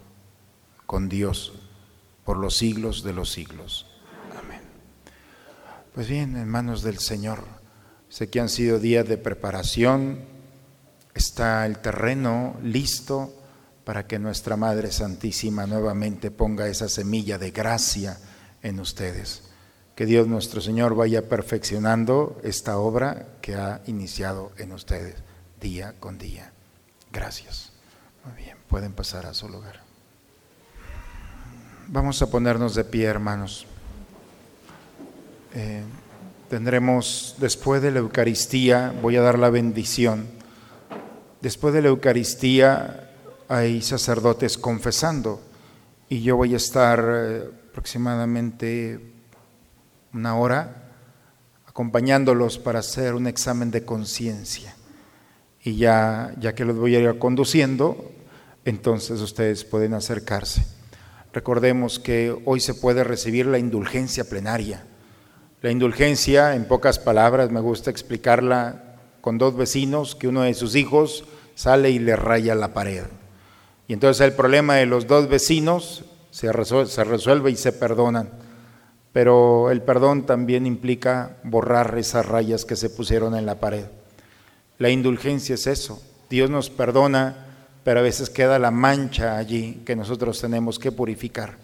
con 0.86 1.10
Dios, 1.10 1.54
por 2.28 2.36
los 2.36 2.58
siglos 2.58 3.04
de 3.04 3.14
los 3.14 3.32
siglos. 3.32 3.86
Amén. 4.38 4.60
Pues 5.94 6.10
bien, 6.10 6.36
en 6.36 6.50
manos 6.50 6.84
del 6.84 7.00
Señor, 7.00 7.46
sé 8.10 8.30
que 8.30 8.42
han 8.42 8.50
sido 8.50 8.80
días 8.80 9.08
de 9.08 9.18
preparación, 9.18 10.20
está 11.16 11.66
el 11.66 11.80
terreno 11.80 12.58
listo 12.62 13.34
para 13.86 14.08
que 14.08 14.20
nuestra 14.20 14.58
Madre 14.58 14.92
Santísima 14.92 15.68
nuevamente 15.68 16.30
ponga 16.30 16.68
esa 16.68 16.90
semilla 16.90 17.38
de 17.38 17.52
gracia 17.52 18.18
en 18.62 18.82
ustedes. 18.82 19.44
Que 19.96 20.06
Dios 20.06 20.28
nuestro 20.28 20.60
Señor 20.60 20.96
vaya 20.96 21.30
perfeccionando 21.30 22.42
esta 22.44 22.78
obra 22.78 23.38
que 23.40 23.56
ha 23.56 23.82
iniciado 23.86 24.52
en 24.58 24.74
ustedes 24.74 25.16
día 25.62 25.94
con 26.02 26.18
día. 26.18 26.52
Gracias. 27.10 27.72
Muy 28.26 28.36
bien, 28.44 28.58
pueden 28.68 28.92
pasar 28.92 29.28
a 29.28 29.34
su 29.34 29.48
lugar. 29.48 29.87
Vamos 31.88 32.22
a 32.22 32.30
ponernos 32.30 32.76
de 32.76 32.84
pie, 32.84 33.06
hermanos. 33.06 33.66
Eh, 35.54 35.84
tendremos, 36.50 37.36
después 37.40 37.82
de 37.82 37.92
la 37.92 38.00
Eucaristía, 38.00 38.94
voy 39.02 39.16
a 39.16 39.22
dar 39.22 39.40
la 39.40 39.50
bendición 39.50 40.38
Después 41.42 41.74
de 41.74 41.84
la 41.84 41.90
Eucaristía 41.90 43.12
hay 43.48 43.82
sacerdotes 43.82 44.58
confesando 44.58 45.42
y 46.10 46.22
yo 46.22 46.36
voy 46.36 46.54
a 46.56 46.58
estar 46.58 47.04
eh, 47.08 47.44
aproximadamente 47.70 49.00
una 50.14 50.36
hora 50.36 50.92
acompañándolos 51.68 52.58
para 52.58 52.80
hacer 52.80 53.14
un 53.14 53.28
examen 53.28 53.70
de 53.70 53.86
conciencia. 53.86 54.76
Y 55.64 55.76
ya, 55.76 56.34
ya 56.40 56.56
que 56.56 56.66
los 56.66 56.76
voy 56.76 56.96
a 56.96 57.00
ir 57.00 57.20
conduciendo, 57.20 58.12
entonces 58.66 59.22
ustedes 59.22 59.64
pueden 59.64 59.94
acercarse. 59.94 60.77
Recordemos 61.38 62.00
que 62.00 62.36
hoy 62.46 62.60
se 62.60 62.74
puede 62.74 63.04
recibir 63.04 63.46
la 63.46 63.60
indulgencia 63.60 64.24
plenaria. 64.24 64.84
La 65.62 65.70
indulgencia, 65.70 66.56
en 66.56 66.66
pocas 66.66 66.98
palabras, 66.98 67.52
me 67.52 67.60
gusta 67.60 67.92
explicarla 67.92 68.96
con 69.22 69.38
dos 69.38 69.56
vecinos 69.56 70.16
que 70.16 70.28
uno 70.28 70.42
de 70.42 70.56
sus 70.56 70.74
hijos 70.74 71.26
sale 71.54 71.92
y 71.92 72.00
le 72.00 72.16
raya 72.16 72.56
la 72.56 72.74
pared. 72.74 73.04
Y 73.88 73.94
entonces 73.94 74.26
el 74.26 74.34
problema 74.34 74.78
de 74.78 74.88
los 74.88 75.06
dos 75.06 75.30
vecinos 75.30 76.06
se 76.32 76.52
resuelve, 76.52 77.52
y 77.52 77.56
se 77.56 77.72
perdonan. 77.72 78.32
Pero 79.14 79.70
el 79.70 79.84
perdón 79.84 80.26
también 80.26 80.66
implica 80.66 81.38
borrar 81.44 81.96
esas 82.00 82.26
rayas 82.26 82.66
que 82.66 82.76
se 82.76 82.90
pusieron 82.90 83.36
en 83.36 83.46
la 83.46 83.60
pared. 83.60 83.86
La 84.80 84.90
indulgencia 84.90 85.54
es 85.54 85.68
eso. 85.68 86.02
Dios 86.32 86.50
nos 86.50 86.72
perdona, 86.72 87.46
pero 87.88 88.02
a 88.02 88.04
veces 88.04 88.30
queda 88.30 88.60
la 88.60 88.70
mancha 88.70 89.38
allí 89.38 89.82
que 89.86 89.96
nosotros 89.96 90.42
tenemos 90.42 90.78
que 90.78 90.92
purificar. 90.92 91.56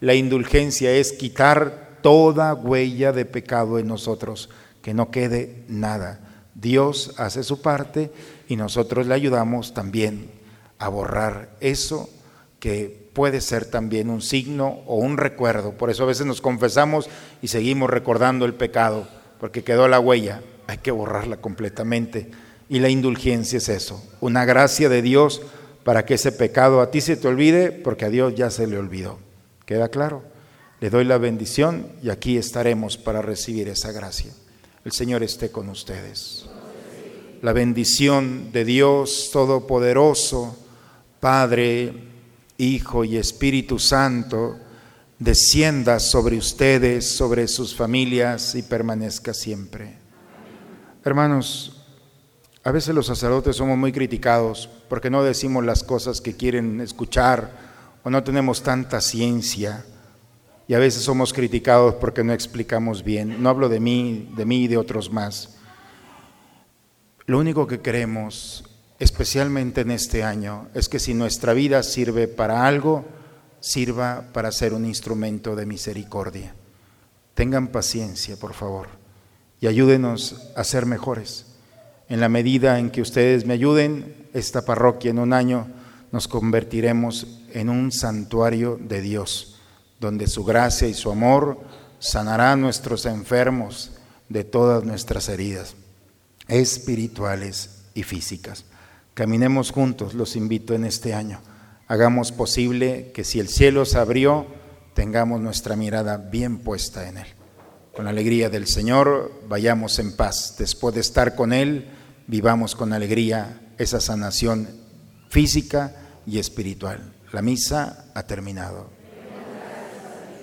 La 0.00 0.12
indulgencia 0.12 0.92
es 0.92 1.14
quitar 1.14 1.96
toda 2.02 2.52
huella 2.52 3.10
de 3.12 3.24
pecado 3.24 3.78
en 3.78 3.86
nosotros, 3.86 4.50
que 4.82 4.92
no 4.92 5.10
quede 5.10 5.64
nada. 5.68 6.20
Dios 6.54 7.14
hace 7.16 7.42
su 7.42 7.62
parte 7.62 8.12
y 8.48 8.56
nosotros 8.56 9.06
le 9.06 9.14
ayudamos 9.14 9.72
también 9.72 10.30
a 10.78 10.90
borrar 10.90 11.56
eso 11.60 12.10
que 12.60 13.08
puede 13.14 13.40
ser 13.40 13.64
también 13.64 14.10
un 14.10 14.20
signo 14.20 14.82
o 14.86 14.96
un 14.96 15.16
recuerdo. 15.16 15.72
Por 15.78 15.88
eso 15.88 16.02
a 16.02 16.08
veces 16.08 16.26
nos 16.26 16.42
confesamos 16.42 17.08
y 17.40 17.48
seguimos 17.48 17.88
recordando 17.88 18.44
el 18.44 18.52
pecado, 18.52 19.08
porque 19.40 19.64
quedó 19.64 19.88
la 19.88 20.00
huella, 20.00 20.42
hay 20.66 20.76
que 20.76 20.90
borrarla 20.90 21.38
completamente. 21.38 22.30
Y 22.68 22.80
la 22.80 22.90
indulgencia 22.90 23.56
es 23.56 23.70
eso, 23.70 24.02
una 24.20 24.44
gracia 24.44 24.90
de 24.90 25.00
Dios 25.00 25.40
para 25.84 26.04
que 26.04 26.14
ese 26.14 26.32
pecado 26.32 26.80
a 26.80 26.90
ti 26.90 27.00
se 27.00 27.16
te 27.16 27.28
olvide, 27.28 27.72
porque 27.72 28.04
a 28.04 28.10
Dios 28.10 28.34
ya 28.34 28.50
se 28.50 28.66
le 28.66 28.78
olvidó. 28.78 29.18
¿Queda 29.66 29.88
claro? 29.88 30.22
Le 30.80 30.90
doy 30.90 31.04
la 31.04 31.18
bendición 31.18 31.86
y 32.02 32.10
aquí 32.10 32.36
estaremos 32.36 32.96
para 32.98 33.22
recibir 33.22 33.68
esa 33.68 33.92
gracia. 33.92 34.32
El 34.84 34.92
Señor 34.92 35.22
esté 35.22 35.50
con 35.50 35.68
ustedes. 35.68 36.46
La 37.40 37.52
bendición 37.52 38.52
de 38.52 38.64
Dios 38.64 39.30
Todopoderoso, 39.32 40.56
Padre, 41.20 41.92
Hijo 42.58 43.04
y 43.04 43.16
Espíritu 43.16 43.78
Santo, 43.78 44.58
descienda 45.18 46.00
sobre 46.00 46.36
ustedes, 46.36 47.08
sobre 47.08 47.46
sus 47.48 47.74
familias 47.74 48.54
y 48.54 48.62
permanezca 48.62 49.34
siempre. 49.34 49.96
Hermanos, 51.04 51.81
a 52.64 52.70
veces 52.70 52.94
los 52.94 53.06
sacerdotes 53.06 53.56
somos 53.56 53.76
muy 53.76 53.92
criticados 53.92 54.68
porque 54.88 55.10
no 55.10 55.24
decimos 55.24 55.64
las 55.64 55.82
cosas 55.82 56.20
que 56.20 56.36
quieren 56.36 56.80
escuchar 56.80 57.50
o 58.04 58.10
no 58.10 58.22
tenemos 58.22 58.62
tanta 58.62 59.00
ciencia 59.00 59.84
y 60.68 60.74
a 60.74 60.78
veces 60.78 61.02
somos 61.02 61.32
criticados 61.32 61.96
porque 61.96 62.22
no 62.22 62.32
explicamos 62.32 63.02
bien. 63.02 63.42
No 63.42 63.48
hablo 63.48 63.68
de 63.68 63.80
mí, 63.80 64.32
de 64.36 64.44
mí 64.44 64.64
y 64.64 64.68
de 64.68 64.76
otros 64.76 65.10
más. 65.10 65.56
Lo 67.26 67.38
único 67.38 67.66
que 67.66 67.80
queremos, 67.80 68.64
especialmente 68.98 69.80
en 69.80 69.90
este 69.90 70.22
año, 70.22 70.68
es 70.74 70.88
que 70.88 71.00
si 71.00 71.14
nuestra 71.14 71.52
vida 71.54 71.82
sirve 71.82 72.28
para 72.28 72.66
algo, 72.66 73.04
sirva 73.60 74.28
para 74.32 74.52
ser 74.52 74.72
un 74.72 74.84
instrumento 74.84 75.56
de 75.56 75.66
misericordia. 75.66 76.54
Tengan 77.34 77.68
paciencia, 77.68 78.36
por 78.36 78.54
favor, 78.54 78.88
y 79.60 79.66
ayúdenos 79.66 80.52
a 80.56 80.64
ser 80.64 80.86
mejores. 80.86 81.51
En 82.08 82.20
la 82.20 82.28
medida 82.28 82.78
en 82.78 82.90
que 82.90 83.02
ustedes 83.02 83.46
me 83.46 83.54
ayuden, 83.54 84.28
esta 84.34 84.64
parroquia 84.64 85.10
en 85.10 85.18
un 85.18 85.32
año 85.32 85.66
nos 86.10 86.28
convertiremos 86.28 87.40
en 87.52 87.68
un 87.68 87.90
santuario 87.92 88.78
de 88.80 89.00
Dios 89.00 89.52
donde 90.02 90.26
su 90.26 90.44
gracia 90.44 90.88
y 90.88 90.94
su 90.94 91.10
amor 91.10 91.58
sanará 92.00 92.52
a 92.52 92.56
nuestros 92.56 93.06
enfermos 93.06 93.92
de 94.28 94.42
todas 94.42 94.84
nuestras 94.84 95.28
heridas, 95.28 95.76
espirituales 96.48 97.84
y 97.94 98.02
físicas. 98.02 98.64
Caminemos 99.14 99.70
juntos, 99.70 100.14
los 100.14 100.34
invito 100.34 100.74
en 100.74 100.84
este 100.84 101.14
año. 101.14 101.40
Hagamos 101.86 102.32
posible 102.32 103.12
que 103.14 103.22
si 103.22 103.38
el 103.38 103.48
cielo 103.48 103.84
se 103.84 103.98
abrió, 103.98 104.46
tengamos 104.94 105.40
nuestra 105.40 105.76
mirada 105.76 106.16
bien 106.16 106.58
puesta 106.58 107.08
en 107.08 107.18
Él. 107.18 107.26
Con 107.94 108.06
la 108.06 108.10
alegría 108.10 108.48
del 108.48 108.66
Señor, 108.66 109.30
vayamos 109.48 109.98
en 109.98 110.16
paz. 110.16 110.54
Después 110.58 110.94
de 110.94 111.02
estar 111.02 111.34
con 111.34 111.52
Él, 111.52 111.90
vivamos 112.26 112.74
con 112.74 112.94
alegría 112.94 113.60
esa 113.76 114.00
sanación 114.00 114.66
física 115.28 115.94
y 116.26 116.38
espiritual. 116.38 117.12
La 117.32 117.42
misa 117.42 118.06
ha 118.14 118.22
terminado. 118.22 118.88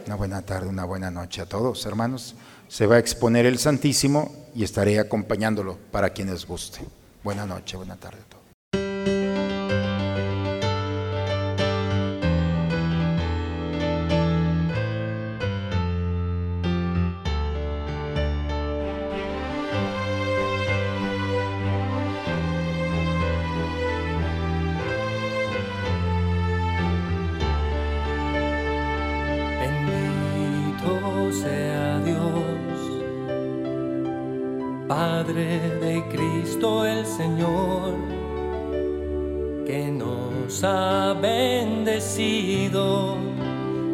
Una 0.05 0.15
buena 0.15 0.43
tarde, 0.43 0.67
una 0.67 0.85
buena 0.85 1.09
noche 1.09 1.41
a 1.41 1.45
todos, 1.47 1.85
hermanos. 1.87 2.35
Se 2.67 2.85
va 2.85 2.95
a 2.95 2.99
exponer 2.99 3.47
el 3.47 3.57
Santísimo 3.57 4.47
y 4.53 4.63
estaré 4.63 4.99
acompañándolo 4.99 5.79
para 5.91 6.11
quienes 6.11 6.45
guste. 6.45 6.81
Buena 7.23 7.47
noche, 7.47 7.77
buena 7.77 7.95
tarde 7.95 8.19
a 8.19 8.29
todos. 8.29 8.38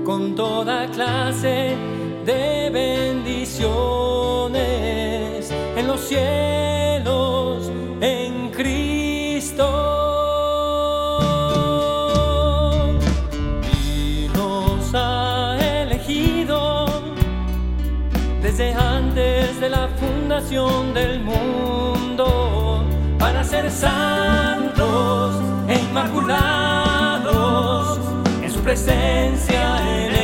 Con 0.03 0.33
toda 0.35 0.87
clase 0.87 1.75
de 2.25 2.71
bendiciones 2.71 3.61
en 5.51 5.85
los 5.85 5.99
cielos 6.01 7.71
en 8.01 8.49
Cristo. 8.49 9.67
Y 13.71 14.27
nos 14.35 14.91
ha 14.95 15.55
elegido 15.83 16.87
desde 18.41 18.73
antes 18.73 19.59
de 19.59 19.69
la 19.69 19.87
fundación 19.99 20.95
del 20.95 21.19
mundo 21.19 22.83
para 23.19 23.43
ser 23.43 23.69
santos 23.69 25.35
e 25.67 25.75
inmaculados 25.77 26.64
presencia 28.75 29.77
en 29.87 30.14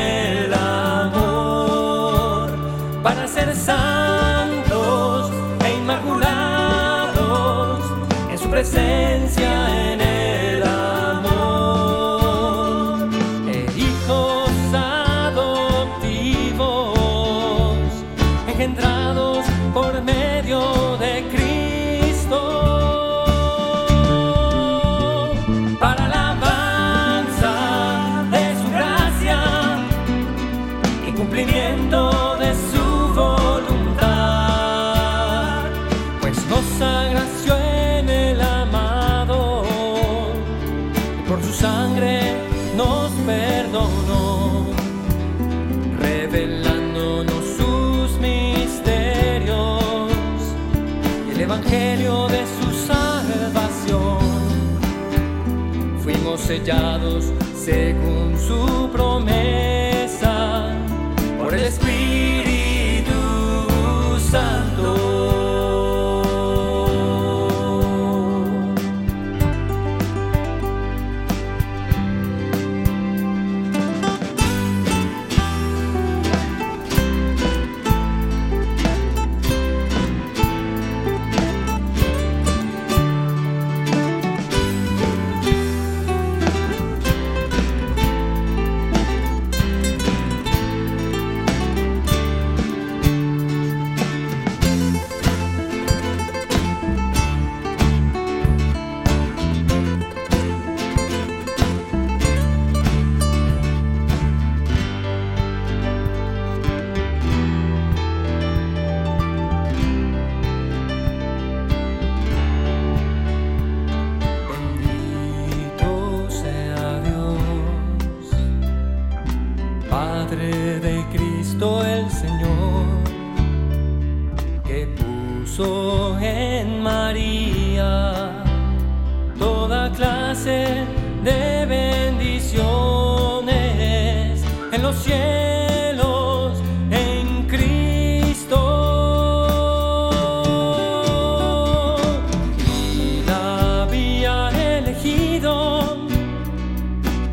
sellados 56.51 57.31
según 57.55 58.37
su 58.37 58.89
promesa 58.91 59.80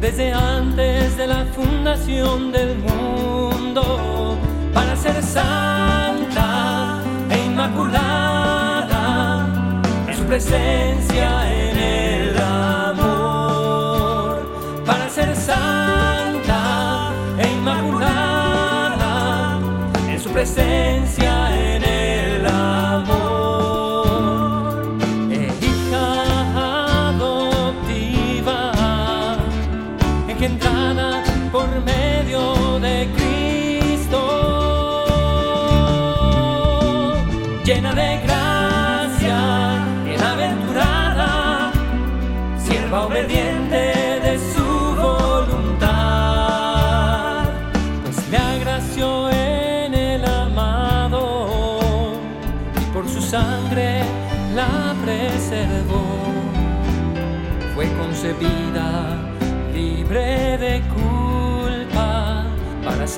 desde 0.01 0.33
antes 0.33 1.17
de 1.17 1.27
la 1.27 1.45
fundación 1.47 2.53
del 2.53 2.79
mundo 2.79 4.39
para 4.73 4.95
ser 4.97 5.21
santa 5.23 7.03
e 7.31 7.47
inmaculada 7.47 9.47
en 10.07 10.17
su 10.17 10.23
presencia 10.25 11.53
en 11.53 11.79
el 11.79 12.39
amor. 12.39 14.39
Para 14.87 15.09
ser 15.09 15.35
santa 15.35 17.11
e 17.39 17.49
inmaculada 17.51 19.59
en 20.09 20.21
su 20.21 20.31
presencia 20.31 21.48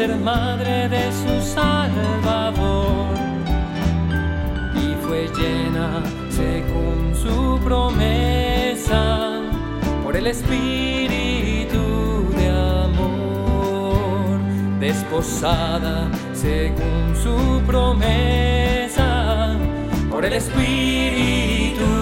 ser 0.00 0.16
madre 0.16 0.88
de 0.88 1.12
su 1.20 1.32
Salvador. 1.54 3.14
Y 4.74 4.94
fue 5.04 5.28
llena 5.38 6.02
según 6.30 7.14
su 7.22 7.60
promesa 7.62 9.02
por 10.02 10.16
el 10.16 10.26
Espíritu 10.26 11.84
de 12.38 12.48
amor. 12.86 14.38
Desposada 14.80 16.08
según 16.32 17.14
su 17.22 17.60
promesa 17.66 19.54
por 20.10 20.24
el 20.24 20.32
Espíritu 20.32 21.99